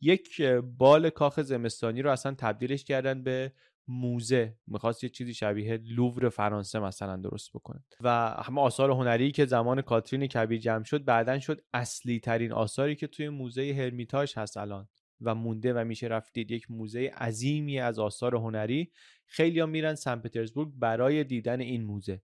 یک 0.03 0.43
بال 0.79 1.11
کاخ 1.11 1.41
زمستانی 1.41 2.03
رو 2.03 2.11
اصلا 2.11 2.35
تبدیلش 2.39 2.85
کردن 2.85 3.23
به 3.23 3.53
موزه. 3.89 4.59
می‌خواست 4.67 5.05
یه 5.05 5.11
چیزی 5.11 5.35
شبیه 5.35 5.77
لوور 5.77 6.29
فرانسه 6.29 6.79
مثلا 6.79 7.17
درست 7.17 7.51
بکنه. 7.53 7.85
و 8.01 8.09
همه 8.45 8.61
آثار 8.61 8.91
هنری 8.91 9.33
که 9.33 9.47
زمان 9.47 9.83
کاترین 9.83 10.27
کبیر 10.27 10.59
جمع 10.59 10.85
شد 10.85 11.05
بعدا 11.05 11.39
شد 11.39 11.65
اصلی 11.75 12.21
ترین 12.21 12.53
آثاری 12.53 12.97
که 12.97 13.07
توی 13.07 13.29
موزه 13.29 13.75
هرمیتاژ 13.79 14.39
هست 14.39 14.57
الان 14.57 14.89
و 15.21 15.35
مونده 15.35 15.73
و 15.75 15.85
میشه 15.85 16.07
رفتید 16.07 16.51
یک 16.51 16.71
موزه 16.71 17.11
عظیمی 17.17 17.81
از 17.81 17.99
آثار 17.99 18.37
هنری. 18.37 18.93
خیلی 19.27 19.61
ها 19.61 19.67
میرن 19.67 19.95
سن 19.95 20.17
پترزبورگ 20.17 20.73
برای 20.79 21.25
دیدن 21.25 21.61
این 21.61 21.85
موزه. 21.85 22.23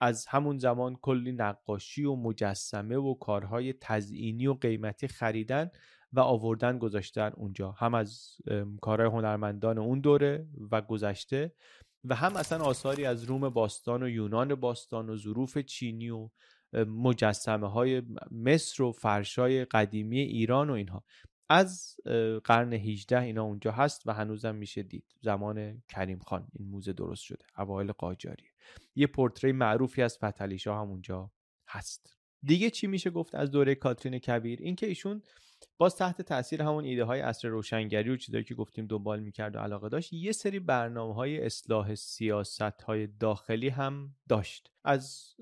از 0.00 0.26
همون 0.26 0.58
زمان 0.58 0.96
کلی 0.96 1.32
نقاشی 1.32 2.04
و 2.04 2.14
مجسمه 2.14 2.96
و 2.96 3.14
کارهای 3.14 3.74
تزئینی 3.80 4.46
و 4.46 4.54
قیمتی 4.54 5.08
خریدن 5.08 5.70
و 6.12 6.20
آوردن 6.20 6.78
گذاشتن 6.78 7.30
اونجا. 7.36 7.70
هم 7.70 7.94
از 7.94 8.36
کارهای 8.80 9.10
هنرمندان 9.10 9.78
اون 9.78 10.00
دوره 10.00 10.46
و 10.70 10.82
گذشته 10.82 11.52
و 12.04 12.14
هم 12.14 12.36
اصلا 12.36 12.64
آثاری 12.64 13.04
از 13.04 13.24
روم 13.24 13.48
باستان 13.48 14.02
و 14.02 14.08
یونان 14.08 14.54
باستان 14.54 15.10
و 15.10 15.16
ظروف 15.16 15.58
چینی 15.58 16.10
و 16.10 16.28
مجسمه 16.72 17.70
های 17.70 18.02
مصر 18.30 18.82
و 18.82 18.92
فرشای 18.92 19.64
قدیمی 19.64 20.18
ایران 20.20 20.70
و 20.70 20.72
اینها. 20.72 21.04
از 21.48 21.96
قرن 22.44 22.72
18 22.72 23.20
اینا 23.20 23.42
اونجا 23.42 23.72
هست 23.72 24.02
و 24.06 24.12
هنوزم 24.12 24.54
میشه 24.54 24.82
دید. 24.82 25.04
زمان 25.20 25.82
کریم 25.88 26.18
خان. 26.18 26.48
این 26.52 26.68
موزه 26.68 26.92
درست 26.92 27.22
شده. 27.22 27.44
اوایل 27.58 27.92
قاجاری. 27.92 28.44
یه 28.94 29.06
پورتری 29.06 29.52
معروفی 29.52 30.02
از 30.02 30.18
فتلیشا 30.18 30.80
هم 30.80 30.90
اونجا 30.90 31.30
هست. 31.68 32.16
دیگه 32.42 32.70
چی 32.70 32.86
میشه 32.86 33.10
گفت 33.10 33.34
از 33.34 33.50
دوره 33.50 33.74
کاترین 33.74 34.18
کبیر؟ 34.18 34.58
اینکه 34.62 34.86
ایشون 34.86 35.22
باز 35.78 35.96
تحت 35.96 36.22
تاثیر 36.22 36.62
همون 36.62 36.84
ایده 36.84 37.04
های 37.04 37.20
اصر 37.20 37.48
روشنگری 37.48 38.10
و 38.10 38.16
چیزایی 38.16 38.44
که 38.44 38.54
گفتیم 38.54 38.86
دنبال 38.86 39.20
می‌کرد 39.20 39.56
و 39.56 39.58
علاقه 39.58 39.88
داشت 39.88 40.12
یه 40.12 40.32
سری 40.32 40.58
برنامه 40.58 41.14
های 41.14 41.46
اصلاح 41.46 41.94
سیاست 41.94 42.82
های 42.82 43.06
داخلی 43.06 43.68
هم 43.68 44.14
داشت. 44.28 44.70
از 44.84 45.34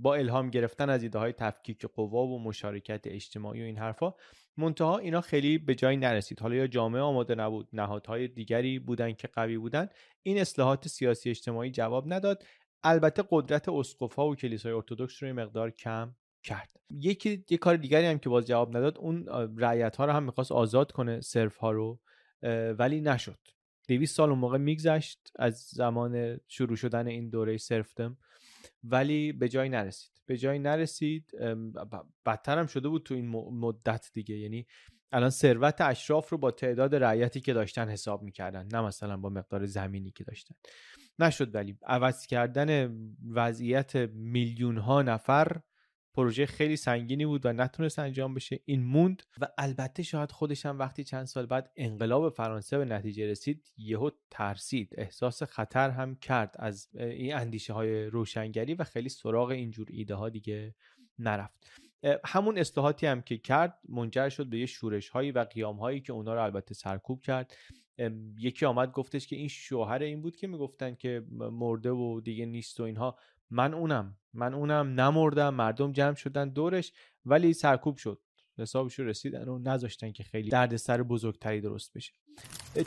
با 0.00 0.14
الهام 0.14 0.50
گرفتن 0.50 0.90
از 0.90 1.02
ایده 1.02 1.18
های 1.18 1.32
تفکیک 1.32 1.86
قوا 1.86 2.26
و 2.26 2.42
مشارکت 2.42 3.00
اجتماعی 3.04 3.62
و 3.62 3.64
این 3.64 3.78
حرفا 3.78 4.14
منتها 4.56 4.98
اینا 4.98 5.20
خیلی 5.20 5.58
به 5.58 5.74
جایی 5.74 5.96
نرسید. 5.96 6.40
حالا 6.40 6.54
یا 6.54 6.66
جامعه 6.66 7.02
آماده 7.02 7.34
نبود 7.34 7.68
نهادهای 7.72 8.28
دیگری 8.28 8.78
بودن 8.78 9.12
که 9.12 9.28
قوی 9.28 9.58
بودن 9.58 9.88
این 10.22 10.40
اصلاحات 10.40 10.88
سیاسی 10.88 11.30
اجتماعی 11.30 11.70
جواب 11.70 12.12
نداد. 12.12 12.44
البته 12.84 13.24
قدرت 13.30 13.68
اسقف‌ها 13.68 14.28
و 14.28 14.36
کلیسای 14.36 14.72
ارتدکس 14.72 15.22
رو 15.22 15.32
مقدار 15.32 15.70
کم 15.70 16.14
کرد. 16.42 16.70
یکی 16.90 17.44
یه 17.50 17.58
کار 17.58 17.76
دیگری 17.76 18.06
هم 18.06 18.18
که 18.18 18.28
باز 18.28 18.46
جواب 18.46 18.76
نداد 18.76 18.98
اون 18.98 19.26
رعیت 19.56 19.96
ها 19.96 20.04
رو 20.04 20.12
هم 20.12 20.22
می‌خواست 20.22 20.52
آزاد 20.52 20.92
کنه 20.92 21.20
سرف 21.20 21.56
ها 21.56 21.70
رو 21.70 22.00
ولی 22.78 23.00
نشد. 23.00 23.38
دویست 23.88 24.16
سال 24.16 24.30
اون 24.30 24.38
موقع 24.38 24.58
میگذشت 24.58 25.32
از 25.36 25.68
زمان 25.70 26.40
شروع 26.48 26.76
شدن 26.76 27.06
این 27.06 27.30
دوره 27.30 27.56
سرفتم 27.56 28.18
ولی 28.84 29.32
به 29.32 29.48
جایی 29.48 29.70
نرسید. 29.70 30.12
به 30.26 30.36
جایی 30.36 30.58
نرسید 30.58 31.32
بدتر 32.26 32.58
هم 32.58 32.66
شده 32.66 32.88
بود 32.88 33.02
تو 33.02 33.14
این 33.14 33.28
مدت 33.60 34.10
دیگه. 34.12 34.36
یعنی 34.36 34.66
الان 35.12 35.30
ثروت 35.30 35.80
اشراف 35.80 36.28
رو 36.28 36.38
با 36.38 36.50
تعداد 36.50 36.94
رعیتی 36.94 37.40
که 37.40 37.52
داشتن 37.52 37.88
حساب 37.88 38.22
می‌کردن 38.22 38.66
نه 38.72 38.80
مثلا 38.80 39.16
با 39.16 39.28
مقدار 39.28 39.66
زمینی 39.66 40.10
که 40.10 40.24
داشتن. 40.24 40.54
نشد 41.18 41.54
ولی. 41.54 41.78
عوض 41.86 42.26
کردن 42.26 42.98
وضعیت 43.30 43.96
میلیون 44.14 44.78
ها 44.78 45.02
نفر 45.02 45.60
پروژه 46.14 46.46
خیلی 46.46 46.76
سنگینی 46.76 47.26
بود 47.26 47.46
و 47.46 47.52
نتونست 47.52 47.98
انجام 47.98 48.34
بشه. 48.34 48.60
این 48.64 48.82
موند 48.84 49.22
و 49.40 49.48
البته 49.58 50.02
شاید 50.02 50.32
خودش 50.32 50.66
هم 50.66 50.78
وقتی 50.78 51.04
چند 51.04 51.24
سال 51.24 51.46
بعد 51.46 51.70
انقلاب 51.76 52.28
فرانسه 52.28 52.78
به 52.78 52.84
نتیجه 52.84 53.26
رسید 53.26 53.72
یهو 53.76 54.10
ترسید. 54.30 54.94
احساس 54.98 55.42
خطر 55.42 55.90
هم 55.90 56.16
کرد 56.16 56.54
از 56.58 56.88
این 56.94 57.34
اندیشه 57.34 57.72
های 57.72 58.04
روشنگری 58.04 58.74
و 58.74 58.84
خیلی 58.84 59.08
سراغ 59.08 59.48
اینجور 59.48 59.86
ایده 59.90 60.14
ها 60.14 60.28
دیگه 60.28 60.74
نرفت. 61.18 61.70
همون 62.24 62.58
اصلاحاتی 62.58 63.06
هم 63.06 63.22
که 63.22 63.38
کرد 63.38 63.78
منجر 63.88 64.28
شد 64.28 64.46
به 64.46 64.58
یه 64.58 64.66
شورش 64.66 65.08
هایی 65.08 65.32
و 65.32 65.44
قیام 65.44 65.76
هایی 65.76 66.00
که 66.00 66.12
اونا 66.12 66.34
رو 66.34 66.42
البته 66.42 66.74
سرکوب 66.74 67.22
کرد. 67.22 67.56
یکی 68.36 68.66
آمد 68.66 68.92
گفتش 68.92 69.26
که 69.26 69.36
این 69.36 69.48
شوهر 69.48 70.02
این 70.02 70.22
بود 70.22 70.36
که 70.36 70.46
می‌گفتن 70.46 70.94
که 70.94 71.24
مرده 71.30 71.90
و 71.90 72.20
دیگه 72.20 72.46
نیست 72.46 72.80
و 72.80 72.82
اینها. 72.82 73.18
من 73.52 73.74
اونم 73.74 74.16
من 74.34 74.54
اونم 74.54 75.00
نمردم 75.00 75.54
مردم 75.54 75.92
جمع 75.92 76.14
شدن 76.14 76.48
دورش 76.48 76.92
ولی 77.24 77.52
سرکوب 77.52 77.96
شد. 77.96 78.20
حسابش 78.58 78.98
رو 78.98 79.06
رسیدن 79.06 79.48
و 79.48 79.58
نذاشتن 79.58 80.12
که 80.12 80.24
خیلی 80.24 80.48
دردسر 80.48 81.02
بزرگتری 81.02 81.60
درست 81.60 81.92
بشه. 81.92 82.12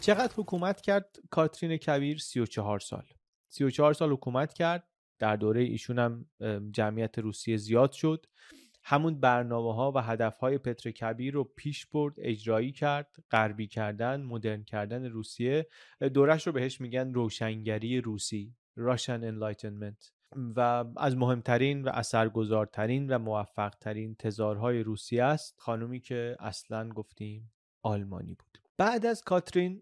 چقدر 0.01 0.34
حکومت 0.36 0.82
کرد 0.82 1.20
کاترین 1.30 1.78
کبیر؟ 1.78 2.18
34 2.18 2.80
سال. 2.80 3.05
34 3.49 3.93
سال 3.93 4.11
حکومت 4.11 4.53
کرد. 4.53 4.88
در 5.20 5.36
دوره 5.36 5.61
ایشون 5.61 5.99
هم 5.99 6.26
جمعیت 6.72 7.20
روسیه 7.20 7.57
زیاد 7.57 7.91
شد. 7.91 8.26
همون 8.84 9.20
برنامه 9.20 9.76
ها 9.76 9.91
و 9.95 9.97
هدف 9.97 10.38
های 10.38 10.57
پتر 10.57 10.91
کبیر 10.91 11.34
رو 11.34 11.43
پیش 11.43 11.86
برد 11.86 12.13
اجرایی 12.18 12.72
کرد 12.72 13.16
غربی 13.32 13.68
کردن 13.68 14.22
مدرن 14.22 14.63
کردن 14.63 15.05
روسیه. 15.05 15.68
دورش 16.13 16.47
رو 16.47 16.53
بهش 16.53 16.82
میگن 16.82 17.13
روشنگری 17.13 18.01
روسی 18.01 18.55
Russian 18.78 19.24
Enlightenment. 19.24 20.14
و 20.55 20.86
از 20.97 21.17
مهمترین 21.17 21.84
و 21.84 21.89
اثرگذارترین 21.93 23.09
و 23.09 23.19
موفقترین 23.19 24.15
تزارهای 24.15 24.84
روسیه 24.84 25.23
است 25.23 25.55
خانومی 25.57 25.99
که 25.99 26.36
اصلا 26.39 26.89
گفتیم 26.89 27.51
آلمانی 27.84 28.34
بود. 28.34 28.61
بعد 28.78 29.05
از 29.05 29.21
کاترین 29.21 29.82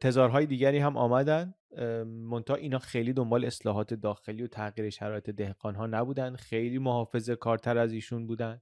تزارهای 0.00 0.46
دیگری 0.46 0.78
هم 0.78 0.96
آمدن. 0.96 1.54
منتها 2.06 2.56
اینا 2.56 2.78
خیلی 2.78 3.12
دنبال 3.12 3.44
اصلاحات 3.44 3.94
داخلی 3.94 4.42
و 4.42 4.46
تغییر 4.46 4.90
شرایط 4.90 5.30
دهقان 5.30 5.74
ها 5.74 5.86
نبودن. 5.86 6.36
خیلی 6.36 6.78
محافظه 6.78 7.36
کارتر 7.36 7.78
از 7.78 7.92
ایشون 7.92 8.26
بودن. 8.26 8.60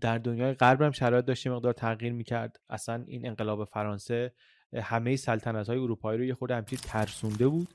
در 0.00 0.18
دنیای 0.18 0.54
غرب 0.54 0.82
هم 0.82 0.90
شرایط 0.90 1.24
داشته 1.24 1.50
مقدار 1.50 1.72
تغییر 1.72 2.12
می‌کرد. 2.12 2.60
اصلا 2.70 3.04
این 3.06 3.26
انقلاب 3.26 3.64
فرانسه 3.64 4.34
همه 4.82 5.16
سلطنت 5.16 5.68
های 5.68 5.78
اروپایی 5.78 6.18
رو 6.18 6.24
یه 6.24 6.34
خورده 6.34 6.54
همچین 6.54 6.78
ترسونده 6.82 7.48
بود. 7.48 7.68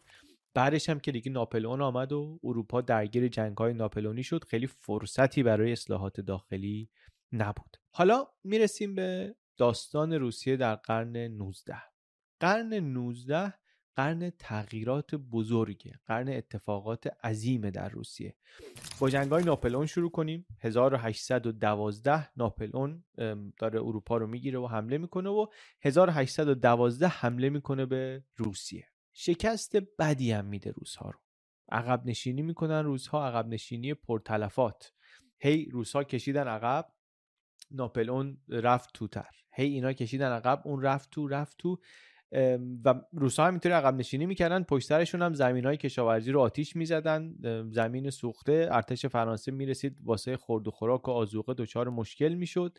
بعدش 0.58 0.90
هم 0.90 1.00
که 1.00 1.12
دیگه 1.12 1.32
ناپلئون 1.32 1.82
آمد 1.82 2.12
و 2.12 2.40
اروپا 2.44 2.82
درگیر 2.82 3.28
جنگ 3.28 3.58
های 3.58 3.74
ناپلئونی 3.74 4.24
شد 4.24 4.44
خیلی 4.44 4.68
فرصتی 4.68 5.44
برای 5.44 5.72
اصلاحات 5.72 6.22
داخلی 6.22 6.90
نبود. 7.32 7.78
حالا 7.92 8.28
می‌رسیم 8.44 8.96
به 8.96 9.36
داستان 9.58 10.14
روسیه 10.14 10.58
در 10.58 10.76
قرن 10.76 11.18
19 11.18 11.76
قرن 12.40 12.74
19 12.74 13.54
قرن 13.96 14.30
تغییرات 14.30 15.16
بزرگه 15.16 16.00
قرن 16.08 16.30
اتفاقات 16.30 17.08
عظیمه 17.26 17.72
در 17.72 17.90
روسیه. 17.90 18.36
با 19.00 19.10
جنگ 19.10 19.32
های 19.32 19.44
ناپلئون 19.44 19.86
شروع 19.86 20.12
کنیم. 20.12 20.46
1812 20.60 22.38
ناپلئون 22.38 23.04
داره 23.58 23.80
اروپا 23.80 24.18
رو 24.18 24.28
می‌گیره 24.28 24.60
و 24.60 24.68
حمله 24.68 24.98
می‌کنه 24.98 25.30
و 25.30 25.46
1812 25.82 27.08
حمله 27.08 27.50
می‌کنه 27.50 27.86
به 27.86 28.24
روسیه. 28.36 28.88
شکست 29.20 29.78
بدی 30.00 30.32
هم 30.32 30.46
میده 30.46 30.72
روزها 30.72 31.10
رو. 31.10 31.20
عقب 31.72 32.06
نشینی 32.06 32.42
می‌کنن 32.42 32.84
روزها 32.84 33.28
عقب 33.28 33.48
نشینی 33.48 33.94
پرتلفات. 33.94 34.94
هی 35.40 35.66
روزها 35.66 36.04
کشیدن 36.04 36.48
عقب 36.48 36.86
ناپلئون 37.72 38.38
رفت 38.50 38.90
توتر. 38.94 39.30
هی 39.54 39.68
اینا 39.68 39.94
کشیدن 39.94 40.32
عقب 40.32 40.62
اون 40.66 40.82
رفت 40.82 41.10
تو 41.10 41.28
رفت 41.28 41.58
تو. 41.58 41.80
و 42.86 43.02
روسا 43.14 43.46
هم 43.46 43.54
اینطوری 43.54 43.76
عقب 43.76 43.96
نشینی 43.96 44.26
می‌کردن 44.26 44.64
پشت 44.64 44.88
سرشون 44.88 45.22
هم 45.22 45.34
زمین 45.34 45.66
های 45.66 45.78
کشاورزی 45.78 46.32
رو 46.32 46.40
آتیش 46.40 46.76
می‌زدن. 46.76 47.36
زمین 47.72 48.10
سوخته 48.10 48.70
ارتش 48.72 49.06
فرانسه 49.06 49.52
می‌رسید 49.52 49.98
واسه 50.04 50.38
خورد 50.38 50.68
و 50.68 50.72
خوراک 50.72 51.08
و 51.08 51.12
آزوقه 51.12 51.54
دچار 51.54 51.90
مشکل 51.90 52.34
می‌شد. 52.34 52.78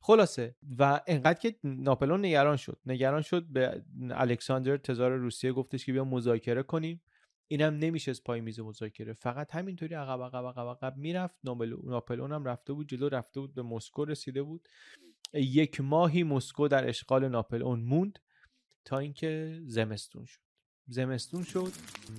خلاصه. 0.00 0.56
و 0.78 1.00
انقدر 1.06 1.40
که 1.40 1.54
ناپلون 1.64 2.24
نگران 2.24 2.56
شد. 2.56 2.78
نگران 2.86 3.22
شد 3.22 3.46
به 3.46 3.82
الکساندر 4.10 4.76
تزار 4.76 5.16
روسیه 5.16 5.52
گفتش 5.52 5.86
که 5.86 5.92
بیا 5.92 6.04
مذاکره 6.04 6.62
کنیم. 6.62 7.02
اینم 7.48 7.74
نمیشه 7.74 8.10
از 8.10 8.24
پای 8.24 8.40
میز 8.40 8.60
مذاکره. 8.60 9.12
فقط 9.12 9.54
همینطوری 9.54 9.94
عقب 9.94 10.22
عقب 10.22 10.46
عقب 10.46 10.68
عقب 10.68 10.96
می‌رفت. 10.96 11.36
ناپلون 11.84 12.32
هم 12.32 12.44
رفته 12.44 12.72
بود 12.72 12.88
جلو 12.88 13.08
رفته 13.08 13.40
بود 13.40 13.54
به 13.54 13.62
مسکو 13.62 14.04
رسیده 14.04 14.42
بود. 14.42 14.68
یک 15.34 15.80
ماهی 15.80 16.22
مسکو 16.22 16.68
در 16.68 16.88
اشغال 16.88 17.28
ناپلئون 17.28 17.80
موند 17.80 18.18
تا 18.84 18.98
اینکه 18.98 19.60
زمستون 19.66 20.24
شد. 20.24 20.43
زمستون 20.86 21.42
شد. 21.42 21.72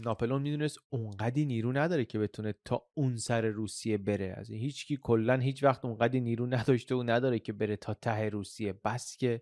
ناپلون 0.03 0.41
می‌دونست 0.41 0.79
اونقدی 0.89 1.45
نیرو 1.45 1.71
نداره 1.71 2.05
که 2.05 2.19
بتونه 2.19 2.53
تا 2.65 2.87
اون 2.93 3.17
سر 3.17 3.41
روسیه 3.41 3.97
بره. 3.97 4.33
از 4.37 4.49
این 4.49 4.61
هیچکی 4.61 4.97
کلا 5.01 5.37
هیچ 5.37 5.63
وقت 5.63 5.85
اونقدی 5.85 6.21
نیرو 6.21 6.45
نداشته 6.45 6.95
و 6.95 7.03
نداره 7.03 7.39
که 7.39 7.53
بره 7.53 7.75
تا 7.75 7.93
ته 7.93 8.29
روسیه. 8.29 8.73
بس 8.73 9.17
که 9.17 9.41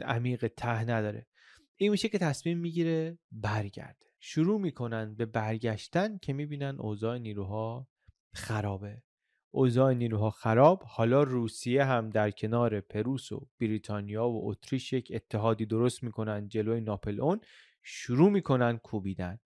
عمیق 0.00 0.46
ته 0.46 0.84
نداره. 0.90 1.26
این 1.76 1.90
میشه 1.90 2.08
که 2.08 2.18
تصمیم 2.18 2.58
می‌گیره 2.58 3.18
برگرده. 3.32 4.06
شروع 4.20 4.60
می‌کنن 4.60 5.14
به 5.14 5.26
برگشتن 5.26 6.18
که 6.18 6.32
می‌بینن 6.32 6.76
اوضاع 6.80 7.18
نیروها 7.18 7.88
خرابه. 8.34 9.02
اوضاع 9.50 9.94
نیروها 9.94 10.30
خراب. 10.30 10.82
حالا 10.86 11.22
روسیه 11.22 11.84
هم 11.84 12.10
در 12.10 12.30
کنار 12.30 12.80
پروس 12.80 13.32
و 13.32 13.48
بریتانیا 13.60 14.28
و 14.28 14.50
اتریش 14.50 14.92
یک 14.92 15.12
اتحادی 15.14 15.66
درست 15.66 16.02
می‌کنن 16.02 16.48
جلوی 16.48 16.80
ناپلئون 16.80 17.40
شروع 17.82 18.30
می‌کنن 18.30 18.78
کوبیدن. 18.78 19.38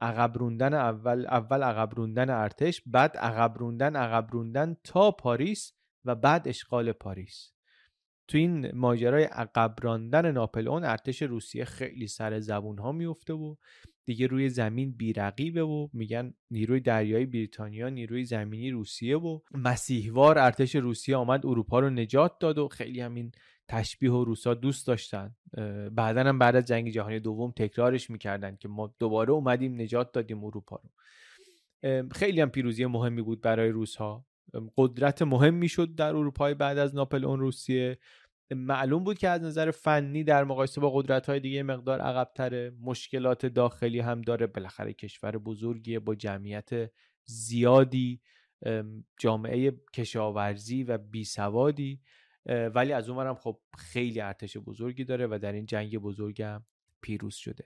عقب 0.00 0.38
روندن 0.38 0.74
اول 0.74 1.26
اول 1.26 1.62
عقب 1.62 1.94
روندن 1.94 2.30
ارتش 2.30 2.82
بعد 2.86 3.16
عقب 3.16 3.58
روندن 3.58 3.96
عقب 3.96 4.28
روندن 4.30 4.76
تا 4.84 5.10
پاریس 5.10 5.72
و 6.04 6.14
بعد 6.14 6.48
اشغال 6.48 6.92
پاریس. 6.92 7.52
تو 8.28 8.38
این 8.38 8.74
ماجرای 8.74 9.24
عقب 9.24 9.74
راندن 9.82 10.30
ناپلئون 10.30 10.84
ارتش 10.84 11.22
روسیه 11.22 11.64
خیلی 11.64 12.06
سر 12.06 12.40
زبون 12.40 12.78
ها 12.78 12.92
میفته 12.92 13.32
و 13.32 13.54
دیگه 14.06 14.26
روی 14.26 14.48
زمین 14.48 14.92
بیرقیبه 14.92 15.62
و 15.62 15.88
میگن 15.92 16.34
نیروی 16.50 16.80
دریایی 16.80 17.26
بریتانیا 17.26 17.88
نیروی 17.88 18.24
زمینی 18.24 18.70
روسیه 18.70 19.18
و 19.18 19.40
مسیحوار 19.54 20.38
ارتش 20.38 20.76
روسیه 20.76 21.16
آمد 21.16 21.46
اروپا 21.46 21.80
رو 21.80 21.90
نجات 21.90 22.38
داد 22.40 22.58
و 22.58 22.68
خیلی 22.68 23.00
همین 23.00 23.32
تشبیه 23.70 24.12
و 24.12 24.24
روسا 24.24 24.54
دوست 24.54 24.86
داشتن. 24.86 25.36
بعدا 25.92 26.24
هم 26.24 26.38
بعد 26.38 26.56
از 26.56 26.64
جنگ 26.64 26.90
جهانی 26.90 27.20
دوم 27.20 27.50
تکرارش 27.50 28.10
می‌کردن 28.10 28.56
که 28.56 28.68
ما 28.68 28.94
دوباره 28.98 29.32
اومدیم 29.32 29.80
نجات 29.80 30.12
دادیم 30.12 30.44
اروپا 30.44 30.80
رو. 30.82 30.90
خیلی 32.12 32.40
هم 32.40 32.50
پیروزی 32.50 32.86
مهمی 32.86 33.22
بود 33.22 33.40
برای 33.40 33.68
روسها. 33.68 34.26
قدرت 34.76 35.22
مهمی 35.22 35.68
شد 35.68 35.94
در 35.94 36.16
اروپای 36.16 36.54
بعد 36.54 36.78
از 36.78 36.94
ناپلئون 36.94 37.40
روسیه. 37.40 37.98
معلوم 38.50 39.04
بود 39.04 39.18
که 39.18 39.28
از 39.28 39.42
نظر 39.42 39.70
فنی 39.70 40.24
در 40.24 40.44
مقایسه 40.44 40.80
با 40.80 40.90
قدرت 40.90 41.26
های 41.26 41.40
دیگه 41.40 41.62
مقدار 41.62 42.00
عقبتره. 42.00 42.72
مشکلات 42.80 43.46
داخلی 43.46 44.00
هم 44.00 44.22
داره. 44.22 44.46
بالاخره 44.46 44.92
کشور 44.92 45.38
بزرگیه 45.38 45.98
با 45.98 46.14
جمعیت 46.14 46.70
زیادی. 47.24 48.20
جامعه 49.18 49.72
کشاورزی 49.94 50.84
و 50.84 50.98
بیسوادی. 50.98 52.00
ولی 52.46 52.92
از 52.92 53.08
اونورم 53.08 53.34
خب 53.34 53.60
خیلی 53.78 54.20
ارتش 54.20 54.56
بزرگی 54.56 55.04
داره 55.04 55.26
و 55.26 55.38
در 55.42 55.52
این 55.52 55.66
جنگ 55.66 55.98
بزرگم 55.98 56.62
پیروز 57.02 57.34
شده. 57.34 57.64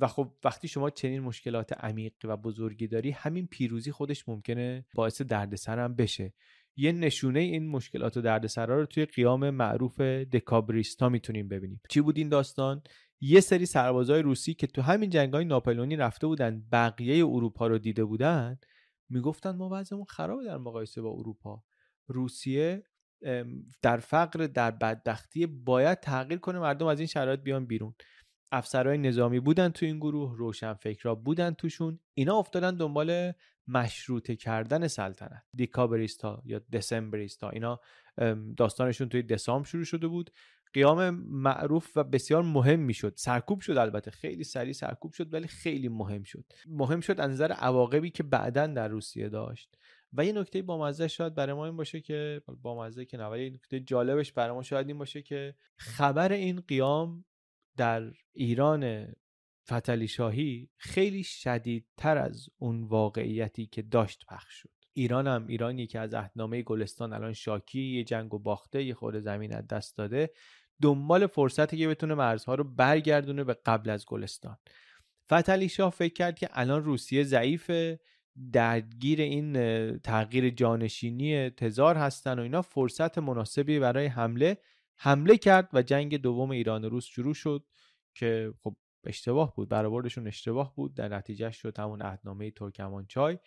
و 0.00 0.08
خب 0.08 0.32
وقتی 0.44 0.68
شما 0.68 0.90
چنین 0.90 1.20
مشکلات 1.20 1.72
عمیق 1.72 2.12
و 2.24 2.36
بزرگی 2.36 2.86
داری 2.86 3.10
همین 3.10 3.46
پیروزی 3.46 3.92
خودش 3.92 4.28
ممکنه 4.28 4.86
باعث 4.94 5.22
دردسر 5.22 5.78
هم 5.78 5.94
بشه. 5.94 6.32
یه 6.76 6.92
نشونه 6.92 7.40
این 7.40 7.68
مشکلات 7.68 8.16
و 8.16 8.20
دردسرا 8.20 8.80
رو 8.80 8.86
توی 8.86 9.04
قیام 9.04 9.50
معروف 9.50 10.00
دکابریستا 10.00 11.08
می‌تونیم 11.08 11.48
ببینیم. 11.48 11.80
چی 11.88 12.00
بود 12.00 12.18
این 12.18 12.28
داستان؟ 12.28 12.82
یه 13.20 13.40
سری 13.40 13.66
سربازای 13.66 14.22
روسی 14.22 14.54
که 14.54 14.66
تو 14.66 14.82
همین 14.82 15.10
جنگای 15.10 15.44
ناپلونی 15.44 15.96
رفته 15.96 16.26
بودن 16.26 16.62
بقیه 16.72 17.26
اروپا 17.26 17.66
رو 17.66 17.78
دیده 17.78 18.04
بودن 18.04 18.58
می‌گفتن 19.08 19.50
ما 19.50 19.68
وضعمون 19.72 20.04
خرابه 20.04 20.44
در 20.44 20.58
مقایسه 20.58 21.02
با 21.02 21.10
اروپا. 21.10 21.62
روسیه 22.06 22.82
در 23.82 23.96
فقر 23.96 24.46
در 24.46 24.70
بدبختی 24.70 25.46
باید 25.46 26.00
تغییر 26.00 26.38
کنه 26.38 26.58
مردم 26.58 26.86
از 26.86 27.00
این 27.00 27.06
شرایط 27.06 27.40
بیان 27.40 27.66
بیرون. 27.66 27.94
افسرهای 28.52 28.98
نظامی 28.98 29.40
بودن 29.40 29.68
تو 29.68 29.86
این 29.86 29.98
گروه 29.98 30.36
روشن 30.36 30.74
فکرها 30.74 31.14
بودن 31.14 31.50
توشون 31.50 32.00
اینا 32.14 32.36
افتادن 32.36 32.76
دنبال 32.76 33.32
مشروطه 33.68 34.36
کردن 34.36 34.88
سلطنت. 34.88 35.42
دیکابریستا 35.56 36.42
یا 36.44 36.58
دسمبریستا 36.72 37.50
اینا 37.50 37.80
داستانشون 38.56 39.08
توی 39.08 39.22
دسامبر 39.22 39.68
شروع 39.68 39.84
شده 39.84 40.06
بود. 40.06 40.30
قیام 40.72 41.10
معروف 41.10 41.96
و 41.96 42.04
بسیار 42.04 42.42
مهم 42.42 42.80
می‌شد. 42.80 43.14
سرکوب 43.16 43.60
شد 43.60 43.76
البته. 43.76 44.10
خیلی 44.10 44.44
سریع 44.44 44.72
سرکوب 44.72 45.12
شد 45.12 45.34
ولی 45.34 45.46
خیلی 45.48 45.88
مهم 45.88 46.22
شد. 46.22 46.44
مهم 46.66 47.00
شد 47.00 47.20
از 47.20 47.30
نظر 47.30 47.52
عواقبی 47.52 48.10
که 48.10 48.22
بعدا 48.22 48.66
در 48.66 48.88
روسیه 48.88 49.28
داشت. 49.28 49.76
و 50.12 50.24
یه 50.24 50.32
نکته 50.32 50.62
با 50.62 50.92
شاید 50.92 51.34
برای 51.34 51.54
ما 51.54 51.66
این 51.66 51.76
باشه 51.76 52.00
که 52.00 52.42
با 52.62 52.78
مزه 52.84 53.04
که 53.04 53.16
نه 53.16 53.26
ولی 53.26 53.50
نکته 53.50 53.80
جالبش 53.80 54.32
برای 54.32 54.54
ما 54.54 54.62
شاید 54.62 54.88
این 54.88 54.98
باشه 54.98 55.22
که 55.22 55.54
خبر 55.76 56.32
این 56.32 56.60
قیام 56.60 57.24
در 57.76 58.12
ایران 58.32 59.12
فتلی 59.70 60.08
شاهی 60.08 60.70
خیلی 60.76 61.22
شدیدتر 61.24 62.18
از 62.18 62.48
اون 62.58 62.84
واقعیتی 62.84 63.66
که 63.66 63.82
داشت 63.82 64.26
پخش 64.28 64.54
شد. 64.54 64.70
ایران 64.92 65.26
هم 65.26 65.46
ایرانی 65.46 65.86
که 65.86 66.00
از 66.00 66.14
عهدنامه 66.14 66.62
گلستان 66.62 67.12
الان 67.12 67.32
شاکی 67.32 67.80
یه 67.80 68.04
جنگ 68.04 68.34
و 68.34 68.38
باخته 68.38 68.82
یه 68.84 68.94
خورده 68.94 69.20
زمین 69.20 69.54
از 69.54 69.66
دست 69.66 69.96
داده 69.96 70.30
دنبال 70.82 71.26
فرصتی 71.26 71.76
که 71.76 71.88
بتونه 71.88 72.14
مرزها 72.14 72.54
رو 72.54 72.64
برگردونه 72.64 73.44
به 73.44 73.54
قبل 73.54 73.90
از 73.90 74.06
گلستان. 74.06 74.56
فتلی 75.32 75.68
شاه 75.68 75.90
فکر 75.90 76.12
کرد 76.12 76.38
که 76.38 76.48
الان 76.52 76.84
روسیه 76.84 77.24
ضعیفه 77.24 78.00
درگیر 78.52 79.20
این 79.20 79.52
تغییر 79.98 80.50
جانشینی 80.50 81.50
تزار 81.50 81.96
هستن 81.96 82.38
و 82.38 82.42
اینا 82.42 82.62
فرصت 82.62 83.18
مناسبی 83.18 83.78
برای 83.78 84.06
حمله 84.06 84.58
حمله 84.96 85.36
کرد 85.36 85.68
و 85.72 85.82
جنگ 85.82 86.16
دوم 86.16 86.50
ایران 86.50 86.84
و 86.84 86.88
روس 86.88 87.04
شروع 87.04 87.34
شد 87.34 87.66
که 88.14 88.54
خب 88.60 88.76
اشتباه 89.04 89.54
بود 89.54 89.68
برآوردشون 89.68 90.26
اشتباه 90.26 90.74
بود. 90.74 90.94
در 90.94 91.08
نتیجه 91.08 91.50
شد 91.50 91.78
همون 91.78 92.02
عهدنامه 92.02 92.50
ترکمانچای 92.50 93.38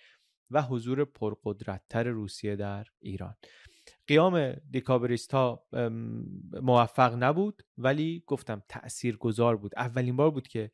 و 0.51 0.61
حضور 0.61 1.05
پرقدرتتر 1.05 2.03
روسیه 2.03 2.55
در 2.55 2.87
ایران. 2.99 3.35
قیام 4.07 4.53
دیکابریست 4.71 5.33
ها 5.33 5.67
موفق 6.61 7.23
نبود 7.23 7.61
ولی 7.77 8.23
گفتم 8.27 8.63
تأثیر 8.69 9.17
گذار 9.17 9.57
بود. 9.57 9.71
اولین 9.77 10.15
بار 10.15 10.31
بود 10.31 10.47
که 10.47 10.71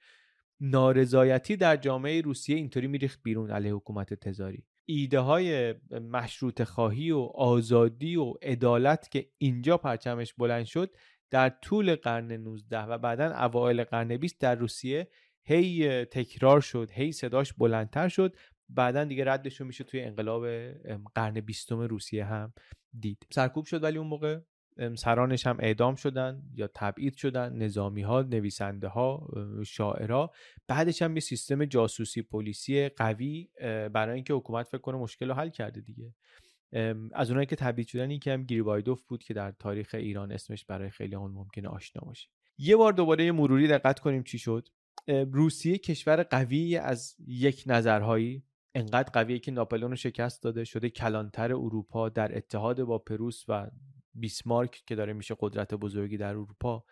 نارضایتی 0.62 1.56
در 1.56 1.78
جامعه 1.78 2.22
روسیه 2.22 2.56
اینطوری 2.56 2.88
میریخت 2.88 3.20
بیرون 3.24 3.52
علیه 3.52 3.74
حکومت 3.74 4.14
تزاری. 4.14 4.64
ایده 4.86 5.20
های 5.20 5.74
مشروط 6.12 6.64
خواهی 6.64 7.12
و 7.12 7.20
آزادی 7.36 8.16
و 8.16 8.34
عدالت 8.42 9.12
که 9.12 9.30
اینجا 9.38 9.78
پرچمش 9.78 10.34
بلند 10.34 10.66
شد 10.66 10.96
در 11.30 11.50
طول 11.50 11.96
قرن 11.96 12.32
19 12.32 12.84
و 12.84 12.98
بعدا 12.98 13.26
اوایل 13.26 13.84
قرن 13.84 14.18
20 14.18 14.40
در 14.40 14.56
روسیه 14.56 15.08
هی 15.44 16.06
تکرار 16.06 16.62
شد 16.62 16.90
هی 16.92 17.12
صداش 17.12 17.54
بلندتر 17.54 18.08
شد. 18.08 18.36
بعدا 18.70 19.04
دیگه 19.04 19.26
ردشون 19.26 19.68
میشه 19.68 19.84
توی 19.84 20.02
انقلاب 20.02 20.46
قرن 21.16 21.34
بیستم 21.34 21.80
روسیه 21.80 22.26
هم 22.26 22.54
دید. 23.00 23.28
سرکوب 23.32 23.66
شد 23.66 23.84
ولی 23.84 23.98
اون 23.98 24.08
موقع 24.08 24.40
سرانش 24.96 25.48
هم 25.48 25.58
اعدام 25.60 25.96
شدن 25.96 26.44
یا 26.56 26.70
تبعید 26.76 27.16
شدن 27.16 27.54
نظامی 27.56 28.02
ها 28.02 28.22
نویسنده 28.22 28.88
ها 28.88 29.30
شاعرها. 29.66 30.32
بعدش 30.68 31.02
هم 31.02 31.14
یه 31.14 31.20
سیستم 31.20 31.66
جاسوسی 31.66 32.22
پلیسی 32.22 32.90
قوی 32.90 33.50
برای 33.94 34.16
اینکه 34.16 34.34
حکومت 34.34 34.68
فکر 34.68 34.82
کنه 34.82 34.98
مشکل 34.98 35.28
رو 35.28 35.34
حل 35.34 35.50
کرده 35.50 35.82
دیگه. 35.82 36.14
از 37.14 37.30
اونایی 37.30 37.46
که 37.46 37.56
تبعید 37.56 37.88
شدن 37.88 38.20
که 38.20 38.34
هم 38.34 38.44
گریبایدوف 38.44 39.04
بود 39.04 39.24
که 39.24 39.34
در 39.34 39.52
تاریخ 39.52 39.96
ایران 39.96 40.32
اسمش 40.32 40.66
برای 40.66 40.90
خیلی 40.90 41.16
اون 41.16 41.32
ممکنه 41.32 41.68
آشنا 41.68 42.02
باشه. 42.06 42.30
یه 42.58 42.76
بار 42.76 42.94
دوباره 42.94 43.32
مروری 43.32 43.68
دقت 43.68 44.00
کنیم 44.00 44.24
چی 44.24 44.40
شد. 44.40 44.68
روسیه 45.08 45.78
کشور 45.78 46.24
قوی 46.24 46.78
از 46.78 47.16
یک 47.28 47.64
نظرهایی 47.68 48.44
انقدر 48.76 49.10
قویه 49.14 49.40
که 49.40 49.52
ناپلون 49.52 49.90
رو 49.90 49.96
شکست 49.96 50.44
داده 50.44 50.64
شده 50.64 50.90
کلانتر 50.90 51.54
اروپا 51.54 52.10
در 52.10 52.38
اتحاد 52.38 52.84
با 52.84 52.98
پروس 52.98 53.46
و 53.48 53.72
بیسمارک 54.14 54.84
که 54.88 54.96
داره 54.96 55.14
میشه 55.14 55.36
قدرت 55.40 55.74
بزرگی 55.74 56.18
در 56.18 56.30
اروپا. 56.30 56.86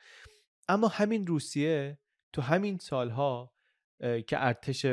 اما 0.67 0.87
همین 0.87 1.27
روسیه 1.27 1.99
تو 2.33 2.41
همین 2.41 2.77
سالها 2.77 3.53
که 3.99 4.45
ارتش 4.45 4.85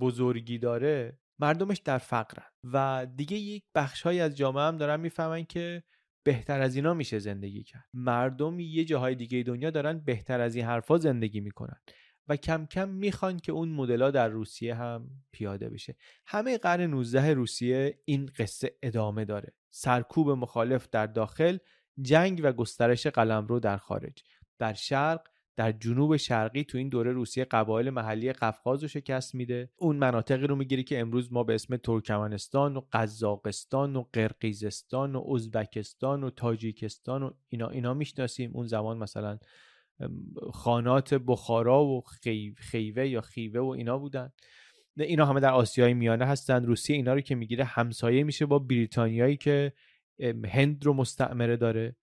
بزرگی 0.00 0.58
داره 0.58 1.18
مردمش 1.38 1.78
در 1.78 1.98
فقرن. 1.98 2.46
و 2.72 3.06
دیگه 3.16 3.36
یک 3.36 3.64
بخشهایی 3.74 4.20
از 4.20 4.36
جامعه 4.36 4.64
هم 4.64 4.76
دارن 4.76 5.00
می‌فهمن 5.00 5.44
که 5.44 5.82
بهتر 6.24 6.60
از 6.60 6.76
اینا 6.76 6.94
میشه 6.94 7.18
زندگی 7.18 7.62
کرد. 7.62 7.84
مردم 7.94 8.60
یه 8.60 8.84
جاهای 8.84 9.14
دیگه 9.14 9.42
دنیا 9.42 9.70
دارن 9.70 9.98
بهتر 9.98 10.40
از 10.40 10.54
این 10.56 10.64
حرفا 10.64 10.98
زندگی 10.98 11.40
می‌کنن. 11.40 11.80
و 12.28 12.36
کم 12.36 12.66
کم 12.66 12.88
می‌خوان 12.88 13.36
که 13.36 13.52
اون 13.52 13.68
مدل‌ها 13.68 14.10
در 14.10 14.28
روسیه 14.28 14.74
هم 14.74 15.10
پیاده 15.32 15.68
بشه. 15.68 15.96
همه 16.26 16.58
قرن 16.58 16.80
19 16.80 17.34
روسیه 17.34 17.98
این 18.04 18.30
قصه 18.38 18.76
ادامه 18.82 19.24
داره. 19.24 19.54
سرکوب 19.74 20.30
مخالف 20.30 20.88
در 20.88 21.06
داخل 21.06 21.58
جنگ 22.02 22.40
و 22.44 22.52
گسترش 22.52 23.06
قلمرو 23.06 23.60
در 23.60 23.76
خارج. 23.76 24.22
در 24.58 24.72
شرق 24.72 25.26
در 25.56 25.72
جنوب 25.72 26.16
شرقی 26.16 26.64
تو 26.64 26.78
این 26.78 26.88
دوره 26.88 27.12
روسیه 27.12 27.44
قبایل 27.44 27.90
محلی 27.90 28.32
قفقاز 28.32 28.82
رو 28.82 28.88
شکست 28.88 29.34
میده. 29.34 29.70
اون 29.76 29.96
مناطقی 29.96 30.46
رو 30.46 30.56
می‌گیری 30.56 30.84
که 30.84 31.00
امروز 31.00 31.32
ما 31.32 31.44
به 31.44 31.54
اسم 31.54 31.76
ترکمنستان 31.76 32.76
و 32.76 32.80
قزاقستان 32.92 33.96
و 33.96 34.04
قرقیزستان 34.12 35.16
و 35.16 35.34
ازبکستان 35.34 36.24
و 36.24 36.30
تاجیکستان 36.30 37.22
و 37.22 37.30
اینا 37.48 37.68
اینا 37.68 37.94
می‌شناسیم. 37.94 38.50
اون 38.54 38.66
زمان 38.66 38.98
مثلا 38.98 39.38
خانات 40.52 41.14
بخارا 41.14 41.84
و 41.84 42.02
خیوه 42.56 43.08
یا 43.08 43.20
خیوه 43.20 43.60
و 43.60 43.68
اینا 43.68 43.98
بودن. 43.98 44.32
اینا 44.96 45.26
همه 45.26 45.40
در 45.40 45.52
آسیای 45.52 45.94
میانه 45.94 46.24
هستن. 46.24 46.64
روسیه 46.64 46.96
اینا 46.96 47.14
رو 47.14 47.20
که 47.20 47.34
می‌گیره 47.34 47.64
همسایه 47.64 48.24
میشه 48.24 48.46
با 48.46 48.58
بریتانیایی 48.58 49.36
که 49.36 49.72
هند 50.48 50.84
رو 50.84 50.94
مستعمره 50.94 51.56
داره. 51.56 51.96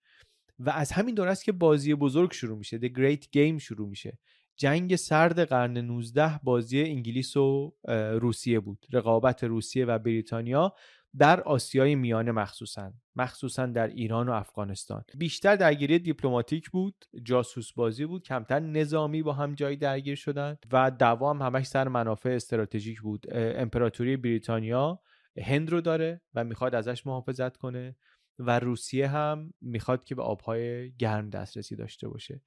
و 0.60 0.70
از 0.70 0.92
همین 0.92 1.16
دوره 1.16 1.32
است 1.32 1.44
که 1.44 1.52
بازی 1.52 1.96
بزرگ 1.96 2.32
شروع 2.32 2.58
میشه. 2.58 2.80
The 2.80 2.92
Great 2.92 3.24
Game 3.36 3.58
شروع 3.62 3.90
میشه. 3.90 4.18
جنگ 4.58 4.96
سرد 4.96 5.44
قرن 5.44 5.78
19 5.78 6.40
بازی 6.44 6.82
انگلیس 6.82 7.38
و 7.38 7.74
روسیه 8.22 8.60
بود. 8.60 8.86
رقابت 8.94 9.44
روسیه 9.44 9.86
و 9.86 10.00
بریتانیا. 10.00 10.74
در 11.18 11.41
آسیای 11.41 11.95
میانه 11.95 12.32
مخصوصا 12.32 12.93
مخصوصا 13.16 13.66
در 13.66 13.88
ایران 13.88 14.30
و 14.30 14.32
افغانستان. 14.32 15.03
بیشتر 15.18 15.55
درگیری 15.55 15.99
دیپلماتیک 15.99 16.70
بود 16.70 17.05
جاسوس 17.24 17.74
بازی 17.74 18.05
بود 18.05 18.24
کمتر 18.24 18.60
نظامی 18.60 19.24
با 19.24 19.34
هم 19.34 19.55
جای 19.55 19.76
درگیر 19.76 20.16
شدن 20.16 20.57
و 20.72 20.91
دوام 20.91 21.41
همش 21.41 21.66
سر 21.66 21.88
منافع 21.88 22.30
استراتژیک 22.30 23.01
بود. 23.01 23.26
امپراتوری 23.32 24.18
بریتانیا 24.18 24.99
هند 25.43 25.70
رو 25.70 25.82
داره 25.82 26.22
و 26.34 26.43
می‌خواد 26.43 26.76
ازش 26.76 27.07
محافظت 27.07 27.57
کنه 27.57 27.95
و 28.39 28.60
روسیه 28.60 29.07
هم 29.07 29.53
می‌خواد 29.62 30.03
که 30.03 30.16
به 30.16 30.22
آبهای 30.22 30.91
گرم 30.91 31.30
دسترسی 31.30 31.76
داشته 31.76 32.07
باشه. 32.07 32.41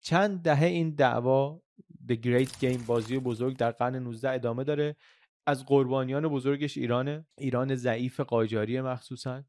چند 0.00 0.42
دهه 0.42 0.64
این 0.64 0.94
دعوا 0.94 1.60
The 2.08 2.14
Great 2.14 2.50
Game 2.62 2.82
بازی 2.86 3.18
بزرگ 3.18 3.56
در 3.56 3.70
قرن 3.70 3.96
19 3.96 4.30
ادامه 4.30 4.64
داره. 4.64 4.96
از 5.46 5.64
قربانیان 5.64 6.28
بزرگش 6.28 6.78
ایرانه. 6.78 7.26
ایران 7.38 7.74
ضعیف 7.74 8.20
قاجاری 8.20 8.80
مخصوصا. 8.80 9.44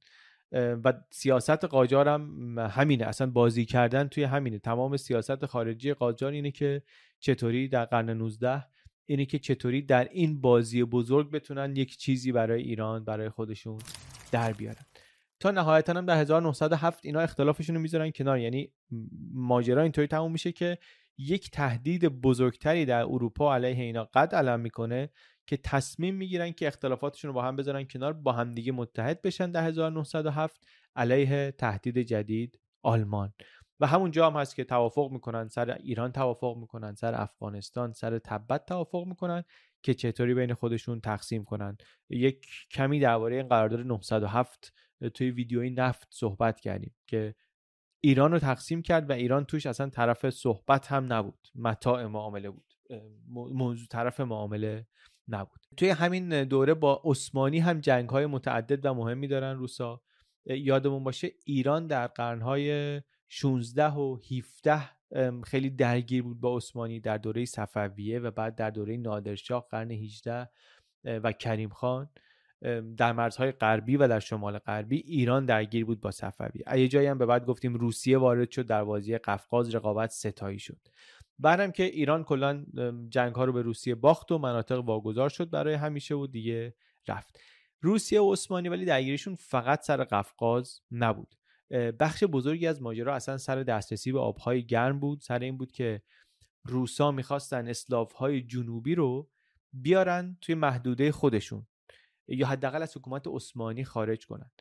و 0.52 0.94
سیاست 1.12 1.64
قاجار 1.64 2.08
هم 2.08 2.60
همینه. 2.60 3.06
اصلا 3.06 3.30
بازی 3.30 3.66
کردن 3.66 4.08
توی 4.08 4.24
همینه. 4.24 4.60
تمام 4.60 4.98
سیاست 4.98 5.46
خارجی 5.46 5.94
قاجار 5.94 6.32
اینه 6.32 6.52
که 6.52 6.82
چطوری 7.20 7.68
در 7.68 7.86
قرن 7.86 8.10
19 8.10 8.64
اینه 9.06 9.26
که 9.26 9.40
چطوری 9.40 9.82
در 9.82 10.08
این 10.12 10.42
بازی 10.42 10.84
بزرگ 10.84 11.32
بتونن 11.32 11.76
یک 11.76 11.98
چیزی 11.98 12.32
برای 12.32 12.62
ایران 12.62 13.06
برای 13.06 13.30
خودشون 13.30 13.78
در 14.32 14.54
بیارن. 14.54 14.86
تا 15.40 15.52
نهایتا 15.52 15.94
هم 15.94 16.06
در 16.06 16.18
1907 16.22 17.06
اینا 17.06 17.20
اختلافشون 17.20 17.76
رو 17.76 17.82
می‌ذارن 17.82 18.12
کنار. 18.12 18.40
یعنی 18.40 18.72
ماجرا 19.34 19.82
اینطوری 19.82 20.08
تموم 20.08 20.32
میشه 20.32 20.52
که 20.52 20.78
یک 21.18 21.52
تهدید 21.52 22.06
بزرگتری 22.06 22.86
در 22.86 23.02
اروپا 23.02 23.56
علیه 23.56 23.84
اینا 23.84 24.04
قد 24.04 24.36
علم 24.36 24.60
می‌کنه 24.60 25.10
که 25.48 25.58
تصمیم 25.58 26.16
می‌گیرن 26.16 26.52
که 26.52 26.68
اختلافاتشون 26.68 27.30
رو 27.30 27.34
با 27.34 27.42
هم 27.42 27.56
بذارن 27.56 27.84
کنار 27.84 28.14
با 28.14 28.32
همدیگه 28.32 28.72
متحد 28.72 29.22
بشن 29.22 29.52
در 29.52 29.64
1907 29.64 30.68
علیه 30.96 31.52
تهدید 31.52 31.98
جدید 31.98 32.60
آلمان. 32.84 33.34
و 33.80 33.88
همونجا 33.88 34.30
هم 34.30 34.42
هست 34.42 34.56
که 34.56 34.64
توافق 34.64 35.10
می‌کنن 35.12 35.48
سر 35.48 35.72
ایران 35.72 36.12
توافق 36.12 36.58
می‌کنن 36.58 36.96
سر 36.96 37.16
افغانستان 37.16 37.94
سر 37.94 38.20
تبت 38.20 38.66
توافق 38.66 39.06
می‌کنن 39.08 39.44
که 39.84 39.94
چطوری 39.94 40.34
بین 40.34 40.54
خودشون 40.54 41.02
تقسیم 41.02 41.44
کنن. 41.44 41.78
یک 42.10 42.46
کمی 42.72 43.00
درباره 43.00 43.36
این 43.36 43.48
قرارداد 43.48 43.80
907 43.80 44.74
توی 45.14 45.32
ویدیوی 45.32 45.70
نفت 45.70 46.08
صحبت 46.12 46.60
کردیم 46.60 46.96
که 47.08 47.36
ایران 48.04 48.32
رو 48.32 48.40
تقسیم 48.40 48.82
کرد 48.82 49.10
و 49.10 49.14
ایران 49.14 49.46
توش 49.46 49.66
اصلا 49.66 49.90
طرف 49.90 50.30
صحبت 50.30 50.88
هم 50.88 51.14
نبود. 51.14 51.48
متاع 51.56 52.06
معامله 52.06 52.50
بود. 52.50 52.74
موضوع 53.30 53.88
طرف 53.88 54.20
معامله 54.20 54.88
نبود. 55.30 55.60
توی 55.78 55.90
همین 55.90 56.44
دوره 56.44 56.74
با 56.74 57.02
عثمانی 57.04 57.60
هم 57.60 57.80
جنگ 57.80 58.10
های 58.10 58.26
متعدد 58.26 58.86
و 58.86 58.94
مهمی 58.94 59.28
دارن 59.28 59.58
روسا. 59.58 60.02
یادمون 60.46 61.04
باشه 61.04 61.32
ایران 61.46 61.88
در 61.88 62.08
قرنهای 62.08 63.02
16 63.28 63.86
و 63.86 64.18
17 64.32 64.90
خیلی 65.44 65.70
درگیر 65.70 66.24
بود 66.24 66.40
با 66.40 66.58
عثمانی 66.58 67.00
در 67.00 67.18
دوره 67.18 67.46
صفویه 67.46 68.20
و 68.20 68.32
بعد 68.32 68.56
در 68.56 68.70
دوره 68.70 68.98
نادرشاه 68.98 69.68
قرن 69.72 69.92
18 69.92 70.50
و 71.04 71.32
کریم 71.32 71.70
خان. 71.70 72.10
در 72.98 73.14
مرزهای 73.14 73.52
غربی 73.52 73.98
و 73.98 74.08
در 74.08 74.20
شمال 74.20 74.58
غربی 74.58 74.98
ایران 74.98 75.46
درگیر 75.46 75.86
بود 75.86 76.02
با 76.02 76.12
صفوی 76.12 76.64
یه 76.76 76.88
جایی 76.88 77.08
هم 77.08 77.18
به 77.18 77.26
بعد 77.26 77.46
گفتیم 77.46 77.74
روسیه 77.74 78.18
وارد 78.18 78.52
شد 78.52 78.68
در 78.68 78.84
بازی 78.84 79.18
قفقاز 79.18 79.76
رقابت 79.76 80.10
ستایی 80.10 80.60
شد. 80.60 80.78
بعدم 81.40 81.72
که 81.72 81.84
ایران 81.84 82.24
کلا 82.24 82.66
جنگ 83.10 83.36
ها 83.36 83.46
رو 83.46 83.54
به 83.54 83.62
روسیه 83.62 83.96
باخت 83.96 84.32
و 84.32 84.38
مناطق 84.38 84.80
واگذار 84.80 85.30
شد 85.30 85.50
برای 85.50 85.74
همیشه 85.74 86.16
و 86.16 86.28
دیگه 86.28 86.74
رفت. 87.08 87.40
روسیه 87.82 88.22
و 88.22 88.34
عثمانی 88.34 88.70
ولی 88.70 88.86
درگیریشون 88.86 89.36
فقط 89.36 89.82
سر 89.82 90.04
قفقاز 90.04 90.82
نبود. 90.92 91.36
بخش 92.00 92.24
بزرگی 92.24 92.68
از 92.68 92.82
ماجرا 92.82 93.16
اصلا 93.16 93.38
سر 93.38 93.64
دسترسی 93.64 94.12
به 94.12 94.20
آبهای 94.20 94.66
گرم 94.66 95.00
بود. 95.00 95.22
سر 95.22 95.40
این 95.40 95.58
بود 95.58 95.72
که 95.72 96.02
روسا 96.66 97.12
می‌خواستن 97.12 97.68
اسلاف 97.68 98.14
های 98.14 98.42
جنوبی 98.42 98.96
رو 98.96 99.30
بیارن 99.74 100.38
توی 100.42 100.56
محدوده 100.56 101.12
خودشون 101.12 101.68
یا 102.28 102.48
حداقل 102.48 102.82
از 102.82 102.98
حکومت 102.98 103.28
عثمانی 103.28 103.84
خارج 103.84 104.28
کنن. 104.28 104.52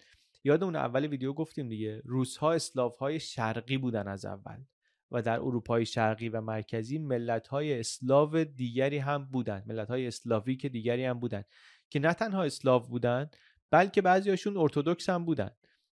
یادمون 0.44 0.76
اول 0.76 1.06
ویدیو 1.06 1.32
گفتیم 1.32 1.68
دیگه 1.68 2.02
روس 2.04 2.36
ها 2.36 2.52
اسلاف 2.52 2.98
های 2.98 3.20
شرقی 3.20 3.78
بودن 3.78 4.08
از 4.08 4.24
اول. 4.24 4.64
و 5.10 5.22
در 5.22 5.40
اروپای 5.40 5.86
شرقی 5.86 6.28
و 6.28 6.40
مرکزی 6.40 6.98
ملت 6.98 7.48
های 7.48 7.80
اسلاو 7.80 8.44
دیگری 8.44 8.98
هم 8.98 9.24
بودن. 9.24 9.62
ملت 9.66 9.88
های 9.88 10.06
اسلاوی 10.06 10.56
که 10.56 10.68
دیگری 10.68 11.04
هم 11.04 11.20
بودن. 11.20 11.44
که 11.90 11.98
نه 11.98 12.14
تنها 12.14 12.42
اسلاو 12.42 12.82
بودن 12.82 13.30
بلکه 13.70 14.02
بعضیاشون 14.02 14.56
ارتودکس 14.56 15.08
هم 15.08 15.24
بودن. 15.24 15.50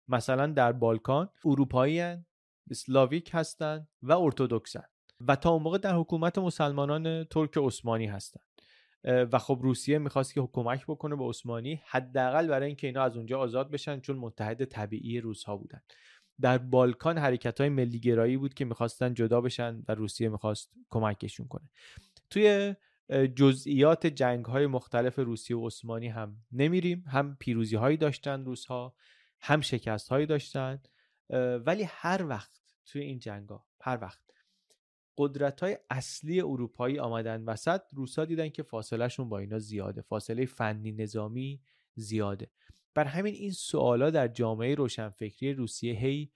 مثلا 0.08 0.46
در 0.46 0.72
بالکان 0.72 1.28
اروپایی 1.44 2.16
اسلاویک 2.70 3.30
هستند 3.32 3.88
و 4.02 4.12
ارتودکسن 4.12 4.84
و 5.20 5.36
تا 5.36 5.50
اون 5.50 5.62
موقع 5.62 5.78
در 5.78 5.94
حکومت 5.94 6.38
مسلمانان 6.38 7.24
ترک 7.24 7.50
عثمانی 7.56 8.06
هستند 8.06 8.44
و 9.04 9.38
خب 9.38 9.58
روسیه 9.62 9.98
می‌خواست 9.98 10.34
که 10.34 10.40
حکومت 10.40 10.84
بکنه 10.88 11.16
به 11.16 11.24
عثمانی 11.24 11.82
حداقل 11.86 12.46
برای 12.46 12.66
اینکه 12.66 12.86
اینا 12.86 13.02
از 13.02 13.16
اونجا 13.16 13.38
آزاد 13.38 13.70
بشن 13.70 14.00
چون 14.00 14.16
متحد 14.16 14.64
طبیعی 14.64 15.20
روس 15.20 15.44
ها 15.44 15.56
بودن. 15.56 15.80
در 16.43 16.59
بالکان 16.59 17.18
حرکت 17.18 17.61
های 17.61 17.68
ملیگرایی 17.68 18.36
بود 18.36 18.55
که 18.55 18.64
می‌خواستن 18.64 19.14
جدا 19.14 19.40
بشن 19.40 19.82
و 19.88 19.95
روسیه 19.95 20.28
می‌خواست 20.28 20.70
کمکشون 20.90 21.49
کنه. 21.49 21.70
توی 22.30 22.74
جزئیات 23.36 24.07
جنگ 24.07 24.45
های 24.45 24.66
مختلف 24.66 25.18
روسیه 25.18 25.57
و 25.57 25.66
عثمانی 25.66 26.09
هم 26.09 26.36
نمیریم. 26.53 27.05
هم 27.07 27.36
پیروزی 27.40 27.76
هایی 27.76 27.97
داشتن 27.97 28.45
روس 28.45 28.66
ها 28.66 28.95
هم 29.40 29.61
شکست 29.61 30.09
هایی 30.09 30.26
داشتن 30.26 30.82
ولی 31.66 31.82
هر 31.82 32.26
وقت 32.26 32.61
توی 32.86 33.03
این 33.03 33.18
جنگ 33.18 33.49
ها 33.49 33.66
هر 33.80 33.99
وقت 34.03 34.18
قدرت 35.18 35.61
های 35.61 35.78
اصلی 35.90 36.40
اروپایی 36.40 36.99
آمدن 36.99 37.45
وسط 37.45 37.80
روسا 37.93 38.24
دیدن 38.24 38.49
که 38.49 38.62
فاصلهشون 38.62 39.28
با 39.28 39.38
اینا 39.38 39.59
زیاده. 39.59 40.03
فاصله 40.03 40.47
فنی 40.47 40.93
نظامی 40.93 41.61
زیاده. 41.95 42.51
بر 42.95 43.05
همین 43.05 43.34
این 43.34 43.51
سوالا 43.51 44.11
در 44.11 44.28
جامعه 44.28 44.74
روشنفکری 44.74 45.55
روسیه 45.55 45.95
هی 45.95 46.30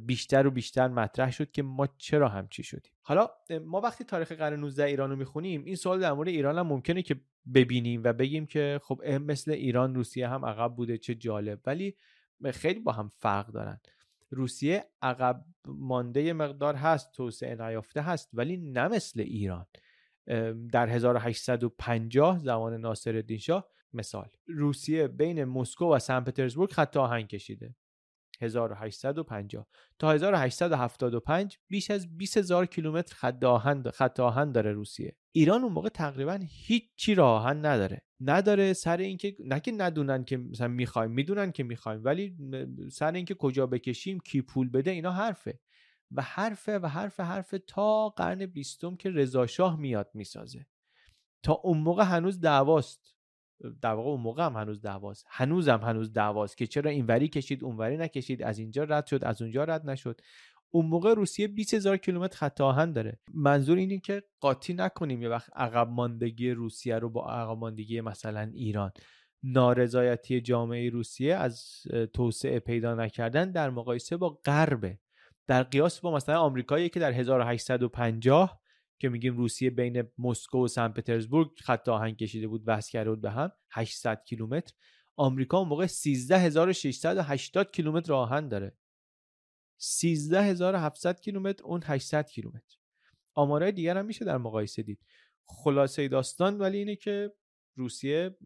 بیشتر 0.00 0.46
و 0.46 0.50
بیشتر 0.50 0.88
مطرح 0.88 1.30
شد 1.30 1.50
که 1.50 1.62
ما 1.62 1.88
چرا 1.98 2.28
همچی 2.28 2.62
شدیم. 2.62 2.92
حالا 3.02 3.28
ما 3.64 3.80
وقتی 3.80 4.04
تاریخ 4.04 4.32
قرن 4.32 4.60
19 4.60 4.84
ایران 4.84 5.10
رو 5.10 5.16
می‌خونیم 5.16 5.64
این 5.64 5.76
سوال 5.76 6.00
در 6.00 6.12
مورد 6.12 6.28
ایران 6.28 6.58
هم 6.58 6.66
ممکنه 6.66 7.02
که 7.02 7.20
ببینیم 7.54 8.00
و 8.04 8.12
بگیم 8.12 8.46
که 8.46 8.80
خب 8.82 9.04
مثل 9.04 9.50
ایران 9.50 9.94
روسیه 9.94 10.28
هم 10.28 10.44
عقب 10.44 10.74
بوده 10.76 10.98
چه 10.98 11.14
جالب. 11.14 11.60
ولی 11.66 11.96
خیلی 12.52 12.80
با 12.80 12.92
هم 12.92 13.08
فرق 13.08 13.46
دارن. 13.46 13.80
روسیه 14.30 14.84
عقب 15.02 15.44
مانده 15.66 16.32
مقدار 16.32 16.74
هست 16.74 17.12
توسعه 17.12 17.54
نیافته 17.54 18.00
هست 18.02 18.30
ولی 18.32 18.56
نه 18.56 18.88
مثل 18.88 19.20
ایران. 19.20 19.66
در 20.72 20.88
1850 20.88 22.38
زمان 22.38 22.74
ناصرالدین 22.74 23.38
شاه 23.38 23.68
مثال. 23.96 24.28
روسیه 24.46 25.08
بین 25.08 25.44
مسکو 25.44 25.94
و 25.94 25.98
سن 25.98 26.20
پترزبورگ 26.20 26.70
خط 26.70 26.96
آهن 26.96 27.22
کشیده. 27.22 27.74
1850 28.40 29.66
تا 29.98 30.12
1875 30.12 31.58
بیش 31.68 31.90
از 31.90 32.16
20 32.18 32.36
هزار 32.36 32.66
کیلومتر 32.66 33.14
خط 33.14 33.44
آهن 33.44 33.90
خط 33.90 34.20
آهن 34.20 34.52
داره 34.52 34.72
روسیه. 34.72 35.16
ایران 35.32 35.62
اون 35.62 35.72
موقع 35.72 35.88
تقریبا 35.88 36.40
هیچی 36.48 37.14
راه 37.14 37.42
آهن 37.42 37.66
نداره. 37.66 38.02
نداره 38.20 38.72
سر 38.72 38.96
اینکه 38.96 39.36
نه 39.44 39.60
که 39.60 39.72
ندونن 39.72 40.24
که 40.24 40.36
مثلا 40.36 40.68
می‌خوایم 40.68 41.10
می‌دونن 41.10 41.52
که 41.52 41.62
می‌خوایم 41.62 42.04
ولی 42.04 42.36
سر 42.92 43.12
اینکه 43.12 43.34
کجا 43.34 43.66
بکشیم 43.66 44.20
کی 44.20 44.42
پول 44.42 44.70
بده 44.70 44.90
اینا 44.90 45.12
حرفه. 45.12 45.60
و 46.10 46.22
حرفه 46.22 46.78
و 46.78 46.86
حرف 46.86 47.20
حرف 47.20 47.54
تا 47.66 48.08
قرن 48.08 48.46
بیستم 48.46 48.96
که 48.96 49.10
رضا 49.10 49.46
شاه 49.46 49.80
میاد 49.80 50.10
می‌سازه. 50.14 50.66
تا 51.42 51.52
اون 51.52 51.78
موقع 51.78 52.04
هنوز 52.04 52.40
دعواست. 52.40 53.15
در 53.82 53.92
واقع 53.92 54.08
اون 54.08 54.20
موقع 54.20 54.46
هم 54.46 54.56
هنوز 54.56 54.82
دعواست 54.82 55.26
هنوزم 55.28 55.80
هنوز 55.82 56.12
دعواست 56.12 56.56
که 56.56 56.66
چرا 56.66 56.90
اینوری 56.90 57.28
کشید 57.28 57.64
اونوری 57.64 57.96
نکشید 57.96 58.42
از 58.42 58.58
اینجا 58.58 58.84
رد 58.84 59.06
شد 59.06 59.24
از 59.24 59.42
اونجا 59.42 59.64
رد 59.64 59.90
نشد. 59.90 60.20
اون 60.70 60.86
موقع 60.86 61.14
روسیه 61.14 61.48
20 61.48 61.74
هزار 61.74 61.96
کیلومتر 61.96 62.36
خط 62.36 62.60
آهن 62.60 62.92
داره. 62.92 63.18
منظور 63.34 63.78
اینه 63.78 63.98
که 63.98 64.22
قاطی 64.40 64.74
نکنیم 64.74 65.22
یه 65.22 65.28
وقت 65.28 65.50
عقب 65.56 65.88
ماندگی 65.88 66.50
روسیه 66.50 66.98
رو 66.98 67.10
با 67.10 67.26
عقب 67.26 67.58
ماندگی 67.58 68.00
مثلا 68.00 68.50
ایران. 68.54 68.92
نارضایتی 69.42 70.40
جامعه 70.40 70.90
روسیه 70.90 71.34
از 71.34 71.82
توسعه 72.14 72.58
پیدا 72.58 72.94
نکردن 72.94 73.50
در 73.50 73.70
مقایسه 73.70 74.16
با 74.16 74.28
غربه 74.44 74.98
در 75.46 75.62
قیاس 75.62 76.00
با 76.00 76.14
مثلا 76.14 76.40
آمریکایی 76.40 76.88
که 76.88 77.00
در 77.00 77.12
1850 77.12 78.60
که 78.98 79.08
میگیم 79.08 79.36
روسیه 79.36 79.70
بین 79.70 80.02
مسکو 80.18 80.64
و 80.64 80.68
سن 80.68 80.88
پترزبورگ 80.88 81.50
خط 81.58 81.88
آهن 81.88 82.14
کشیده 82.14 82.48
بود 82.48 82.62
وصل 82.66 82.90
کرده 82.90 83.10
بود 83.10 83.20
به 83.20 83.30
هم. 83.30 83.52
800 83.70 84.24
کیلومتر. 84.24 84.72
آمریکا 85.16 85.58
اون 85.58 85.68
موقع 85.68 85.86
13680 85.86 87.70
کیلومتر 87.72 88.12
آهن 88.12 88.48
داره. 88.48 88.76
13700 89.78 91.20
کیلومتر 91.20 91.64
اون 91.64 91.80
800 91.84 92.26
کیلومتر. 92.26 92.76
آمارهای 93.34 93.72
دیگر 93.72 93.96
هم 93.96 94.06
میشه 94.06 94.24
در 94.24 94.38
مقایسه 94.38 94.82
دید. 94.82 95.00
خلاصه 95.46 96.08
داستان 96.08 96.58
ولی 96.58 96.78
اینه 96.78 96.96
که 96.96 97.32
روسیه 97.76 98.36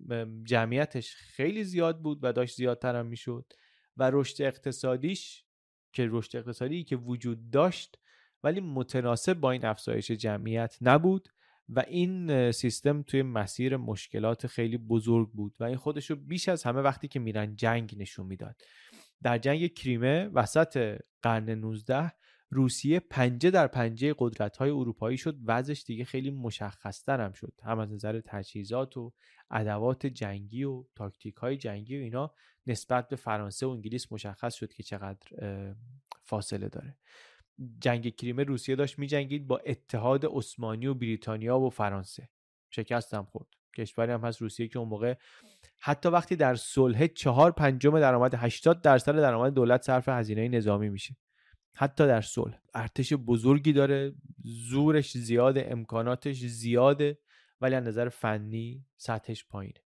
جمعیتش 0.44 1.14
خیلی 1.14 1.64
زیاد 1.64 2.02
بود 2.02 2.18
و 2.22 2.32
داشت 2.32 2.56
زیادتر 2.56 2.96
هم 2.96 3.06
می‌شد. 3.06 3.52
و 3.96 4.10
رشد 4.12 4.42
اقتصادیش 4.42 5.44
که 5.92 6.06
رشد 6.10 6.36
اقتصادی 6.36 6.84
که 6.84 6.96
وجود 6.96 7.50
داشت 7.50 7.99
ولی 8.44 8.60
متناسب 8.60 9.34
با 9.34 9.50
این 9.50 9.64
افزایش 9.64 10.10
جمعیت 10.10 10.78
نبود 10.80 11.28
و 11.68 11.84
این 11.88 12.52
سیستم 12.52 13.02
توی 13.02 13.22
مسیر 13.22 13.76
مشکلات 13.76 14.46
خیلی 14.46 14.78
بزرگ 14.78 15.30
بود 15.30 15.56
و 15.60 15.64
این 15.64 15.76
خودش 15.76 16.10
رو 16.10 16.16
بیش 16.16 16.48
از 16.48 16.62
همه 16.62 16.80
وقتی 16.80 17.08
که 17.08 17.18
میرن 17.18 17.56
جنگ 17.56 17.94
نشون 17.98 18.26
می‌داد. 18.26 18.62
در 19.22 19.38
جنگ 19.38 19.74
کریمه 19.74 20.26
وسط 20.26 21.00
قرن 21.22 21.50
19 21.50 22.12
روسیه 22.50 23.00
پنجه 23.00 23.50
در 23.50 23.66
پنجه 23.66 24.14
قدرت 24.18 24.56
های 24.56 24.70
اروپایی 24.70 25.18
شد. 25.18 25.38
وضعش 25.44 25.84
دیگه 25.84 26.04
خیلی 26.04 26.30
مشخصتر 26.30 27.20
هم 27.20 27.32
شد. 27.32 27.52
هم 27.62 27.78
از 27.78 27.92
نظر 27.92 28.20
تجهیزات 28.20 28.96
و 28.96 29.12
ادوات 29.50 30.06
جنگی 30.06 30.64
و 30.64 30.84
تاکتیک 30.94 31.34
های 31.34 31.56
جنگی 31.56 31.98
و 31.98 32.02
اینا 32.02 32.34
نسبت 32.66 33.08
به 33.08 33.16
فرانسه 33.16 33.66
و 33.66 33.70
انگلیس 33.70 34.12
مشخص 34.12 34.54
شد 34.54 34.72
که 34.72 34.82
چقدر 34.82 35.26
فاصله 36.24 36.68
داره. 36.68 36.96
جنگ 37.80 38.16
کریمه 38.16 38.44
روسیه 38.44 38.76
داشت 38.76 38.98
میجنگید 38.98 39.46
با 39.46 39.58
اتحاد 39.58 40.26
عثمانی 40.26 40.86
و 40.86 40.94
بریتانیا 40.94 41.58
و 41.58 41.70
فرانسه. 41.70 42.28
شکست 42.70 43.14
هم 43.14 43.24
خورد. 43.24 43.46
کشوری 43.76 44.12
هم 44.12 44.20
هست 44.20 44.42
روسیه 44.42 44.68
که 44.68 44.78
اون 44.78 44.88
موقع 44.88 45.14
حتی 45.80 46.08
وقتی 46.08 46.36
در 46.36 46.54
صلح 46.54 47.06
چهار 47.06 47.50
پنجم 47.50 48.00
درآمد 48.00 48.34
80 48.34 48.82
درصد 48.82 49.16
درآمد 49.16 49.54
دولت 49.54 49.82
صرف 49.82 50.08
هزینه 50.08 50.48
نظامی 50.48 50.88
میشه. 50.88 51.16
حتی 51.76 52.06
در 52.06 52.20
صلح. 52.20 52.58
ارتش 52.74 53.12
بزرگی 53.12 53.72
داره 53.72 54.14
زورش 54.44 55.18
زیاده 55.18 55.68
امکاناتش 55.70 56.38
زیاده 56.38 57.18
ولی 57.60 57.74
از 57.74 57.84
نظر 57.84 58.08
فنی 58.08 58.84
سطحش 58.96 59.44
پایینه. 59.44 59.80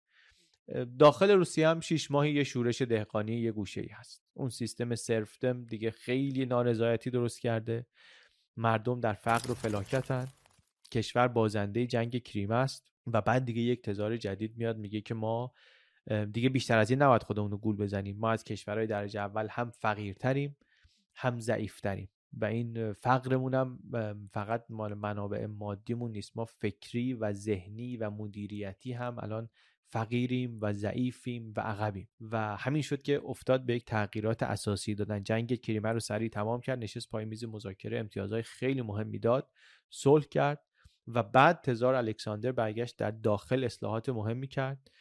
داخل 0.99 1.31
روسیه 1.31 1.67
هم 1.67 1.79
شیش 1.79 2.11
ماهی 2.11 2.31
یه 2.31 2.43
شورش 2.43 2.81
دهقانی 2.81 3.35
یه 3.35 3.51
گوشه 3.51 3.81
ای 3.81 3.87
هست. 3.87 4.23
اون 4.33 4.49
سیستم 4.49 4.95
سرفتم 4.95 5.65
دیگه 5.65 5.91
خیلی 5.91 6.45
نارضایتی 6.45 7.09
درست 7.09 7.41
کرده. 7.41 7.85
مردم 8.57 8.99
در 8.99 9.13
فقر 9.13 9.51
و 9.51 9.53
فلاکتن. 9.53 10.27
کشور 10.91 11.27
بازنده 11.27 11.87
جنگ 11.87 12.23
کریمه 12.23 12.55
است 12.55 12.91
و 13.07 13.21
بعد 13.21 13.45
دیگه 13.45 13.61
یک 13.61 13.81
تزار 13.81 14.17
جدید 14.17 14.57
میاد 14.57 14.77
میگه 14.77 15.01
که 15.01 15.13
ما 15.13 15.53
دیگه 16.31 16.49
بیشتر 16.49 16.77
از 16.77 16.89
این 16.89 17.01
نباید 17.01 17.23
خودمون 17.23 17.51
رو 17.51 17.57
گول 17.57 17.75
بزنیم. 17.75 18.17
ما 18.17 18.31
از 18.31 18.43
کشورهای 18.43 18.87
درجه 18.87 19.19
اول 19.19 19.47
هم 19.49 19.69
فقیرتریم 19.69 20.57
هم 21.15 21.39
ضعیفتریم. 21.39 22.09
و 22.33 22.45
این 22.45 22.93
فقرمون 22.93 23.53
هم 23.53 23.79
فقط 24.31 24.65
مال 24.69 24.93
منابع 24.93 25.45
مادیمون 25.45 26.11
نیست. 26.11 26.37
ما 26.37 26.45
فکری 26.45 27.13
و 27.13 27.33
ذهنی 27.33 27.97
و 27.97 28.09
مدیریتی 28.09 28.93
هم 28.93 29.15
الان 29.19 29.49
فقیریم 29.91 30.57
و 30.61 30.73
ضعیفیم 30.73 31.53
و 31.57 31.61
عقبیم. 31.61 32.09
و 32.21 32.55
همین 32.57 32.81
شد 32.81 33.01
که 33.01 33.21
افتاد 33.25 33.65
به 33.65 33.75
یک 33.75 33.85
تغییرات 33.85 34.43
اساسی 34.43 34.95
دادن. 34.95 35.23
جنگ 35.23 35.61
کریمه 35.61 35.89
رو 35.89 35.99
سریع 35.99 36.29
تمام 36.29 36.61
کرد 36.61 36.79
نشست 36.79 37.09
پای 37.09 37.25
میز 37.25 37.43
مذاکره 37.43 37.99
امتیازهای 37.99 38.43
خیلی 38.43 38.81
مهمی 38.81 39.19
داد 39.19 39.49
صلح 39.89 40.25
کرد 40.25 40.63
و 41.07 41.23
بعد 41.23 41.61
تزار 41.61 41.95
الکساندر 41.95 42.51
برگشت 42.51 42.97
در 42.97 43.11
داخل 43.11 43.63
اصلاحات 43.63 44.09
مهمی 44.09 44.47
کرد 44.47 44.91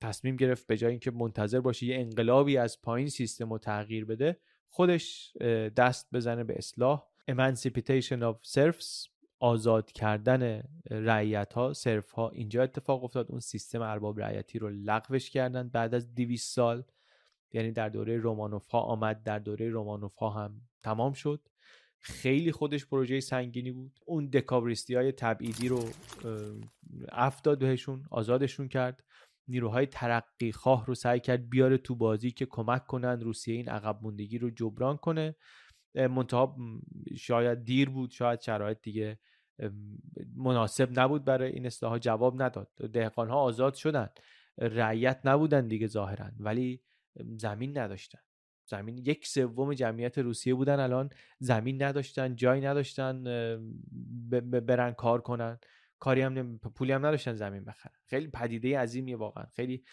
تصمیم 0.00 0.36
گرفت 0.36 0.66
به 0.66 0.76
جای 0.76 0.90
اینکه 0.90 1.10
منتظر 1.10 1.60
باشه 1.60 1.86
یه 1.86 2.00
انقلابی 2.00 2.56
از 2.56 2.82
پایین 2.82 3.08
سیستم 3.08 3.50
رو 3.52 3.58
تغییر 3.58 4.04
بده 4.04 4.40
خودش 4.68 5.36
دست 5.76 6.08
بزنه 6.12 6.44
به 6.44 6.54
اصلاح. 6.58 7.02
Emancipation 7.30 8.20
of 8.22 8.36
Serfs 8.54 9.08
آزاد 9.40 9.92
کردن 9.92 10.62
رعیت 10.90 11.52
ها 11.52 11.72
صرف 11.72 12.10
ها 12.10 12.28
اینجا 12.30 12.62
اتفاق 12.62 13.04
افتاد 13.04 13.30
اون 13.30 13.40
سیستم 13.40 13.82
ارباب 13.82 14.20
رعیتی 14.20 14.58
رو 14.58 14.70
لغوش 14.70 15.30
کردن. 15.30 15.68
بعد 15.68 15.94
از 15.94 16.14
200 16.14 16.54
سال 16.54 16.84
یعنی 17.52 17.72
در 17.72 17.88
دوره 17.88 18.16
رومانوف 18.16 18.68
ها 18.68 18.80
آمد 18.80 19.22
در 19.22 19.38
دوره 19.38 19.68
رومانوف 19.68 20.16
ها 20.16 20.30
هم 20.30 20.60
تمام 20.82 21.12
شد. 21.12 21.40
خیلی 21.98 22.52
خودش 22.52 22.86
پروژه 22.86 23.20
سنگینی 23.20 23.70
بود. 23.70 24.00
اون 24.06 24.26
دکابریستی 24.26 24.94
های 24.94 25.12
تبعیدی 25.12 25.68
رو 25.68 25.84
افتاد 27.12 27.58
بهشون 27.58 28.04
آزادشون 28.10 28.68
کرد. 28.68 29.04
نیروهای 29.48 29.86
ترقی 29.86 30.52
خواه 30.52 30.86
رو 30.86 30.94
سعی 30.94 31.20
کرد 31.20 31.50
بیاره 31.50 31.78
تو 31.78 31.94
بازی 31.94 32.30
که 32.30 32.46
کمک 32.46 32.86
کنن 32.86 33.20
روسیه 33.20 33.54
این 33.54 33.68
عقب 33.68 33.98
موندگی 34.02 34.38
رو 34.38 34.50
جبران 34.50 34.96
کنه. 34.96 35.36
منتها 35.94 36.56
شاید 37.16 37.64
دیر 37.64 37.90
بود 37.90 38.10
شاید 38.10 38.40
شرایط 38.40 38.78
دیگه 38.82 39.18
مناسب 40.36 41.00
نبود 41.00 41.24
برای 41.24 41.52
این 41.52 41.66
اصلاحات 41.66 42.02
جواب 42.02 42.42
نداد. 42.42 42.68
دهقان 42.92 43.28
ها 43.28 43.36
آزاد 43.36 43.74
شدن. 43.74 44.08
رعیت 44.58 45.20
نبودن 45.24 45.68
دیگه 45.68 45.86
ظاهرا 45.86 46.30
ولی 46.38 46.82
زمین 47.36 47.78
نداشتن. 47.78 48.18
زمین 48.66 48.98
یک 48.98 49.26
سوم 49.26 49.74
جمعیت 49.74 50.18
روسیه 50.18 50.54
بودن 50.54 50.80
الان. 50.80 51.10
زمین 51.38 51.82
نداشتن 51.82 52.36
جایی 52.36 52.60
نداشتن 52.62 53.24
برن 54.50 54.92
کار 54.92 55.20
کنن. 55.20 55.58
کاری 55.98 56.20
هم 56.20 56.58
پولی 56.58 56.92
هم 56.92 57.06
نداشتن 57.06 57.34
زمین 57.34 57.64
بخرن. 57.64 57.94
خیلی 58.06 58.28
پدیده 58.28 58.78
عظیمیه 58.78 59.16
واقعا. 59.16 59.46
خیلی 59.46 59.84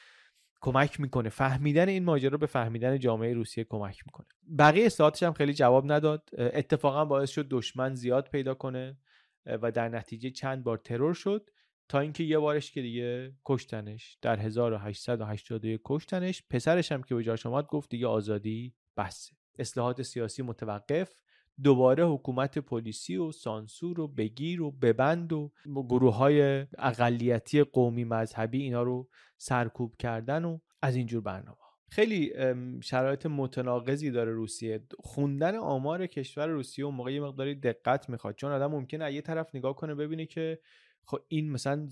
کمک 0.61 0.99
می‌کنه. 0.99 1.29
فهمیدن 1.29 1.89
این 1.89 2.03
ماجرا 2.03 2.37
به 2.37 2.45
فهمیدن 2.45 2.99
جامعه 2.99 3.33
روسیه 3.33 3.63
کمک 3.63 4.03
می‌کنه. 4.05 4.27
بقیه 4.59 4.85
اصلاحاتش 4.85 5.23
هم 5.23 5.33
خیلی 5.33 5.53
جواب 5.53 5.91
نداد. 5.91 6.29
اتفاقا 6.37 7.05
باعث 7.05 7.29
شد 7.29 7.47
دشمن 7.49 7.95
زیاد 7.95 8.29
پیدا 8.29 8.53
کنه 8.53 8.97
و 9.45 9.71
در 9.71 9.89
نتیجه 9.89 10.29
چند 10.29 10.63
بار 10.63 10.77
ترور 10.77 11.13
شد 11.13 11.49
تا 11.89 11.99
اینکه 11.99 12.23
یه 12.23 12.37
بارش 12.37 12.71
که 12.71 12.81
دیگه 12.81 13.33
کشتنش 13.45 14.17
در 14.21 14.39
1881 14.39 15.81
کشتنش 15.85 16.43
پسرش 16.49 16.91
هم 16.91 17.03
که 17.03 17.15
به 17.15 17.23
جاش 17.23 17.45
اومد 17.45 17.65
گفت 17.65 17.89
دیگه 17.89 18.07
آزادی 18.07 18.73
بسه. 18.97 19.33
اصلاحات 19.59 20.01
سیاسی 20.01 20.41
متوقف. 20.41 21.21
دوباره 21.63 22.05
حکومت 22.05 22.57
پلیسی 22.57 23.17
و 23.17 23.31
سانسور 23.31 23.99
و 23.99 24.07
بگیر 24.07 24.61
و 24.61 24.71
ببند 24.71 25.33
و 25.33 25.51
گروه 25.65 26.15
های 26.15 26.65
اقلیتی 26.77 27.63
قومی 27.63 28.03
مذهبی 28.03 28.61
اینا 28.61 28.83
رو 28.83 29.09
سرکوب 29.37 29.95
کردن 29.95 30.45
و 30.45 30.59
از 30.81 30.95
اینجور 30.95 31.21
برنامه 31.21 31.57
خیلی 31.89 32.33
شرایط 32.81 33.25
متناقضی 33.25 34.11
داره 34.11 34.31
روسیه. 34.31 34.83
خوندن 34.99 35.55
آمار 35.55 36.07
کشور 36.07 36.47
روسیه 36.47 36.85
و 36.85 36.91
موقع 36.91 37.13
یه 37.13 37.21
مقداری 37.21 37.55
دقت 37.55 38.09
می‌خواد. 38.09 38.35
چون 38.35 38.51
آدم 38.51 38.71
ممکنه 38.71 39.13
یه 39.13 39.21
طرف 39.21 39.55
نگاه 39.55 39.75
کنه 39.75 39.95
ببینه 39.95 40.25
که 40.25 40.59
خب 41.03 41.19
این 41.27 41.51
مثلا 41.51 41.87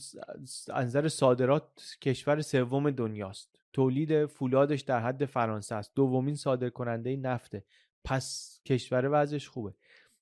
نظر 0.68 1.08
صادرات 1.08 1.98
کشور 2.02 2.42
سوم 2.42 2.92
دنیاست. 2.92 3.60
تولید 3.74 4.26
فولادش 4.26 4.82
در 4.82 5.00
حد 5.00 5.26
فرانسه 5.26 5.76
است. 5.76 5.92
دومین 5.96 6.36
صادر 6.36 6.70
کننده 6.70 7.16
نفته. 7.16 7.64
پس 8.06 8.60
کشور 8.66 9.10
وضعش 9.12 9.48
خوبه. 9.48 9.74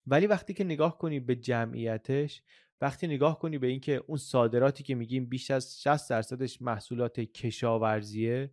ولی 0.07 0.27
وقتی 0.27 0.53
که 0.53 0.63
نگاه 0.63 0.97
کنی 0.97 1.19
به 1.19 1.35
جمعیتش 1.35 2.41
وقتی 2.81 3.07
نگاه 3.07 3.39
کنی 3.39 3.57
به 3.57 3.67
اینکه 3.67 4.03
اون 4.07 4.17
صادراتی 4.17 4.83
که 4.83 4.95
میگیم 4.95 5.25
بیش 5.25 5.51
از 5.51 5.81
60 5.81 6.09
درصدش 6.09 6.61
محصولات 6.61 7.19
کشاورزیه 7.19 8.51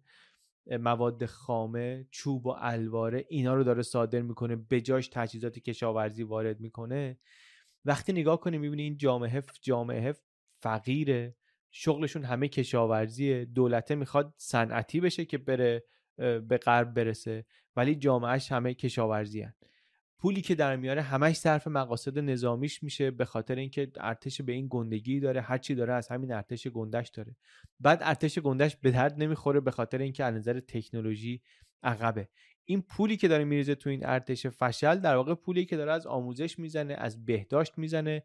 مواد 0.66 1.26
خامه 1.26 2.06
چوب 2.10 2.46
و 2.46 2.54
الواره 2.58 3.26
اینا 3.28 3.54
رو 3.54 3.64
داره 3.64 3.82
صادر 3.82 4.22
می‌کنه 4.22 4.56
به 4.56 4.80
جاش 4.80 5.08
تجهیزات 5.08 5.58
کشاورزی 5.58 6.22
وارد 6.22 6.60
می‌کنه. 6.60 7.18
وقتی 7.84 8.12
نگاه 8.12 8.40
کنی 8.40 8.58
می‌بینی 8.58 8.82
این 8.82 8.96
جامعه 8.96 9.42
جامعه 9.62 10.14
فقیره. 10.62 11.36
شغلشون 11.70 12.24
همه 12.24 12.48
کشاورزیه. 12.48 13.44
دولته 13.44 13.94
می‌خواد 13.94 14.34
صنعتی 14.36 15.00
بشه 15.00 15.24
که 15.24 15.38
بره 15.38 15.84
به 16.20 16.58
غرب 16.64 16.94
برسه. 16.94 17.44
ولی 17.76 17.94
جامعهش 17.94 18.52
همه 18.52 18.74
کشاورزی 18.74 19.42
هن. 19.42 19.54
پولی 20.18 20.40
که 20.40 20.54
در 20.54 20.76
میاره 20.76 21.02
همش 21.02 21.36
صرف 21.36 21.66
مقاصد 21.66 22.18
نظامیش 22.18 22.82
میشه 22.82 23.10
به 23.10 23.24
خاطر 23.24 23.54
اینکه 23.54 23.90
ارتش 23.96 24.40
به 24.40 24.52
این 24.52 24.66
گندگی 24.70 25.20
داره. 25.20 25.40
هرچی 25.40 25.74
داره 25.74 25.92
از 25.92 26.08
همین 26.08 26.32
ارتش 26.32 26.66
گندش 26.66 27.08
داره. 27.08 27.36
بعد 27.80 27.98
ارتش 28.02 28.38
گندش 28.38 28.76
به 28.76 28.90
درد 28.90 29.22
نمی‌خوره 29.22 29.60
به 29.60 29.70
خاطر 29.70 29.98
اینکه 29.98 30.24
از 30.24 30.34
نظر 30.34 30.60
تکنولوژی 30.60 31.42
عقبه. 31.82 32.28
این 32.64 32.82
پولی 32.82 33.16
که 33.16 33.28
داره 33.28 33.44
میریزه 33.44 33.74
تو 33.74 33.90
این 33.90 34.06
ارتش 34.06 34.46
فشل 34.46 34.94
در 34.94 35.16
واقع 35.16 35.34
پولی 35.34 35.64
که 35.64 35.76
داره 35.76 35.92
از 35.92 36.06
آموزش 36.06 36.58
می‌زنه 36.58 36.94
از 36.94 37.24
بهداشت 37.24 37.78
می‌زنه 37.78 38.22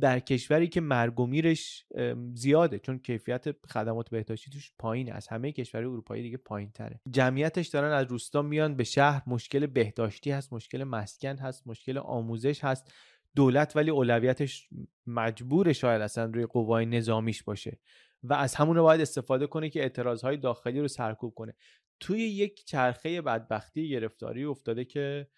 در 0.00 0.20
کشوری 0.20 0.68
که 0.68 0.80
مرگ 0.80 1.20
و 1.20 1.26
میرش 1.26 1.86
زیاده. 2.34 2.78
چون 2.78 2.98
کیفیت 2.98 3.66
خدمات 3.66 4.10
بهداشتی 4.10 4.50
توش 4.50 4.72
پایینه. 4.78 5.12
از 5.12 5.28
همه 5.28 5.52
کشور 5.52 5.80
اروپایی 5.80 6.22
دیگه 6.22 6.36
پایین 6.36 6.70
تره 6.70 7.00
جمعیتش 7.10 7.68
دارن 7.68 7.92
از 7.92 8.06
روستا 8.06 8.42
میان 8.42 8.76
به 8.76 8.84
شهر. 8.84 9.22
مشکل 9.26 9.66
بهداشتی 9.66 10.30
هست 10.30 10.52
مشکل 10.52 10.84
مسکن 10.84 11.36
هست 11.36 11.66
مشکل 11.66 11.98
آموزش 11.98 12.64
هست. 12.64 12.92
دولت 13.36 13.76
ولی 13.76 13.90
اولویتش 13.90 14.68
مجبور 15.06 15.72
شاید 15.72 16.02
اصلا 16.02 16.24
روی 16.24 16.46
قوای 16.46 16.86
نظامیش 16.86 17.42
باشه. 17.42 17.78
و 18.22 18.34
از 18.34 18.54
همون 18.54 18.76
رو 18.76 18.82
باید 18.82 19.00
استفاده 19.00 19.46
کنه 19.46 19.70
که 19.70 19.82
اعتراضهای 19.82 20.36
داخلی 20.36 20.80
رو 20.80 20.88
سرکوب 20.88 21.34
کنه. 21.34 21.54
توی 22.00 22.20
یک 22.20 22.64
چرخه 22.64 23.22
بدبختی 23.22 23.88
گرفتاری 23.88 24.44
افتاده 24.44 24.84
که 24.84 25.28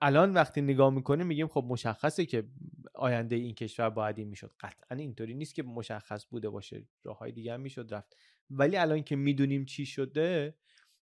الان 0.00 0.34
وقتی 0.34 0.60
نگاه 0.60 0.90
می‌کنیم 0.90 1.26
میگیم 1.26 1.48
خب 1.48 1.64
مشخصه 1.68 2.26
که 2.26 2.48
آینده 2.94 3.36
این 3.36 3.54
کشور 3.54 3.90
باید 3.90 4.18
این 4.18 4.28
می‌شد. 4.28 4.52
قطعا 4.60 4.98
اینطوری 4.98 5.34
نیست 5.34 5.54
که 5.54 5.62
مشخص 5.62 6.26
بوده 6.30 6.48
باشه 6.48 6.86
راههای 7.04 7.32
دیگه 7.32 7.54
هم 7.54 7.60
می‌شد 7.60 7.94
رفت. 7.94 8.16
ولی 8.50 8.76
الان 8.76 9.02
که 9.02 9.16
می‌دونیم 9.16 9.64
چی 9.64 9.86
شده 9.86 10.54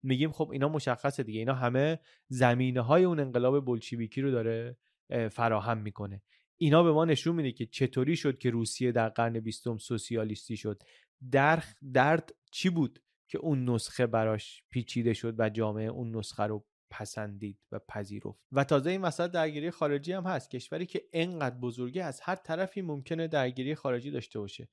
میگیم 0.03 0.33
خب 0.33 0.51
اینا 0.51 0.69
مشخصه 0.69 1.23
دیگه. 1.23 1.39
اینا 1.39 1.55
همه 1.55 1.99
زمینه 2.29 2.81
های 2.81 3.05
اون 3.05 3.21
انقلاب 3.21 3.65
بلشویکی 3.65 4.21
رو 4.21 4.31
داره 4.31 4.77
فراهم 5.31 5.79
می‌کنه. 5.79 6.23
اینا 6.59 6.83
به 6.83 6.93
ما 6.93 7.05
نشون 7.05 7.37
میده 7.37 7.53
که 7.53 7.67
چطوری 7.67 8.17
شد 8.17 8.39
که 8.39 8.51
روسیه 8.51 8.93
در 8.93 9.09
قرن 9.09 9.41
بیستم 9.41 9.79
سوسیالیستی 9.79 10.57
شد. 10.57 10.83
در 11.31 11.65
درد 11.93 12.35
چی 12.53 12.71
بود 12.71 13.03
که 13.29 13.39
اون 13.39 13.71
نسخه 13.71 14.07
براش 14.07 14.63
پیچیده 14.71 15.13
شد 15.15 15.35
و 15.39 15.51
جامعه 15.51 15.87
اون 15.87 16.17
نسخه 16.17 16.43
رو 16.43 16.67
پسندید 16.93 17.59
و 17.73 17.79
پذیرفت. 17.79 18.39
و 18.53 18.65
تازه 18.65 18.91
این 18.91 19.01
مسئله 19.01 19.29
درگیری 19.29 19.71
خارجی 19.71 20.13
هم 20.13 20.25
هست. 20.25 20.51
کشوری 20.51 20.87
که 20.87 21.03
انقدر 21.13 21.57
بزرگه 21.57 22.05
از 22.05 22.21
هر 22.21 22.35
طرفی 22.35 22.83
ممکنه 22.83 23.29
درگیری 23.29 23.75
خارجی 23.75 24.11
داشته 24.11 24.39
باشه. 24.39 24.69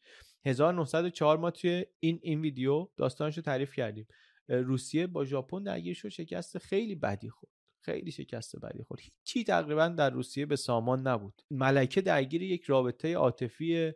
1904 0.46 1.38
ما 1.38 1.52
توی 1.52 1.86
این 2.00 2.20
این 2.22 2.42
ویدیو 2.42 2.88
داستانش 2.98 3.38
رو 3.38 3.44
تعریف 3.44 3.76
کردیم. 3.76 4.08
روسیه 4.48 5.08
با 5.08 5.26
ژاپن 5.26 5.64
درگیر 5.64 5.94
شد 5.94 6.10
شکست 6.10 6.58
خیلی 6.58 6.96
بدی 6.96 7.30
خورد. 7.30 7.54
خیلی 7.82 8.12
شکست 8.12 8.56
بدی 8.56 8.84
خورد. 8.84 9.02
هیچی 9.02 9.44
تقریبا 9.44 9.88
در 9.88 10.10
روسیه 10.10 10.46
به 10.46 10.56
سامان 10.56 11.08
نبود. 11.08 11.42
ملکه 11.52 12.02
درگیر 12.02 12.42
یک 12.42 12.64
رابطه 12.64 13.14
عاطفی 13.14 13.92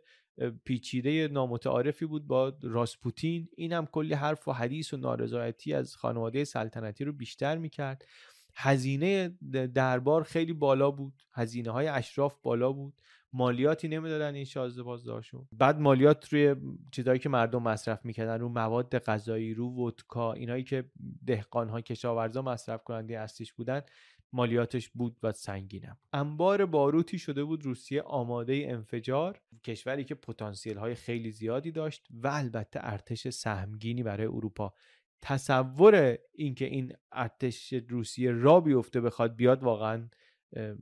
پیچیده 0.64 1.28
نامتعارفی 1.28 2.06
بود 2.06 2.26
با 2.26 2.52
راسپوتین. 2.62 3.48
این 3.56 3.72
هم 3.72 3.86
کلی 3.86 4.14
حرف 4.14 4.48
و 4.48 4.52
حدیث 4.52 4.94
و 4.94 4.96
نارضایتی 4.96 5.74
از 5.74 5.96
خانواده 5.96 6.44
سلطنتی 6.44 7.04
رو 7.04 7.12
بیشتر 7.12 7.58
می‌کرد. 7.58 8.04
هزینه 8.54 9.28
دربار 9.74 10.22
خیلی 10.22 10.52
بالا 10.52 10.90
بود. 10.90 11.22
هزینه 11.32 11.70
های 11.70 11.86
اشراف 11.86 12.36
بالا 12.42 12.72
بود. 12.72 12.94
مالیاتی 13.32 13.88
نمی‌دادن 13.88 14.34
این 14.34 14.44
شازده 14.44 14.82
بازدارشون 14.82 15.48
بعد 15.52 15.80
مالیات 15.80 16.32
روی 16.32 16.56
چیزهایی 16.92 17.18
که 17.18 17.28
مردم 17.28 17.62
مصرف 17.62 18.04
می‌کردن 18.04 18.40
رو 18.40 18.48
مواد 18.48 18.98
غذایی 18.98 19.54
رو 19.54 19.86
ودکا 19.86 20.32
اینایی 20.32 20.64
که 20.64 20.84
دهقان 21.26 21.68
ها 21.68 21.80
کشاورزا 21.80 22.42
مصرف 22.42 22.84
کننده 22.84 23.18
اصلیش 23.18 23.52
بودن 23.52 23.82
مالیاتش 24.34 24.88
بود 24.88 25.16
و 25.22 25.32
سنگینم. 25.32 25.98
انبار 26.12 26.66
باروتی 26.66 27.18
شده 27.18 27.44
بود 27.44 27.64
روسیه 27.64 28.02
آماده 28.02 28.66
انفجار 28.68 29.40
کشوری 29.64 30.04
که 30.04 30.14
پتانسیل 30.14 30.78
های 30.78 30.94
خیلی 30.94 31.30
زیادی 31.30 31.70
داشت 31.70 32.06
و 32.10 32.28
البته 32.28 32.80
ارتش 32.82 33.28
سهمگینی 33.28 34.02
برای 34.02 34.26
اروپا. 34.26 34.74
تصور 35.22 36.18
اینکه 36.32 36.64
این 36.64 36.92
ارتش 37.12 37.72
روسیه 37.72 38.30
را 38.30 38.60
بیفته 38.60 39.00
بخواد 39.00 39.36
بیاد 39.36 39.62
واقعا 39.62 40.08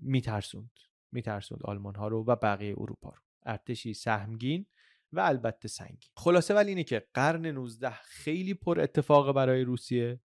میترسوند. 0.01 0.71
میترسوند 1.13 1.63
آلمان 1.63 1.95
ها 1.95 2.09
رو 2.09 2.25
و 2.25 2.37
بقیه 2.37 2.75
اروپا 2.79 3.09
رو. 3.11 3.23
ارتشی 3.47 3.95
سهمگین 3.95 4.67
و 5.13 5.21
البته 5.21 5.69
سنگین. 5.69 6.11
خلاصه 6.17 6.55
ولی 6.55 6.69
اینه 6.69 6.85
که 6.85 7.07
قرن 7.15 7.47
19 7.47 7.91
خیلی 7.91 8.55
پر 8.55 8.81
اتفاق 8.81 9.33
برای 9.33 9.65
روسیه. 9.65 10.21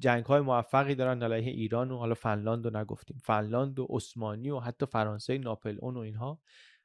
جنگ 0.00 0.24
های 0.24 0.40
موفقی 0.40 0.94
دارن 0.94 1.22
علیه 1.22 1.52
ایران 1.52 1.90
و 1.90 1.98
حالا 1.98 2.14
فنلاند 2.14 2.64
رو 2.64 2.76
نگفتیم. 2.76 3.18
فنلاند 3.24 3.78
و 3.78 3.86
عثمانی 3.90 4.50
و 4.50 4.58
حتی 4.58 4.86
فرانسه 4.86 5.38
ناپل 5.38 5.76
اون 5.80 5.96
و 5.96 6.00
اینها 6.00 6.40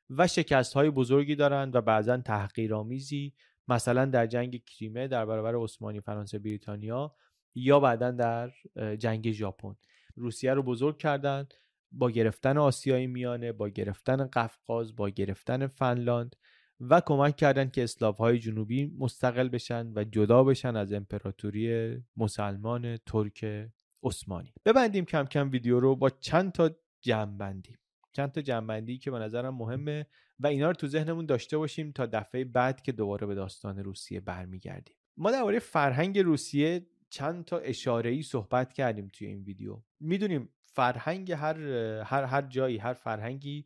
و 0.10 0.28
شکست 0.28 0.74
های 0.74 0.90
بزرگی 0.90 1.36
دارن 1.36 1.72
و 1.74 1.82
بعضا 1.82 2.18
تحقیرآمیزی 2.18 3.34
مثلا 3.68 4.06
در 4.06 4.28
جنگ 4.28 4.64
کریمه 4.66 5.08
در 5.08 5.26
برابر 5.26 5.56
عثمانی 5.56 6.00
فرانسه 6.00 6.40
بریتانیا 6.40 7.16
یا 7.56 7.80
بعدا 7.80 8.12
در 8.12 8.52
جنگ 8.98 9.32
ژاپن. 9.32 9.76
روسیه 10.16 10.54
رو 10.54 10.64
بزرگ 10.64 10.98
کردن 10.98 11.48
با 11.92 12.12
گرفتن 12.12 12.58
آسیای 12.58 13.08
میانه 13.08 13.52
با 13.52 13.70
گرفتن 13.70 14.28
قفقاز 14.28 14.96
با 14.96 15.10
گرفتن 15.10 15.68
فنلاند. 15.68 16.36
و 16.80 17.02
کمک 17.02 17.36
کردن 17.36 17.70
که 17.70 17.84
اسلاف 17.84 18.18
های 18.18 18.40
جنوبی 18.40 18.96
مستقل 19.00 19.50
بشن 19.50 19.92
و 19.96 20.04
جدا 20.04 20.44
بشن 20.44 20.76
از 20.76 20.94
امپراتوری 20.94 21.98
مسلمان 22.18 22.98
ترک 22.98 23.70
عثمانی. 24.04 24.54
ببندیم 24.66 25.06
کم 25.06 25.26
کم 25.26 25.50
ویدیو 25.52 25.80
رو 25.80 25.96
با 25.96 26.10
چند 26.10 26.52
تا 26.52 26.70
جنبندی. 27.02 27.76
چند 28.14 28.32
تا 28.32 28.42
جنبندی 28.42 28.98
که 28.98 29.12
به 29.12 29.20
نظرم 29.20 29.56
مهمه 29.56 30.06
و 30.40 30.48
اینا 30.48 30.68
رو 30.68 30.74
تو 30.74 30.88
ذهنمون 30.88 31.26
داشته 31.26 31.58
باشیم 31.58 31.92
تا 31.92 32.06
دفعه 32.06 32.44
بعد 32.44 32.82
که 32.82 32.92
دوباره 32.92 33.28
به 33.28 33.36
داستان 33.36 33.80
روسیه 33.80 34.20
برمیگردیم. 34.20 34.96
ما 35.18 35.32
درباره 35.32 35.60
فرهنگ 35.60 36.20
روسیه 36.20 36.86
چند 37.10 37.46
تا 37.46 37.58
اشاره 37.58 38.10
ای 38.10 38.22
صحبت 38.22 38.74
کردیم 38.74 39.08
توی 39.14 39.28
این 39.28 39.44
ویدیو. 39.44 39.82
می‌دونیم 40.00 40.50
فرهنگ 40.66 41.32
هر 41.32 41.60
هر 42.04 42.24
هر 42.24 42.42
جایی 42.42 42.78
هر 42.78 42.94
فرهنگی 42.94 43.66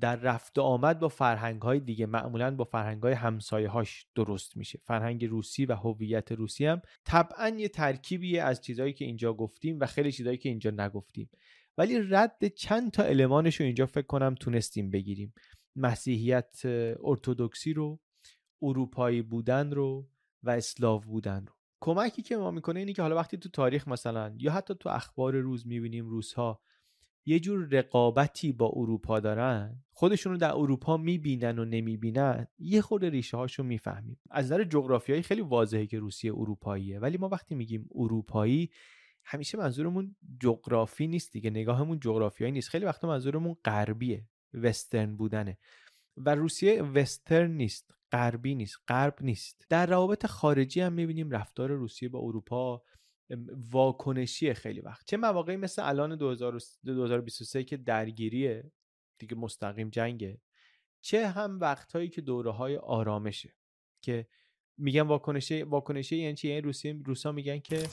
در 0.00 0.16
رفت 0.16 0.58
آمد 0.58 0.98
با 0.98 1.08
فرهنگ 1.08 1.62
های 1.62 1.80
دیگه 1.80 2.06
معمولا 2.06 2.56
با 2.56 2.64
فرهنگ 2.64 3.02
های 3.02 3.12
همسایه 3.12 3.68
هاش 3.68 4.06
درست 4.14 4.56
میشه. 4.56 4.80
فرهنگ 4.84 5.24
روسی 5.24 5.66
و 5.66 5.74
هویت 5.74 6.32
روسی 6.32 6.66
هم 6.66 6.82
طبعا 7.04 7.48
یه 7.48 7.68
ترکیبی 7.68 8.38
از 8.38 8.60
چیزهایی 8.60 8.92
که 8.92 9.04
اینجا 9.04 9.32
گفتیم 9.32 9.80
و 9.80 9.86
خیلی 9.86 10.12
چیزهایی 10.12 10.38
که 10.38 10.48
اینجا 10.48 10.70
نگفتیم. 10.70 11.30
ولی 11.78 11.98
رد 11.98 12.46
چند 12.48 12.90
تا 12.90 13.02
المانش 13.02 13.56
رو 13.56 13.66
اینجا 13.66 13.86
فکر 13.86 14.06
کنم 14.06 14.34
تونستیم 14.34 14.90
بگیریم. 14.90 15.34
مسیحیت 15.76 16.60
ارتودکسی 17.04 17.72
رو 17.72 18.00
اروپایی 18.62 19.22
بودن 19.22 19.70
رو 19.70 20.08
و 20.42 20.50
اسلاو 20.50 21.00
بودن 21.00 21.46
رو. 21.46 21.54
کمکی 21.80 22.22
که 22.22 22.36
ما 22.36 22.50
می‌کنه 22.50 22.80
اینه 22.80 22.92
که 22.92 23.02
حالا 23.02 23.16
وقتی 23.16 23.36
تو 23.36 23.48
تاریخ 23.48 23.88
مثلا 23.88 24.34
یا 24.38 24.52
حتی 24.52 24.74
تو 24.74 24.88
اخبار 24.88 25.36
روز 25.36 25.66
می‌بینیم 25.66 26.08
روزها 26.08 26.60
یه 27.26 27.40
جور 27.40 27.68
رقابتی 27.70 28.52
با 28.52 28.72
اروپا 28.76 29.20
دارن. 29.20 29.82
خودشون 29.92 30.32
رو 30.32 30.38
در 30.38 30.52
اروپا 30.52 30.96
می‌بینن 30.96 31.58
و 31.58 31.64
نمی‌بینن. 31.64 32.46
یه 32.58 32.80
خورده 32.80 33.10
ریشه 33.10 33.36
هاشو 33.36 33.62
می‌فهمیم. 33.62 34.20
از 34.30 34.44
نظر 34.44 34.64
جغرافیایی 34.64 35.22
خیلی 35.22 35.40
واضحه 35.40 35.86
که 35.86 35.98
روسیه 35.98 36.32
اروپاییه. 36.32 36.98
ولی 36.98 37.16
ما 37.16 37.28
وقتی 37.28 37.54
میگیم 37.54 37.88
اروپایی 37.94 38.70
همیشه 39.24 39.58
منظورمون 39.58 40.16
جغرافی 40.40 41.06
نیست 41.06 41.32
دیگه. 41.32 41.50
نگاهمون 41.50 42.00
جغرافیایی 42.00 42.52
نیست. 42.52 42.68
خیلی 42.68 42.84
وقتا 42.84 43.08
منظورمون 43.08 43.56
غربیه. 43.64 44.26
وسترن 44.54 45.16
بودنه. 45.16 45.58
و 46.16 46.34
روسیه 46.34 46.82
وسترن 46.82 47.50
نیست. 47.50 47.94
غربی 48.12 48.54
نیست. 48.54 48.76
غرب 48.88 49.14
نیست. 49.20 49.66
در 49.68 49.86
روابط 49.86 50.26
خارجی 50.26 50.80
هم 50.80 50.92
می‌بینیم 50.92 51.30
رفتار 51.30 51.72
روسیه 51.72 52.08
با 52.08 52.18
اروپا 52.18 52.82
واکنشی 53.70 54.54
خیلی 54.54 54.80
وقت. 54.80 55.06
چه 55.06 55.16
مواقعی 55.16 55.56
مثل 55.56 55.88
الان 55.88 56.16
2023 56.16 57.64
که 57.64 57.76
درگیریه 57.76 58.72
دیگه 59.18 59.34
مستقیم 59.34 59.90
جنگه. 59.90 60.40
چه 61.00 61.28
هم 61.28 61.60
وقتهایی 61.60 62.08
که 62.08 62.20
دوره 62.20 62.50
های 62.50 62.76
آرامشه 62.76 63.54
که 64.02 64.28
میگن 64.78 65.00
واکنشی 65.00 65.62
واکنشی 65.62 66.16
یعنی 66.16 66.34
چی؟ 66.34 66.48
یعنی 66.48 66.60
روسیه 66.60 67.02
روسا 67.04 67.32
میگن 67.32 67.58
که 67.58 67.88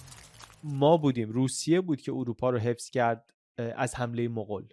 ما 0.63 0.97
بودیم 0.97 1.29
روسیه 1.29 1.81
بود 1.81 2.01
که 2.01 2.11
اروپا 2.11 2.49
رو 2.49 2.57
حفظ 2.57 2.89
کرد 2.89 3.33
از 3.57 3.95
حمله 3.95 4.27
مغول. 4.27 4.67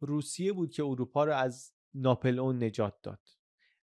روسیه 0.00 0.52
بود 0.52 0.72
که 0.72 0.84
اروپا 0.84 1.24
رو 1.24 1.34
از 1.34 1.72
ناپلئون 1.94 2.64
نجات 2.64 3.02
داد. 3.02 3.28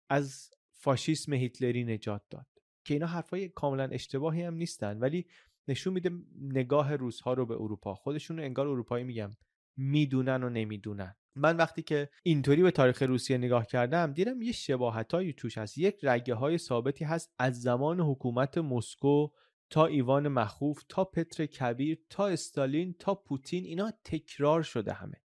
از 0.09 0.51
فاشیسم 0.71 1.33
هیتلری 1.33 1.83
نجات 1.83 2.21
داد. 2.29 2.47
که 2.83 2.93
اینا 2.93 3.07
حرفای 3.07 3.49
کاملا 3.49 3.83
اشتباهی 3.83 4.41
هم 4.41 4.53
نیستن. 4.53 4.99
ولی 4.99 5.27
نشون 5.67 5.93
میده 5.93 6.09
نگاه 6.41 6.95
روزها 6.95 7.33
رو 7.33 7.45
به 7.45 7.53
اروپا. 7.53 7.95
خودشون 7.95 8.39
انگار 8.39 8.67
اروپایی 8.67 9.03
میگم 9.03 9.31
می‌دونن 9.77 10.43
و 10.43 10.49
نمی‌دونن. 10.49 11.15
من 11.35 11.57
وقتی 11.57 11.81
که 11.81 12.09
اینطوری 12.23 12.63
به 12.63 12.71
تاریخ 12.71 13.01
روسیه 13.01 13.37
نگاه 13.37 13.65
کردم 13.65 14.13
دیدم 14.13 14.41
یه 14.41 14.51
شباهتایی 14.51 15.33
توش 15.33 15.57
هست. 15.57 15.77
یک 15.77 15.99
رگه 16.03 16.33
های 16.33 16.57
ثابتی 16.57 17.05
هست 17.05 17.33
از 17.39 17.61
زمان 17.61 17.99
حکومت 17.99 18.57
مسکو 18.57 19.27
تا 19.69 19.85
ایوان 19.85 20.27
مخوف 20.27 20.83
تا 20.89 21.03
پتر 21.03 21.45
کبیر 21.45 21.99
تا 22.09 22.27
استالین 22.27 22.95
تا 22.99 23.15
پوتین. 23.15 23.65
اینا 23.65 23.91
تکرار 24.03 24.63
شده 24.63 24.93
همه. 24.93 25.21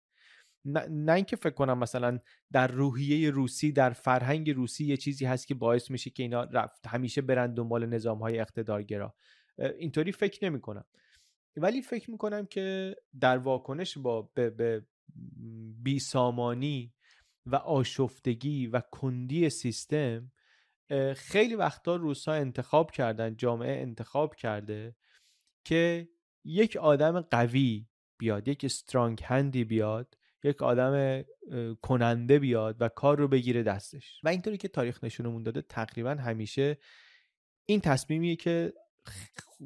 نه, 0.89 1.13
اینکه 1.13 1.36
فکر 1.36 1.53
کنم 1.53 1.77
مثلا 1.77 2.19
در 2.51 2.67
روحیه 2.67 3.29
روسی 3.29 3.71
در 3.71 3.89
فرهنگ 3.89 4.51
روسی 4.51 4.86
یه 4.86 4.97
چیزی 4.97 5.25
هست 5.25 5.47
که 5.47 5.55
باعث 5.55 5.91
میشه 5.91 6.09
که 6.09 6.23
اینا 6.23 6.43
رفت 6.43 6.88
همیشه 6.88 7.21
برن 7.21 7.53
دنبال 7.53 7.86
نظام 7.86 8.19
های 8.19 8.39
اقتدارگرا. 8.39 9.15
اینطوری 9.59 10.11
فکر 10.11 10.45
نمی 10.45 10.61
کنم 10.61 10.85
ولی 11.57 11.81
فکر 11.81 12.11
می 12.11 12.17
کنم 12.17 12.45
که 12.45 12.95
در 13.19 13.37
واکنش 13.37 13.97
با 13.97 14.21
به, 14.21 14.49
به 14.49 14.85
بیسامانی 15.83 16.93
و 17.45 17.55
آشفتگی 17.55 18.67
و 18.67 18.81
کندی 18.91 19.49
سیستم 19.49 20.31
خیلی 21.15 21.55
وقتا 21.55 21.95
روسا 21.95 22.33
انتخاب 22.33 22.91
کردن 22.91 23.35
جامعه 23.35 23.81
انتخاب 23.81 24.35
کرده 24.35 24.95
که 25.65 26.09
یک 26.45 26.77
آدم 26.77 27.21
قوی 27.21 27.87
بیاد 28.17 28.47
یک 28.47 28.67
سترانگ 28.67 29.21
هندی 29.23 29.63
بیاد 29.63 30.17
یک 30.43 30.63
آدم 30.63 31.23
کننده 31.81 32.39
بیاد 32.39 32.75
و 32.79 32.89
کار 32.89 33.17
رو 33.17 33.27
بگیره 33.27 33.63
دستش. 33.63 34.21
و 34.23 34.27
اینطوری 34.27 34.57
که 34.57 34.67
تاریخ 34.67 35.03
نشونمون 35.03 35.43
داده 35.43 35.61
تقریبا 35.61 36.09
همیشه 36.09 36.77
این 37.65 37.81
تصمیمیه 37.81 38.35
که 38.35 38.73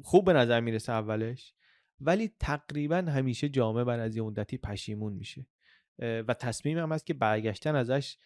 خوب 0.04 0.24
به 0.24 0.32
نظر 0.32 0.60
می‌رسه 0.60 0.92
اولش 0.92 1.54
ولی 2.00 2.30
تقریبا 2.40 2.96
همیشه 2.96 3.48
جامعه 3.48 3.84
بعد 3.84 4.00
از 4.00 4.16
یه 4.16 4.22
مدتی 4.22 4.58
پشیمون 4.58 5.12
میشه. 5.12 5.46
و 5.98 6.34
تصمیم 6.34 6.78
هم 6.78 6.92
هست 6.92 7.06
که 7.06 7.14
برگشتن 7.14 7.74
ازش 7.74 8.16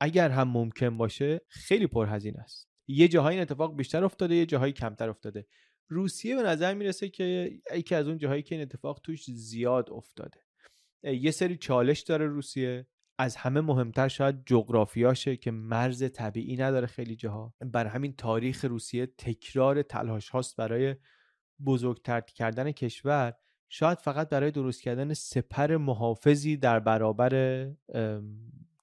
اگر 0.00 0.30
هم 0.30 0.48
ممکن 0.48 0.96
باشه 0.96 1.40
خیلی 1.48 1.86
پرهزینه 1.86 2.38
است. 2.38 2.68
یه 2.88 3.08
جاهایی 3.08 3.38
اتفاق 3.38 3.76
بیشتر 3.76 4.04
افتاده 4.04 4.34
یه 4.34 4.46
جاهایی 4.46 4.72
کمتر 4.72 5.10
افتاده. 5.10 5.46
روسیه 5.88 6.36
به 6.36 6.42
نظر 6.42 6.74
می‌رسه 6.74 7.08
که 7.08 7.58
یکی 7.74 7.94
از 7.94 8.08
اون 8.08 8.18
جاهایی 8.18 8.42
که 8.42 8.54
این 8.54 8.62
اتفاق 8.62 9.00
توش 9.02 9.30
زیاد 9.30 9.90
افتاده. 9.90 10.40
یه 11.02 11.30
سری 11.30 11.56
چالش 11.56 12.00
داره 12.00 12.26
روسیه. 12.26 12.86
از 13.18 13.36
همه 13.36 13.60
مهمتر 13.60 14.08
شاید 14.08 14.42
جغرافیاشه 14.46 15.36
که 15.36 15.50
مرز 15.50 16.12
طبیعی 16.12 16.56
نداره 16.56 16.86
خیلی 16.86 17.16
جاها. 17.16 17.54
بر 17.60 17.86
همین 17.86 18.14
تاریخ 18.16 18.64
روسیه 18.64 19.06
تکرار 19.06 19.82
تلاش 19.82 20.28
هاست 20.28 20.56
برای 20.56 20.96
بزرگتر 21.66 22.20
کردن 22.20 22.72
کشور. 22.72 23.34
شاید 23.68 23.98
فقط 23.98 24.28
برای 24.28 24.50
درست 24.50 24.82
کردن 24.82 25.14
سپر 25.14 25.76
محافظی 25.76 26.56
در 26.56 26.80
برابر 26.80 27.66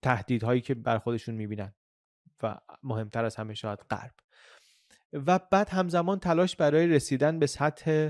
تهدیدهایی 0.02 0.62
که 0.62 0.74
بر 0.74 0.98
خودشون 0.98 1.36
می‌بینن 1.36 1.74
و 2.44 2.58
مهمتر 2.84 3.26
از 3.26 3.36
همه 3.36 3.54
شاید 3.54 3.80
غرب. 3.80 4.14
و 5.14 5.40
بعد 5.52 5.70
همزمان 5.70 6.20
تلاش 6.20 6.56
برای 6.56 6.88
رسیدن 6.88 7.40
به 7.40 7.48
سطح 7.48 8.10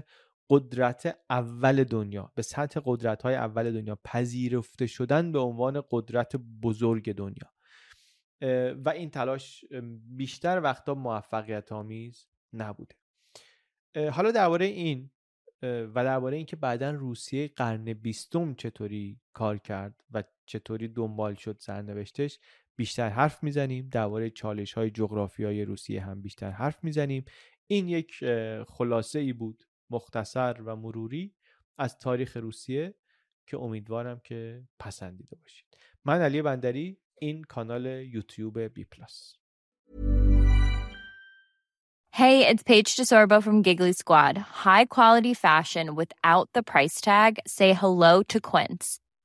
قدرت 0.51 1.17
اول 1.29 1.83
دنیا 1.83 2.31
به 2.35 2.41
سطح 2.41 2.79
قدرت 2.85 3.21
های 3.21 3.35
اول 3.35 3.71
دنیا 3.71 3.99
پذیرفته 4.03 4.87
شدن 4.87 5.31
به 5.31 5.39
عنوان 5.39 5.83
قدرت 5.91 6.35
بزرگ 6.35 7.13
دنیا. 7.13 7.51
و 8.85 8.89
این 8.89 9.09
تلاش 9.09 9.65
بیشتر 10.17 10.61
وقتا 10.61 10.95
موفقیت 10.95 11.71
آمیز 11.71 12.27
نبوده 12.53 12.95
حالا 14.11 14.31
درباره 14.31 14.65
این 14.65 15.11
و 15.63 16.03
درباره 16.03 16.37
اینکه 16.37 16.55
بعدا 16.55 16.91
روسیه 16.91 17.47
قرن 17.47 17.93
بیستم 17.93 18.53
چطوری 18.53 19.19
کار 19.33 19.57
کرد 19.57 20.03
و 20.11 20.23
چطوری 20.45 20.87
دنبال 20.87 21.35
شد 21.35 21.57
سرنوشتش 21.59 22.39
بیشتر 22.75 23.09
حرف 23.09 23.43
می‌زنیم. 23.43 23.89
درباره 23.89 24.29
چالش 24.29 24.73
های 24.73 25.65
روسیه 25.65 26.01
هم 26.01 26.21
بیشتر 26.21 26.51
حرف 26.51 26.83
می‌زنیم. 26.83 27.25
این 27.67 27.87
یک 27.87 28.23
خلاصه 28.67 29.19
ای 29.19 29.33
بود 29.33 29.63
مختصر 29.91 30.61
و 30.65 30.75
مروری 30.75 31.35
از 31.77 31.97
تاریخ 31.97 32.37
روسیه 32.37 32.95
که 33.47 33.57
امیدوارم 33.57 34.19
که 34.19 34.63
پسندیده 34.79 35.35
باشید 35.35 35.65
من 36.05 36.21
علی 36.21 36.41
بندری 36.41 36.97
این 37.19 37.43
کانال 37.43 37.85
یوتیوب 37.85 38.59
بی 38.59 38.85
پلاس 38.85 39.33
Hey, 42.13 42.45
it's 42.45 42.61
Paige 42.61 42.97
DeSorbo 42.97 43.41
from 43.41 43.61
Giggly 43.61 43.93
Squad. 43.93 44.37
High 44.37 44.85
quality 44.85 45.33
fashion 45.33 45.95
without 45.95 46.49
the 46.53 46.61
price 46.61 46.99
tag. 46.99 47.39
Say 47.47 47.73
hello 47.73 48.21
to 48.23 48.37
Quince. 48.41 49.00